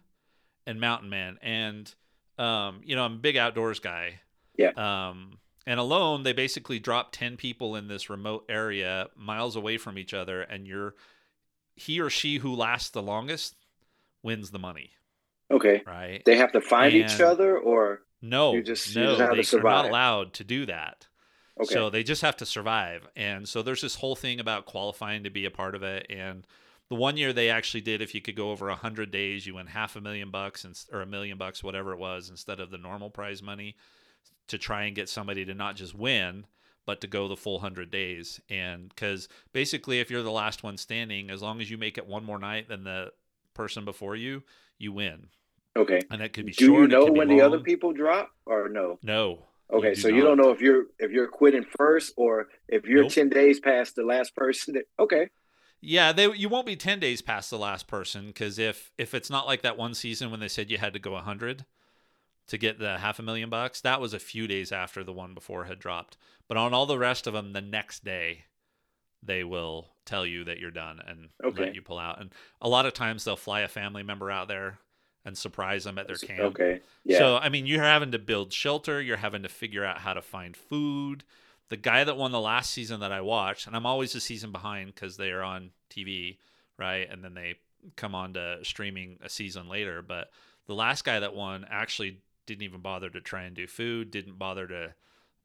[0.66, 1.38] and Mountain Men.
[1.42, 1.94] And
[2.40, 4.22] um, you know, I'm a big outdoors guy.
[4.58, 4.72] Yeah.
[5.10, 5.38] Um,
[5.68, 10.14] and Alone, they basically drop ten people in this remote area, miles away from each
[10.16, 10.96] other, and you're
[11.80, 13.56] he or she who lasts the longest
[14.24, 14.92] wins the money,
[15.52, 15.82] Okay.
[15.86, 16.22] right?
[16.26, 19.36] They have to find each other, or no, you just- you no, just have to
[19.36, 19.86] they are not survive.
[19.86, 21.08] allowed to do that.
[21.60, 21.74] okay.
[21.74, 23.08] So they just have to survive.
[23.16, 26.06] And so there's this whole thing about qualifying to be a part of it.
[26.10, 26.46] And
[26.90, 29.56] the one year they actually did, if you could go over a hundred days, you
[29.56, 32.72] win half a million bucks and, or a million bucks, whatever it was, instead of
[32.72, 33.76] the normal prize money
[34.48, 36.46] to try and get somebody to not just win,
[36.86, 38.40] but to go the full hundred days.
[38.50, 42.08] And because basically, if you're the last one standing, as long as you make it
[42.08, 43.12] one more night than the
[43.54, 44.44] person before you,
[44.78, 45.28] you win.
[45.78, 46.02] okay.
[46.10, 46.82] And that could be Do short.
[46.82, 48.98] you know when the other people drop, or no?
[49.04, 49.46] No.
[49.72, 50.44] Okay, do so you don't not.
[50.46, 53.12] know if you're if you're quitting first, or if you're Nope.
[53.12, 54.74] ten days past the last person.
[54.76, 55.30] That, okay.
[55.82, 59.30] Yeah, they you won't be 10 days past the last person cuz if if it's
[59.30, 61.66] not like that one season when they said you had to go 100
[62.50, 65.34] to get the half a million bucks, that was a few days after the one
[65.34, 66.18] before had dropped.
[66.48, 68.44] But on all the rest of them the next day
[69.22, 71.66] they will tell you that you're done and Okay.
[71.66, 72.22] let you pull out.
[72.22, 74.80] And a lot of times they'll fly a family member out there
[75.26, 76.40] and surprise them at their camp.
[76.40, 76.80] Okay.
[77.04, 77.18] Yeah.
[77.18, 80.22] So, I mean, you're having to build shelter, you're having to figure out how to
[80.22, 81.26] find food.
[81.68, 84.54] The guy that won the last season that I watched, and I'm always a season
[84.54, 86.38] behind because they are on TV,
[86.78, 87.08] right?
[87.12, 87.56] And then they
[87.98, 90.02] come on to streaming a season later.
[90.02, 90.32] But
[90.66, 94.38] the last guy that won actually didn't even bother to try and do food, didn't
[94.38, 94.94] bother to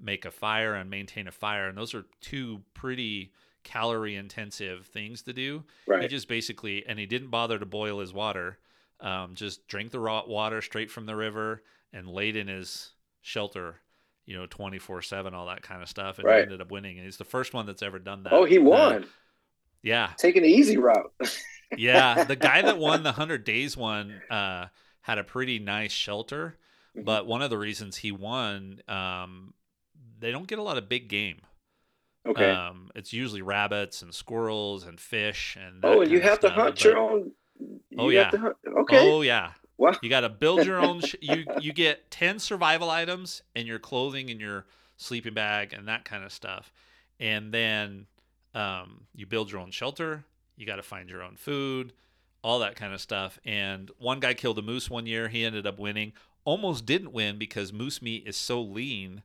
[0.00, 1.68] make a fire and maintain a fire.
[1.68, 3.32] And those are two pretty
[3.62, 5.64] calorie intensive things to do.
[5.86, 6.10] He right.
[6.10, 8.58] just basically, and he didn't bother to boil his water.
[9.00, 11.62] Um, just drank the raw water straight from the river
[11.92, 12.90] and laid in his
[13.22, 13.76] shelter,
[14.26, 16.18] you know, 24 7, all that kind of stuff.
[16.18, 16.96] And he ended up winning.
[16.98, 18.32] And he's the first one that's ever done that.
[18.32, 19.06] oh, he The- won.
[19.82, 20.10] yeah.
[20.16, 21.12] Taking the easy route.
[21.76, 22.22] Yeah.
[22.22, 24.66] The guy that won the 100 Days one uh,
[25.00, 26.56] had a pretty nice shelter.
[26.96, 27.04] Mhm.
[27.04, 29.54] But one of the reasons he won, um,
[30.18, 31.40] they don't get a lot of big game.
[32.26, 32.50] okay.
[32.50, 35.56] Um, it's usually rabbits and squirrels and fish.
[35.60, 37.32] and oh, and you have to hunt but- your own.
[37.60, 38.30] You Oh, have yeah.
[38.30, 38.98] to hunt- Okay.
[39.12, 39.52] Oh yeah.
[39.76, 39.92] Wow.
[40.02, 41.00] You got to build your own.
[41.04, 44.66] Sh- you you get ten survival items and your clothing and your
[44.96, 46.72] sleeping bag and that kind of stuff,
[47.20, 48.06] and then
[48.54, 50.24] um, you build your own shelter.
[50.56, 51.92] You got to find your own food,
[52.42, 53.38] all that kind of stuff.
[53.44, 55.28] And one guy killed a moose one year.
[55.28, 56.12] He ended up winning.
[56.44, 59.22] Almost didn't win because moose meat is so lean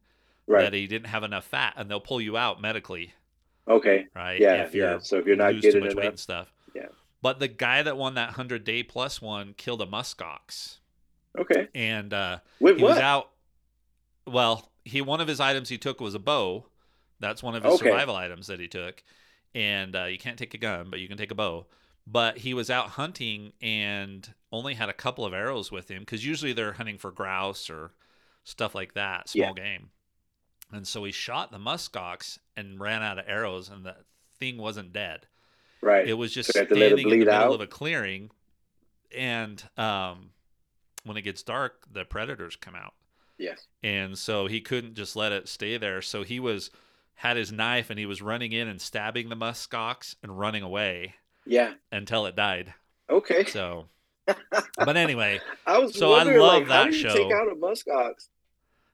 [0.48, 0.64] right.
[0.64, 3.14] that he didn't have enough fat, and they'll pull you out medically
[3.70, 4.08] okay.
[4.16, 4.40] right?
[4.40, 4.64] Yeah.
[4.64, 5.00] If yeah.
[5.00, 6.54] So if you're not lose too getting much weight enough, and stuff.
[6.76, 6.88] Yeah.
[7.22, 10.78] But the guy that won that hundred day plus one killed a muskox,
[11.38, 11.68] okay.
[11.76, 12.90] and uh, With he what?
[12.92, 13.30] was out.
[14.26, 16.66] Well, he one of his items he took was a bow.
[17.20, 17.90] That's one of his Okay.
[17.90, 19.04] survival items that he took,
[19.54, 21.66] and uh, you can't take a gun, but you can take a bow.
[22.08, 26.26] But he was out hunting and only had a couple of arrows with him because
[26.26, 27.92] usually they're hunting for grouse or
[28.44, 29.90] stuff like that, small game.
[30.72, 33.96] And so he shot the muskox and ran out of arrows, and the
[34.40, 35.28] thing wasn't dead.
[35.82, 36.08] right.
[36.08, 37.54] It was just So they have to let it standing in the middle out?
[37.54, 38.30] of a clearing,
[39.16, 40.32] and um,
[41.04, 42.94] when it gets dark, the predators come out,
[43.38, 43.68] yes.
[43.84, 46.02] and so he couldn't just let it stay there.
[46.02, 46.70] So he was
[47.16, 51.16] had his knife and he was running in and stabbing the muskox and running away
[51.50, 51.74] Yeah.
[51.92, 52.74] until it died.
[53.10, 53.44] Okay.
[53.46, 53.88] So,
[54.78, 57.14] but anyway, I was So I love like, how that do you show.
[57.16, 58.28] take out a muskox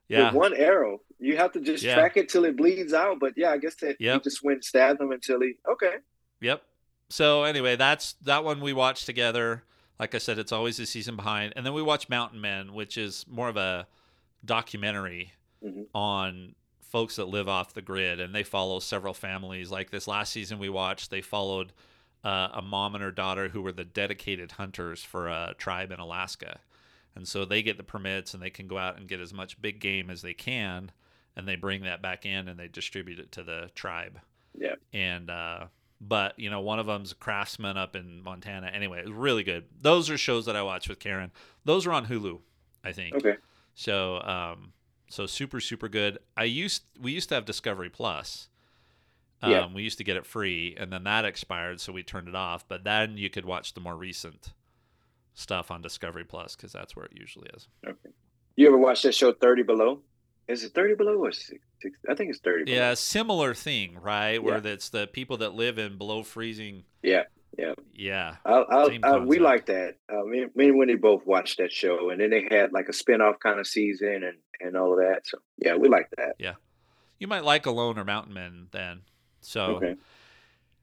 [0.08, 1.02] yeah, with one arrow?
[1.20, 1.96] You have to just Yeah.
[1.96, 3.20] track it till it bleeds out.
[3.20, 4.22] But yeah, I guess that Yep.
[4.24, 5.56] he just went stabbed him until he.
[5.70, 5.96] Okay.
[6.42, 6.64] Yep.
[7.10, 9.64] So anyway, that's that one we watched together.
[10.00, 12.98] Like I said, it's always a season behind, and then we watch Mountain Men, which
[12.98, 13.88] is more of a
[14.44, 15.32] documentary
[15.64, 15.88] Mhm.
[15.94, 19.72] on folks that live off the grid, and they follow several families.
[19.72, 21.74] Like this last season we watched, they followed
[22.26, 26.00] uh, a mom and her daughter who were the dedicated hunters for a tribe in
[26.00, 26.60] Alaska,
[27.16, 29.62] and so they get the permits and they can go out and get as much
[29.62, 30.92] big game as they can,
[31.36, 34.20] and they bring that back in and they distribute it to the tribe
[34.58, 34.76] Yeah.
[34.92, 35.68] and uh,
[36.02, 38.68] but you know, one of them's a craftsman up in Montana.
[38.68, 39.64] Anyway, it was really good.
[39.82, 41.32] Those are shows that I watch with Karen.
[41.64, 42.40] Those are on Hulu,
[42.84, 43.16] I think.
[43.16, 43.36] Okay.
[43.76, 44.74] So, um,
[45.10, 46.18] so super super good.
[46.36, 48.50] I used we used to have Discovery Plus.
[49.46, 49.68] Um, Yeah.
[49.74, 52.68] we used to get it free, and then that expired, so we turned it off.
[52.68, 54.54] But then you could watch the more recent
[55.34, 57.68] stuff on Discovery Plus because that's where it usually is.
[57.86, 58.10] Okay.
[58.56, 60.02] You ever watch that show Thirty Below?
[60.48, 61.62] Is it Thirty Below or six?
[61.82, 62.66] six I think it's Thirty.
[62.66, 62.78] Below.
[62.78, 64.42] Yeah, similar thing, right?
[64.42, 64.72] Where Yeah.
[64.74, 66.84] it's the people that live in below freezing.
[67.04, 67.24] Yeah.
[67.58, 67.74] Yeah.
[67.94, 69.96] Yeah, I, I, Same I, we like that.
[70.12, 72.94] Uh, me, me and Wendy both watched that show, and then they had like a
[72.94, 75.22] spin-off kind of season and and all of that.
[75.26, 76.36] So yeah, we like that.
[76.38, 76.56] Yeah,
[77.18, 79.02] you might like Alone or Mountain Men then.
[79.46, 79.96] So, Okay.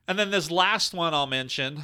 [0.07, 1.83] and then this last one I'll mention,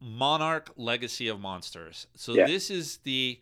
[0.00, 2.06] Monarch: Legacy of Monsters.
[2.14, 2.46] So Yeah.
[2.46, 3.40] this is the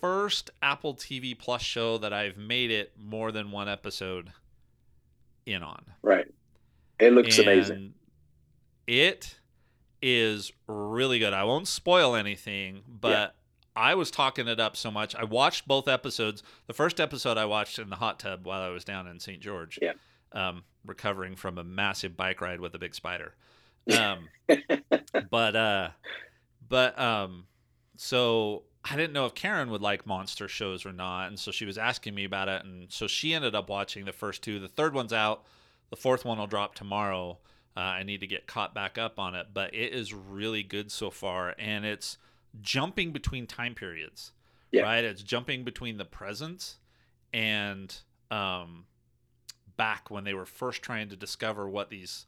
[0.00, 4.32] first Apple TV Plus show that I've made it more than one episode
[5.46, 5.84] in on.
[6.02, 6.26] Right.
[6.98, 7.94] It looks amazing.
[8.86, 9.38] It
[10.02, 11.32] is really good.
[11.34, 13.36] I won't spoil anything, but
[13.76, 15.14] I was talking it up so much.
[15.14, 16.42] I watched both episodes.
[16.66, 19.40] The first episode I watched in the hot tub while I was down in St.
[19.40, 19.92] George, Yeah.
[20.32, 23.34] Um, recovering from a massive bike ride with a big spider.
[23.98, 24.28] Um,
[25.30, 25.88] but uh,
[26.68, 27.46] but um,
[27.96, 31.64] so I didn't know if Karen would like monster shows or not, and so she
[31.64, 34.60] was asking me about it, and so she ended up watching the first two.
[34.60, 35.44] The third one's out.
[35.88, 37.38] The fourth one will drop tomorrow.
[37.76, 40.92] Uh, I need to get caught back up on it, but it is really good
[40.92, 42.18] so far, and it's
[42.60, 44.32] jumping between time periods.
[44.70, 44.82] Yeah.
[44.82, 46.76] Right, it's jumping between the present
[47.32, 47.94] and
[48.30, 48.84] um,
[49.80, 52.26] back when they were first trying to discover what these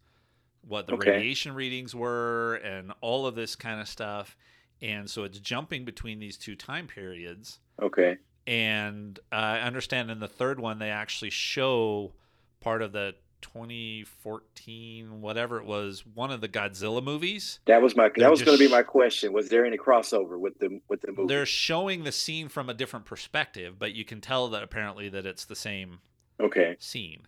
[0.66, 1.10] what the Okay.
[1.10, 4.36] radiation readings were and all of this kind of stuff.
[4.80, 7.58] And so it's jumping between these two time periods.
[7.80, 8.16] okay.
[8.46, 12.14] And uh, I understand in the third one, they actually show
[12.60, 17.60] part of the 2014, whatever it was, one of the Godzilla movies.
[17.66, 19.32] That was my They're that was going to be my question.
[19.32, 21.26] Was there any crossover with the with the movie?
[21.26, 25.26] They're showing the scene from a different perspective, but you can tell that apparently that
[25.26, 26.00] it's the same
[26.40, 26.76] okay.
[26.78, 27.26] scene.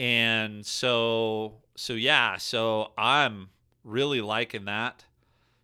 [0.00, 3.50] And so so yeah, so I'm
[3.84, 5.04] really liking that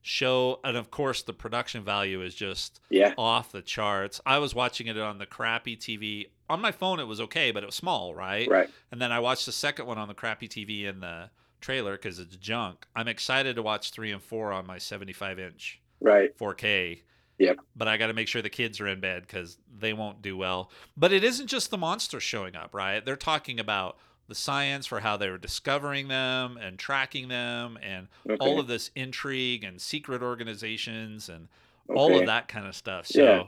[0.02, 3.14] show and of course the production value is just Yeah.
[3.16, 4.20] off the charts.
[4.26, 6.26] I was watching it on the crappy TV.
[6.50, 8.46] On my phone it was okay, but it was small, right?
[8.48, 8.68] Right.
[8.92, 11.30] And then I watched the second one on the crappy TV in the
[11.62, 12.86] trailer cuz it's junk.
[12.94, 16.36] I'm excited to watch 3 and 4 on my 75 inch Right.
[16.36, 17.02] 4K.
[17.38, 17.56] Yep.
[17.74, 20.36] But I got to make sure the kids are in bed because they won't do
[20.36, 20.70] well.
[20.96, 23.04] But it isn't just the monsters showing up, right?
[23.04, 23.98] They're talking about
[24.28, 28.36] the science for how they were discovering them and tracking them and Okay.
[28.40, 31.48] all of this intrigue and secret organizations and
[31.94, 33.06] all of that kind of stuff.
[33.06, 33.42] So Yeah.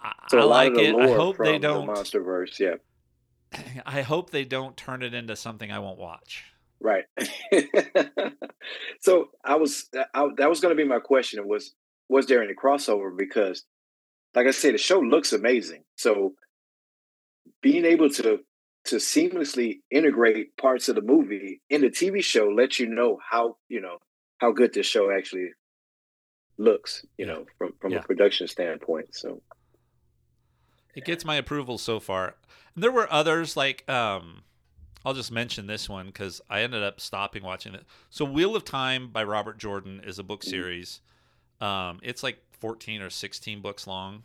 [0.00, 0.94] I, So I like it.
[0.94, 1.88] I hope they don't.
[1.88, 2.58] MonsterVerse.
[2.58, 2.76] Yeah.
[3.86, 6.44] I hope they don't turn it into something I won't watch.
[6.80, 7.04] Right.
[9.00, 11.74] so I was I, that was going to be my question was
[12.08, 13.64] was there any crossover because
[14.34, 15.84] like I said the show looks amazing.
[15.96, 16.34] So
[17.62, 18.40] being able to
[18.88, 23.56] to seamlessly integrate parts of the movie in the TV show lets you know how,
[23.68, 23.98] you know,
[24.38, 25.50] how good this show actually
[26.58, 27.32] looks, you Yeah.
[27.34, 27.98] know, from from Yeah.
[27.98, 29.14] a production standpoint.
[29.14, 29.42] So
[30.94, 32.36] It gets my approval so far.
[32.74, 34.42] And there were others like um
[35.04, 37.84] I'll just mention this one because I ended up stopping watching it.
[38.10, 40.48] So Wheel of Time by Robert Jordan is a book Mhm.
[40.50, 41.00] series.
[41.60, 44.24] Um, it's like 14 or 16 books long,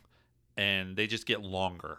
[0.56, 1.98] and they just get longer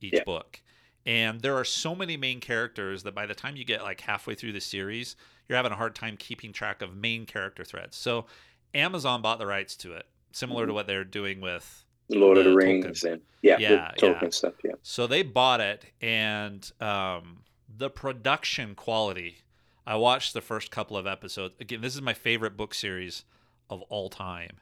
[0.00, 0.24] each Yeah.
[0.24, 0.60] book.
[1.06, 4.34] And there are so many main characters that by the time you get like halfway
[4.34, 5.16] through the series,
[5.48, 7.96] you're having a hard time keeping track of main character threads.
[7.96, 8.26] So
[8.72, 10.74] Amazon bought the rights to it, similar to Mhm.
[10.74, 12.84] what they're doing with Lord of The the Tolkien.
[12.84, 14.28] Rings and yeah, Yeah, the Tolkien yeah.
[14.30, 14.54] stuff.
[14.64, 14.72] Yeah.
[14.82, 19.38] so they bought it, and um, the production quality.
[19.86, 21.54] I watched the first couple of episodes.
[21.60, 23.24] Again, this is my favorite book series
[23.68, 24.58] of all time,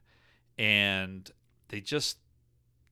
[0.58, 1.30] and
[1.68, 2.18] they just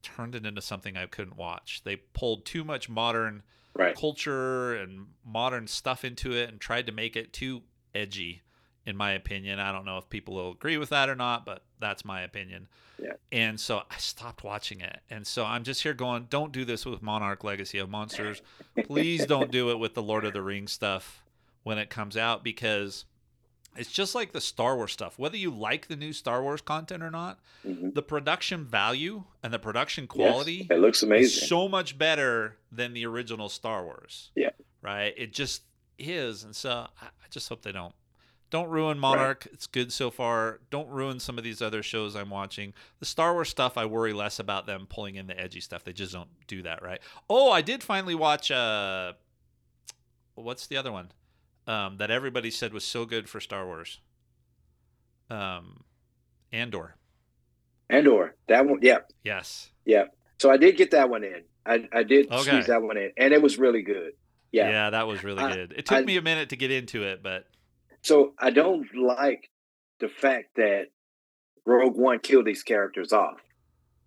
[0.03, 1.83] turned it into something I couldn't watch.
[1.85, 3.97] They pulled too much modern Right.
[3.97, 7.63] culture and modern stuff into it and tried to make it too
[7.95, 8.43] edgy
[8.85, 11.63] in my opinion i don't know if people will agree with that or not but
[11.79, 12.67] that's my opinion
[12.99, 13.13] Yeah.
[13.31, 16.85] and so i stopped watching it and so i'm just here going don't do this
[16.85, 18.43] with monarch legacy of monsters
[18.87, 21.23] please don't do it with the lord of the rings stuff
[21.63, 23.05] when it comes out because
[23.77, 27.03] it's just like the star wars stuff whether you like the new star wars content
[27.03, 27.95] or not Mhm.
[27.95, 31.47] the production value and the production Yes, quality it looks amazing.
[31.47, 34.31] so much better than the original Star Wars.
[34.35, 34.51] Yeah.
[34.83, 35.13] Right?
[35.17, 35.63] It just
[35.99, 36.43] is.
[36.45, 37.95] And so I, just hope they don't.
[38.49, 39.47] Don't ruin Monarch.
[39.53, 40.61] It's good so far.
[40.71, 42.73] Don't ruin some of these other shows I'm watching.
[42.99, 45.85] The Star Wars stuff, I worry less about them pulling in the edgy stuff.
[45.85, 47.01] They just don't do that, right?
[47.29, 49.13] Oh, I did finally watch uh
[50.35, 51.13] what's the other one?
[51.71, 54.01] Um, that everybody said was so good for Star Wars.
[55.31, 55.85] Um,
[56.53, 56.97] Andor.
[57.89, 58.35] Andor.
[58.49, 58.81] That one.
[58.83, 58.99] Yeah.
[59.23, 59.71] Yes.
[59.85, 60.05] Yeah.
[60.39, 61.43] So I did get that one in.
[61.65, 62.43] I, I did Okay.
[62.43, 64.13] squeeze that one in, and it was really good.
[64.51, 64.69] Yeah.
[64.69, 65.73] Yeah, that was really I- good.
[65.77, 67.47] It took I- me a minute to get into it, but
[68.03, 69.49] So I don't like
[70.01, 70.87] the fact that
[71.67, 73.39] Rogue One killed these characters off,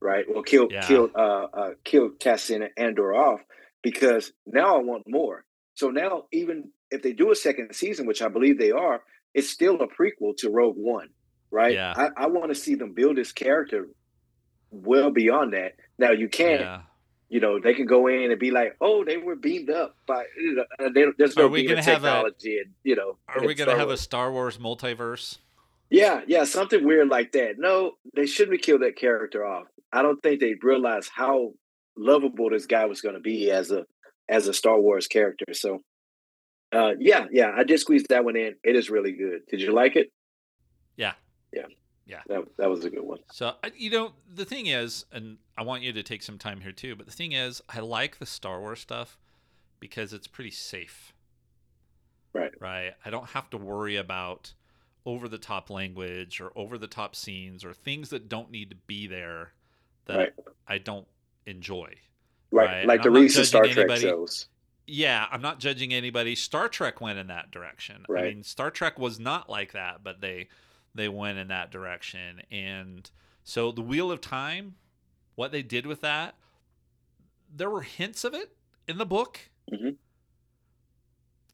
[0.02, 0.26] right?
[0.28, 0.86] Well, killed Yeah.
[0.86, 3.42] killed uh, uh killed Cassian and Andor off
[3.82, 5.46] because now I want more.
[5.76, 9.02] So now even if they do a second season, which I believe they are,
[9.34, 11.10] it's still a prequel to Rogue One,
[11.52, 11.74] right?
[11.74, 11.94] Yeah.
[11.96, 13.88] I, I want to see them build this character
[14.72, 15.74] well beyond that.
[15.98, 16.82] Now you can't yeah.
[17.30, 20.24] you know, they can go in and be like, "Oh, they were beamed up by."
[20.38, 23.18] You know, uh, they, there's no Are we gonna have a- technology, and you know.
[23.28, 25.38] Are we going to have a Star Wars multiverse?
[25.90, 27.60] Yeah, yeah, something weird like that.
[27.60, 29.68] No, they shouldn't have killed that character off.
[29.92, 31.54] I don't think they realized how
[31.96, 33.86] lovable this guy was going to be as a
[34.28, 35.46] as a Star Wars character.
[35.54, 35.82] So,
[36.74, 38.56] uh, yeah, yeah, I did squeeze that one in.
[38.64, 39.42] It is really good.
[39.48, 40.12] Did you like it?
[40.98, 41.14] Yeah.
[41.54, 41.68] Yeah,
[42.06, 42.22] Yeah.
[42.28, 43.20] That that was a good one.
[43.32, 46.72] So, you know, the thing is, and I want you to take some time here
[46.72, 49.18] too, but the thing is, I like the Star Wars stuff
[49.80, 51.14] because it's pretty safe.
[52.34, 52.52] Right.
[52.60, 52.94] Right.
[53.06, 54.54] I don't have to worry about
[55.06, 58.76] over the top language or over the top scenes or things that don't need to
[58.88, 59.52] be there
[60.06, 60.34] that Right.
[60.68, 61.08] I don't
[61.46, 61.94] enjoy.
[62.52, 64.02] Right, Right, like and the I'm recent Star Trek anybody.
[64.02, 64.48] shows.
[64.86, 66.36] Yeah, I'm not judging anybody.
[66.36, 68.06] Star Trek went in that direction.
[68.10, 70.50] I mean, Star Trek was not like that, but they
[70.94, 72.42] they went in that direction.
[72.52, 73.10] And
[73.44, 74.76] so the Wheel of Time,
[75.36, 76.36] what they did with that,
[77.56, 78.56] there were hints of it
[78.88, 79.40] in the book.
[79.72, 79.96] Mhm.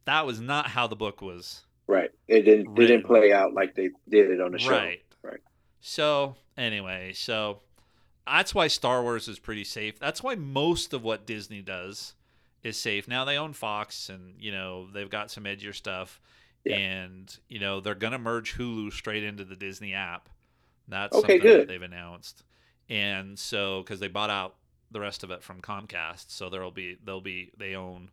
[0.06, 1.66] That was not how the book was.
[1.88, 2.98] Right, it didn't it Written.
[2.98, 4.72] didn't play out like they did it on the show.
[4.72, 5.02] Right.
[5.22, 5.40] Right.
[5.82, 7.62] So, anyway, so
[8.28, 9.98] that's why Star Wars is pretty safe.
[10.00, 12.14] That's why most of what Disney does
[12.64, 13.08] is safe.
[13.08, 16.20] Now they own Fox and, you know, they've got some edgier stuff.
[16.66, 16.76] Yeah.
[16.76, 20.30] And, you know, they're going to merge Hulu straight into the Disney app.
[20.88, 21.68] That's Okay, something that good.
[21.70, 22.44] they've announced.
[22.90, 24.56] And so cuz they bought out
[24.92, 28.10] the rest of it from Comcast, so there'll be they'll be they own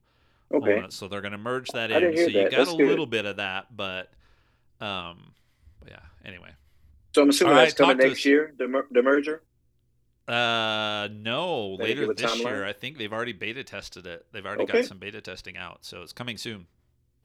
[0.53, 0.93] Okay, own it.
[0.93, 2.17] So they're going to merge that I in.
[2.17, 2.87] So hear you got That's a good.
[2.89, 4.13] little bit of that, but
[4.81, 5.33] um
[5.89, 6.51] yeah, anyway.
[7.15, 8.25] so I'm assuming All that's right, coming next us.
[8.27, 8.53] year.
[8.59, 9.43] The mer- the merger.
[10.29, 12.45] Uh, no, later this timeline?
[12.45, 12.65] year.
[12.67, 14.27] I think they've already beta tested it.
[14.33, 14.81] They've already Okay.
[14.81, 16.67] got some beta testing out, so it's coming soon.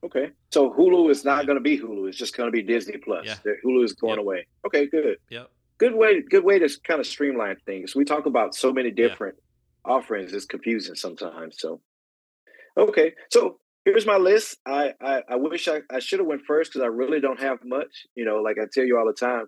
[0.03, 1.45] Okay, so Hulu is not Yeah.
[1.45, 2.07] going to be Hulu.
[2.10, 3.26] It's just going to be Disney Plus.
[3.26, 3.36] Yeah.
[3.44, 4.19] The- Hulu is going Yep.
[4.19, 4.48] away.
[4.65, 5.18] Okay, good.
[5.30, 5.49] Yep.
[5.78, 6.22] Good way.
[6.22, 7.95] Good way to kind of streamline things.
[7.95, 9.07] We talk about so many Yeah.
[9.07, 9.38] different
[9.86, 10.34] offerings.
[10.34, 11.60] It's confusing sometimes.
[11.60, 11.82] So,
[12.78, 13.14] okay.
[13.32, 14.57] So here's my list.
[14.65, 17.64] I I, I wish I, I should have went first because I really don't have
[17.64, 18.06] much.
[18.15, 19.45] You know, like I tell you all the time,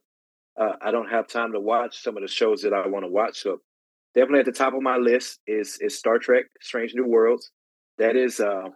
[0.59, 3.09] uh, I don't have time to watch some of the shows that I want to
[3.09, 3.41] watch.
[3.41, 3.61] So
[4.13, 7.51] definitely at the top of my list is is Star Trek: Strange New Worlds.
[7.97, 8.69] That is uh,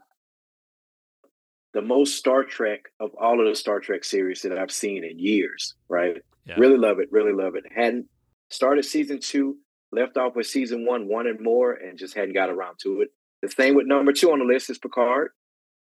[1.73, 5.19] the most Star Trek of all of the Star Trek series that I've seen in
[5.19, 5.75] years.
[5.89, 6.17] Right?
[6.45, 6.55] Yeah.
[6.57, 7.09] Really love it.
[7.11, 7.65] Really love it.
[7.75, 8.07] Hadn't
[8.49, 9.57] started season two,
[9.91, 13.09] left off with season one, one and more, and just hadn't got around to it.
[13.41, 15.31] The thing with number two on the list is Picard.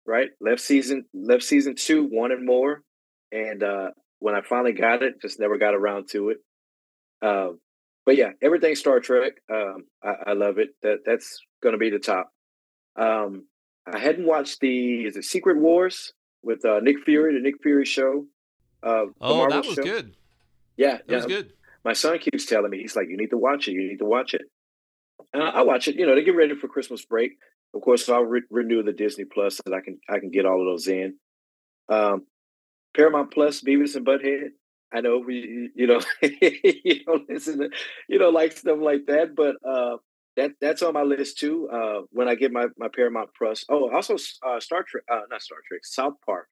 [0.07, 0.31] Right?
[0.41, 2.83] Left season, left season two, one and more,
[3.33, 6.39] and uh, when I finally got it, just never got around to it.
[7.23, 7.61] Um,
[8.05, 10.71] but yeah, everything Star Trek, um, I, I love it.
[10.83, 12.31] That that's going to be the top.
[12.97, 13.47] Um,
[13.87, 16.13] I hadn't watched the is it Secret Wars
[16.43, 18.27] with uh, Nick Fury, the Nick Fury show.
[18.83, 19.83] Uh, Oh, that was show.
[19.83, 20.15] good.
[20.77, 21.17] Yeah, That yeah.
[21.17, 21.53] was good.
[21.85, 23.73] My son keeps telling me he's like, "You need to watch it.
[23.73, 24.43] You need to watch it."
[25.33, 25.95] And I, I watch it.
[25.97, 27.33] You know, they get ready for Christmas break.
[27.75, 30.47] Of course, if I'll re- renew the Disney Plus that I can I can get
[30.47, 31.15] all of those in.
[31.89, 32.27] Um,
[32.97, 34.49] Paramount Plus, Beavis and Butthead.
[34.93, 37.71] I know we, you know, you don't listen to,
[38.09, 39.99] you know, like stuff like that, but uh,
[40.37, 41.69] that that's on my list too.
[41.69, 43.65] Uh, when I get my my Paramount Plus.
[43.69, 45.81] Oh, also uh, Star Trek, uh, not Star Trek.
[45.85, 46.49] South Park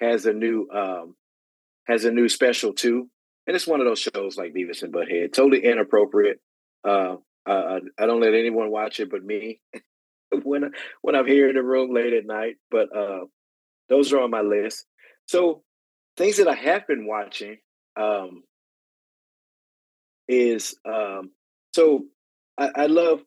[0.00, 1.14] has a new um,
[1.86, 3.08] has a new special too,
[3.46, 5.32] and it's one of those shows like Beavis and Butthead.
[5.32, 6.40] Totally inappropriate.
[6.86, 7.16] Uh,
[7.46, 9.60] uh, I don't let anyone watch it but me
[10.42, 12.56] when when I'm here in the room late at night.
[12.70, 13.26] But uh,
[13.88, 14.84] those are on my list.
[15.26, 15.62] So
[16.16, 17.58] things that I have been watching
[17.96, 18.42] um,
[20.28, 21.30] is um,
[21.74, 22.04] so
[22.58, 23.22] I, I love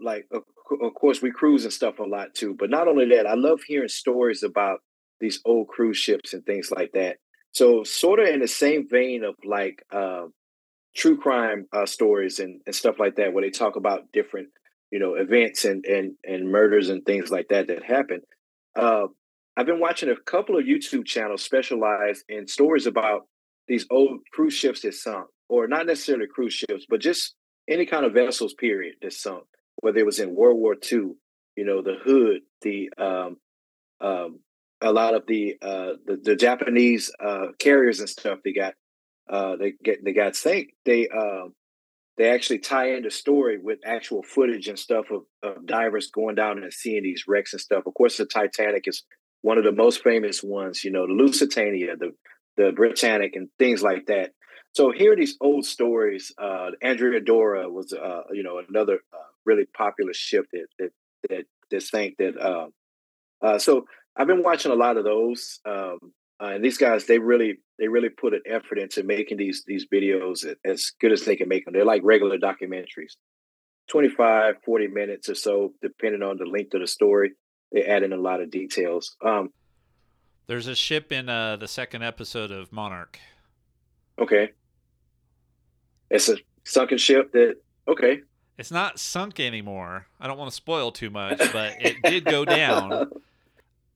[0.00, 0.42] like of,
[0.82, 2.54] of course we cruise and stuff a lot too.
[2.58, 4.80] But not only that, I love hearing stories about
[5.20, 7.16] these old cruise ships and things like that.
[7.52, 10.24] So sort of in the same vein of like uh,
[10.96, 14.48] true crime uh, stories and, and stuff like that, where they talk about different
[14.90, 18.20] you know events and and and murders and things like that that happen.
[18.76, 19.06] Uh,
[19.56, 23.22] I've been watching a couple of YouTube channels specialized in stories about
[23.68, 27.34] these old cruise ships that sunk, or not necessarily cruise ships, but just
[27.68, 28.54] any kind of vessels.
[28.54, 29.44] Period that sunk,
[29.76, 31.12] whether it was in World War II,
[31.56, 33.36] you know, the Hood, the um,
[34.00, 34.40] um,
[34.80, 38.74] a lot of the uh, the, the Japanese uh, carriers and stuff they got
[39.30, 40.70] uh, they get they got sank.
[40.84, 41.48] They uh,
[42.16, 46.34] they actually tie in the story with actual footage and stuff of, of divers going
[46.34, 47.84] down and seeing these wrecks and stuff.
[47.86, 49.02] Of course, the Titanic is
[49.44, 50.82] one of the most famous ones.
[50.82, 52.14] You know, the Lusitania, the
[52.56, 54.30] the Britannic, and things like that.
[54.72, 56.32] So here are these old stories.
[56.36, 60.90] Uh, Andrea Doria was, uh, you know, another uh, really popular ship that that
[61.28, 62.16] that, that sank.
[62.18, 62.68] That uh,
[63.46, 63.84] uh, so
[64.16, 65.98] I've been watching a lot of those, um,
[66.42, 69.86] uh, and these guys they really they really put an effort into making these these
[69.92, 71.74] videos as good as they can make them.
[71.74, 73.16] They're like regular documentaries,
[73.90, 77.32] 25, 40 minutes or so, depending on the length of the story.
[77.74, 79.16] They add in a lot of details.
[79.20, 79.52] Um,
[80.46, 83.18] There's a ship in uh, the second episode of Monarch.
[84.16, 84.52] Okay.
[86.08, 87.56] It's a sunken ship that
[87.88, 88.20] okay.
[88.56, 90.06] It's not sunk anymore.
[90.20, 93.10] I don't want to spoil too much, but it did go down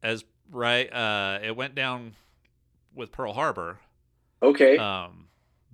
[0.03, 0.93] as right.
[0.93, 2.17] Uh, it went down
[2.97, 3.79] with Pearl Harbor.
[4.43, 4.77] Okay.
[4.77, 5.29] Um,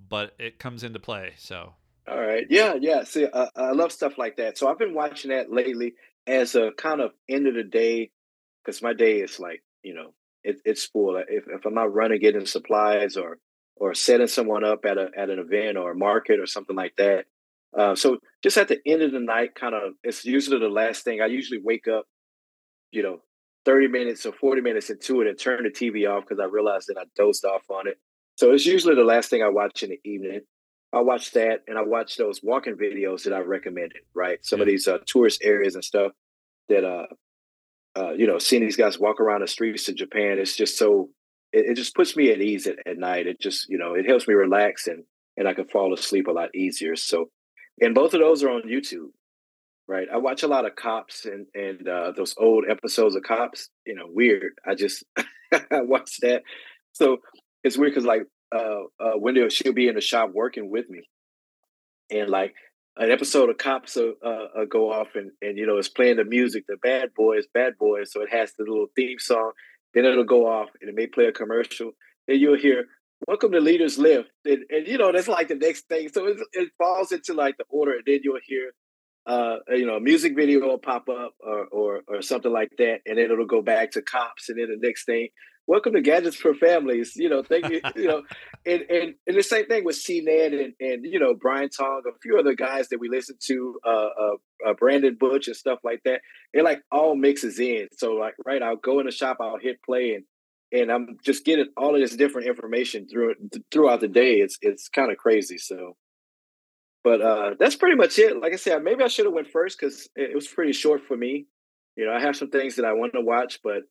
[0.07, 1.33] but it comes into play.
[1.39, 1.73] So.
[2.07, 2.45] All right.
[2.51, 2.75] Yeah.
[2.79, 3.03] Yeah.
[3.03, 4.59] See, uh, I love stuff like that.
[4.59, 5.95] So I've been watching that lately
[6.27, 8.11] as a kind of end of the day,
[8.63, 11.17] because my day is like you know it, it's full.
[11.17, 13.39] If if I'm not running getting supplies or
[13.75, 16.95] or setting someone up at a at an event or a market or something like
[16.97, 17.25] that.
[17.77, 21.03] Uh, so just at the end of the night, kind of, it's usually the last
[21.03, 21.19] thing.
[21.21, 22.05] I usually wake up,
[22.91, 23.19] you know,
[23.65, 26.87] 30 minutes or 40 minutes into it and turn the TV off because I realized
[26.87, 27.97] that I dozed off on it.
[28.37, 30.41] So it's usually the last thing I watch in the evening.
[30.95, 34.43] I watch that and I watch those walking videos that I recommended, right?
[34.43, 34.63] Some yeah.
[34.63, 36.13] of these uh, tourist areas and stuff
[36.69, 37.07] that, uh,
[37.97, 41.09] uh, you know, seeing these guys walk around the streets of Japan, it's just so
[41.51, 43.27] it, it just puts me at ease at, at night.
[43.27, 45.03] It just, you know, it helps me relax and
[45.37, 46.95] and I can fall asleep a lot easier.
[46.95, 47.29] So,
[47.81, 49.09] and both of those are on YouTube,
[49.85, 50.07] right?
[50.11, 53.69] I watch a lot of Cops and and uh, those old episodes of Cops.
[53.85, 54.53] You know, weird.
[54.65, 55.03] I just
[55.51, 56.43] I watch that.
[56.93, 57.17] So
[57.65, 61.07] it's weird because like uh, uh, Wendy, she'll be in the shop working with me,
[62.11, 62.55] and like
[62.97, 66.25] an episode of Cops uh, uh, go off and and you know it's playing the
[66.25, 68.11] music, the Bad Boys, Bad Boys.
[68.11, 69.51] So it has the little theme song,
[69.95, 71.91] then it'll go off and it may play a commercial.
[72.27, 72.85] Then you'll hear,
[73.27, 74.29] Welcome to Leaders Lift.
[74.43, 76.09] And, and you know, that's like the next thing.
[76.13, 77.93] So it, it, falls into like the order.
[77.93, 78.71] And then you'll hear,
[79.25, 82.99] uh, you know, a music video will pop up or, or, or something like that.
[83.05, 84.49] And then it'll go back to cops.
[84.49, 85.29] And then the next thing,
[85.67, 87.15] welcome to Gadgets for Families.
[87.15, 88.23] You know, thank you, you know,
[88.65, 92.17] and, and, and the same thing with CNET and, and, you know, Brian Tong, a
[92.21, 96.01] few other guys that we listen to, uh, uh, uh, Brandon Butch and stuff like
[96.05, 96.21] that.
[96.53, 97.87] It like all mixes in.
[97.97, 100.23] So like, right, I'll go in the shop, I'll hit play and,
[100.71, 103.35] and I'm just getting all of this different information through
[103.71, 104.35] throughout the day.
[104.35, 105.57] It's, it's kind of crazy.
[105.57, 105.95] So,
[107.03, 108.41] but uh, that's pretty much it.
[108.41, 111.15] Like I said, maybe I should have went first because it was pretty short for
[111.15, 111.45] me.
[111.95, 113.83] You know, I have some things that I want to watch, but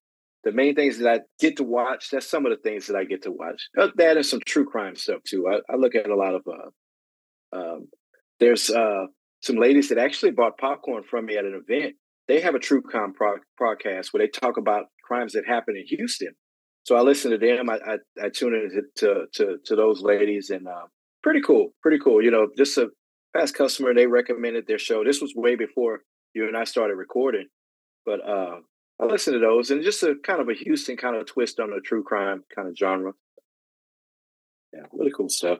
[0.45, 3.05] the main things that I get to watch, that's some of the things that I
[3.05, 3.69] get to watch.
[3.97, 5.49] That and some true crime stuff too.
[5.49, 7.89] I, I look at a lot of uh, um,
[8.41, 9.07] there's uh,
[9.43, 11.95] some ladies that actually bought popcorn from me at an event.
[12.27, 15.85] They have a true crime pro- podcast where they talk about crimes that happen in
[15.97, 16.35] Houston.
[16.85, 17.71] So I listen to them.
[17.71, 20.87] I, I, I tune in to, to, to those ladies and uh,
[21.23, 22.23] pretty cool, pretty cool.
[22.23, 22.89] You know, just a
[23.37, 25.05] past customer, they recommended their show.
[25.05, 26.01] This was way before
[26.35, 27.47] you and I started recording,
[28.05, 28.57] but uh,
[29.01, 31.71] I listen to those and just a kind of a Houston kind of twist on
[31.71, 33.13] the true crime kind of genre.
[34.73, 35.59] Yeah, really cool stuff.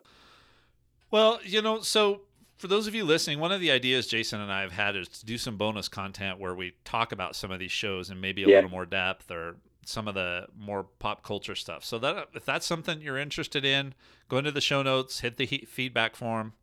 [1.11, 2.23] Well, you know, so
[2.57, 5.09] for those of you listening, one of the ideas Jason and I have had is
[5.09, 8.45] to do some bonus content where we talk about some of these shows and maybe
[8.45, 8.57] a yeah.
[8.57, 11.85] little more depth or some of the more pop culture stuff.
[11.85, 13.95] So that if that's something you're interested in,
[14.29, 16.55] go into the show notes, hit the feedback form,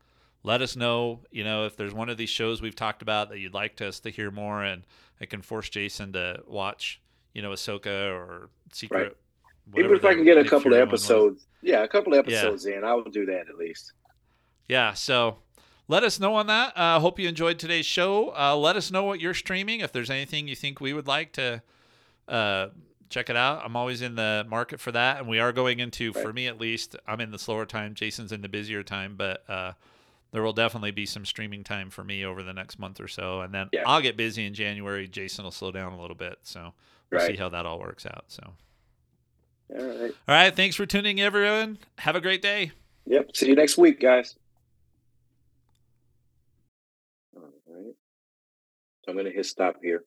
[0.43, 1.21] let us know.
[1.31, 3.99] You know if there's one of these shows we've talked about that you'd like us
[4.01, 4.83] to hear more, and
[5.19, 7.01] I can force Jason to watch.
[7.33, 9.17] You know, Ahsoka or Secret.
[9.73, 9.79] Right.
[9.79, 12.77] Even if I can get a couple of episodes, yeah, a couple of episodes yeah.
[12.77, 13.93] in, I will do that at least.
[14.67, 14.93] Yeah.
[14.93, 15.37] So
[15.87, 16.73] let us know on that.
[16.75, 18.35] I uh, hope you enjoyed today's show.
[18.35, 19.79] Uh, let us know what you're streaming.
[19.79, 21.61] If there's anything you think we would like to
[22.27, 22.67] uh,
[23.11, 23.61] check it out.
[23.63, 26.23] I'm always in the market for that, and we are going into, right.
[26.23, 27.93] for me at least, I'm in the slower time.
[27.93, 29.73] Jason's in the busier time, but uh,
[30.31, 33.41] there will definitely be some streaming time for me over the next month or so,
[33.41, 33.83] and then yeah.
[33.85, 35.07] I'll get busy in January.
[35.07, 36.73] Jason will slow down a little bit, so
[37.11, 37.31] we'll right.
[37.31, 38.25] see how that all works out.
[38.27, 38.43] So,
[39.77, 40.55] all right, all right.
[40.55, 41.79] Thanks for tuning, in, everyone.
[41.99, 42.71] Have a great day.
[43.05, 43.35] Yep.
[43.35, 44.35] See you next week, guys.
[47.35, 47.93] All right.
[49.03, 50.03] So I'm going to hit stop here.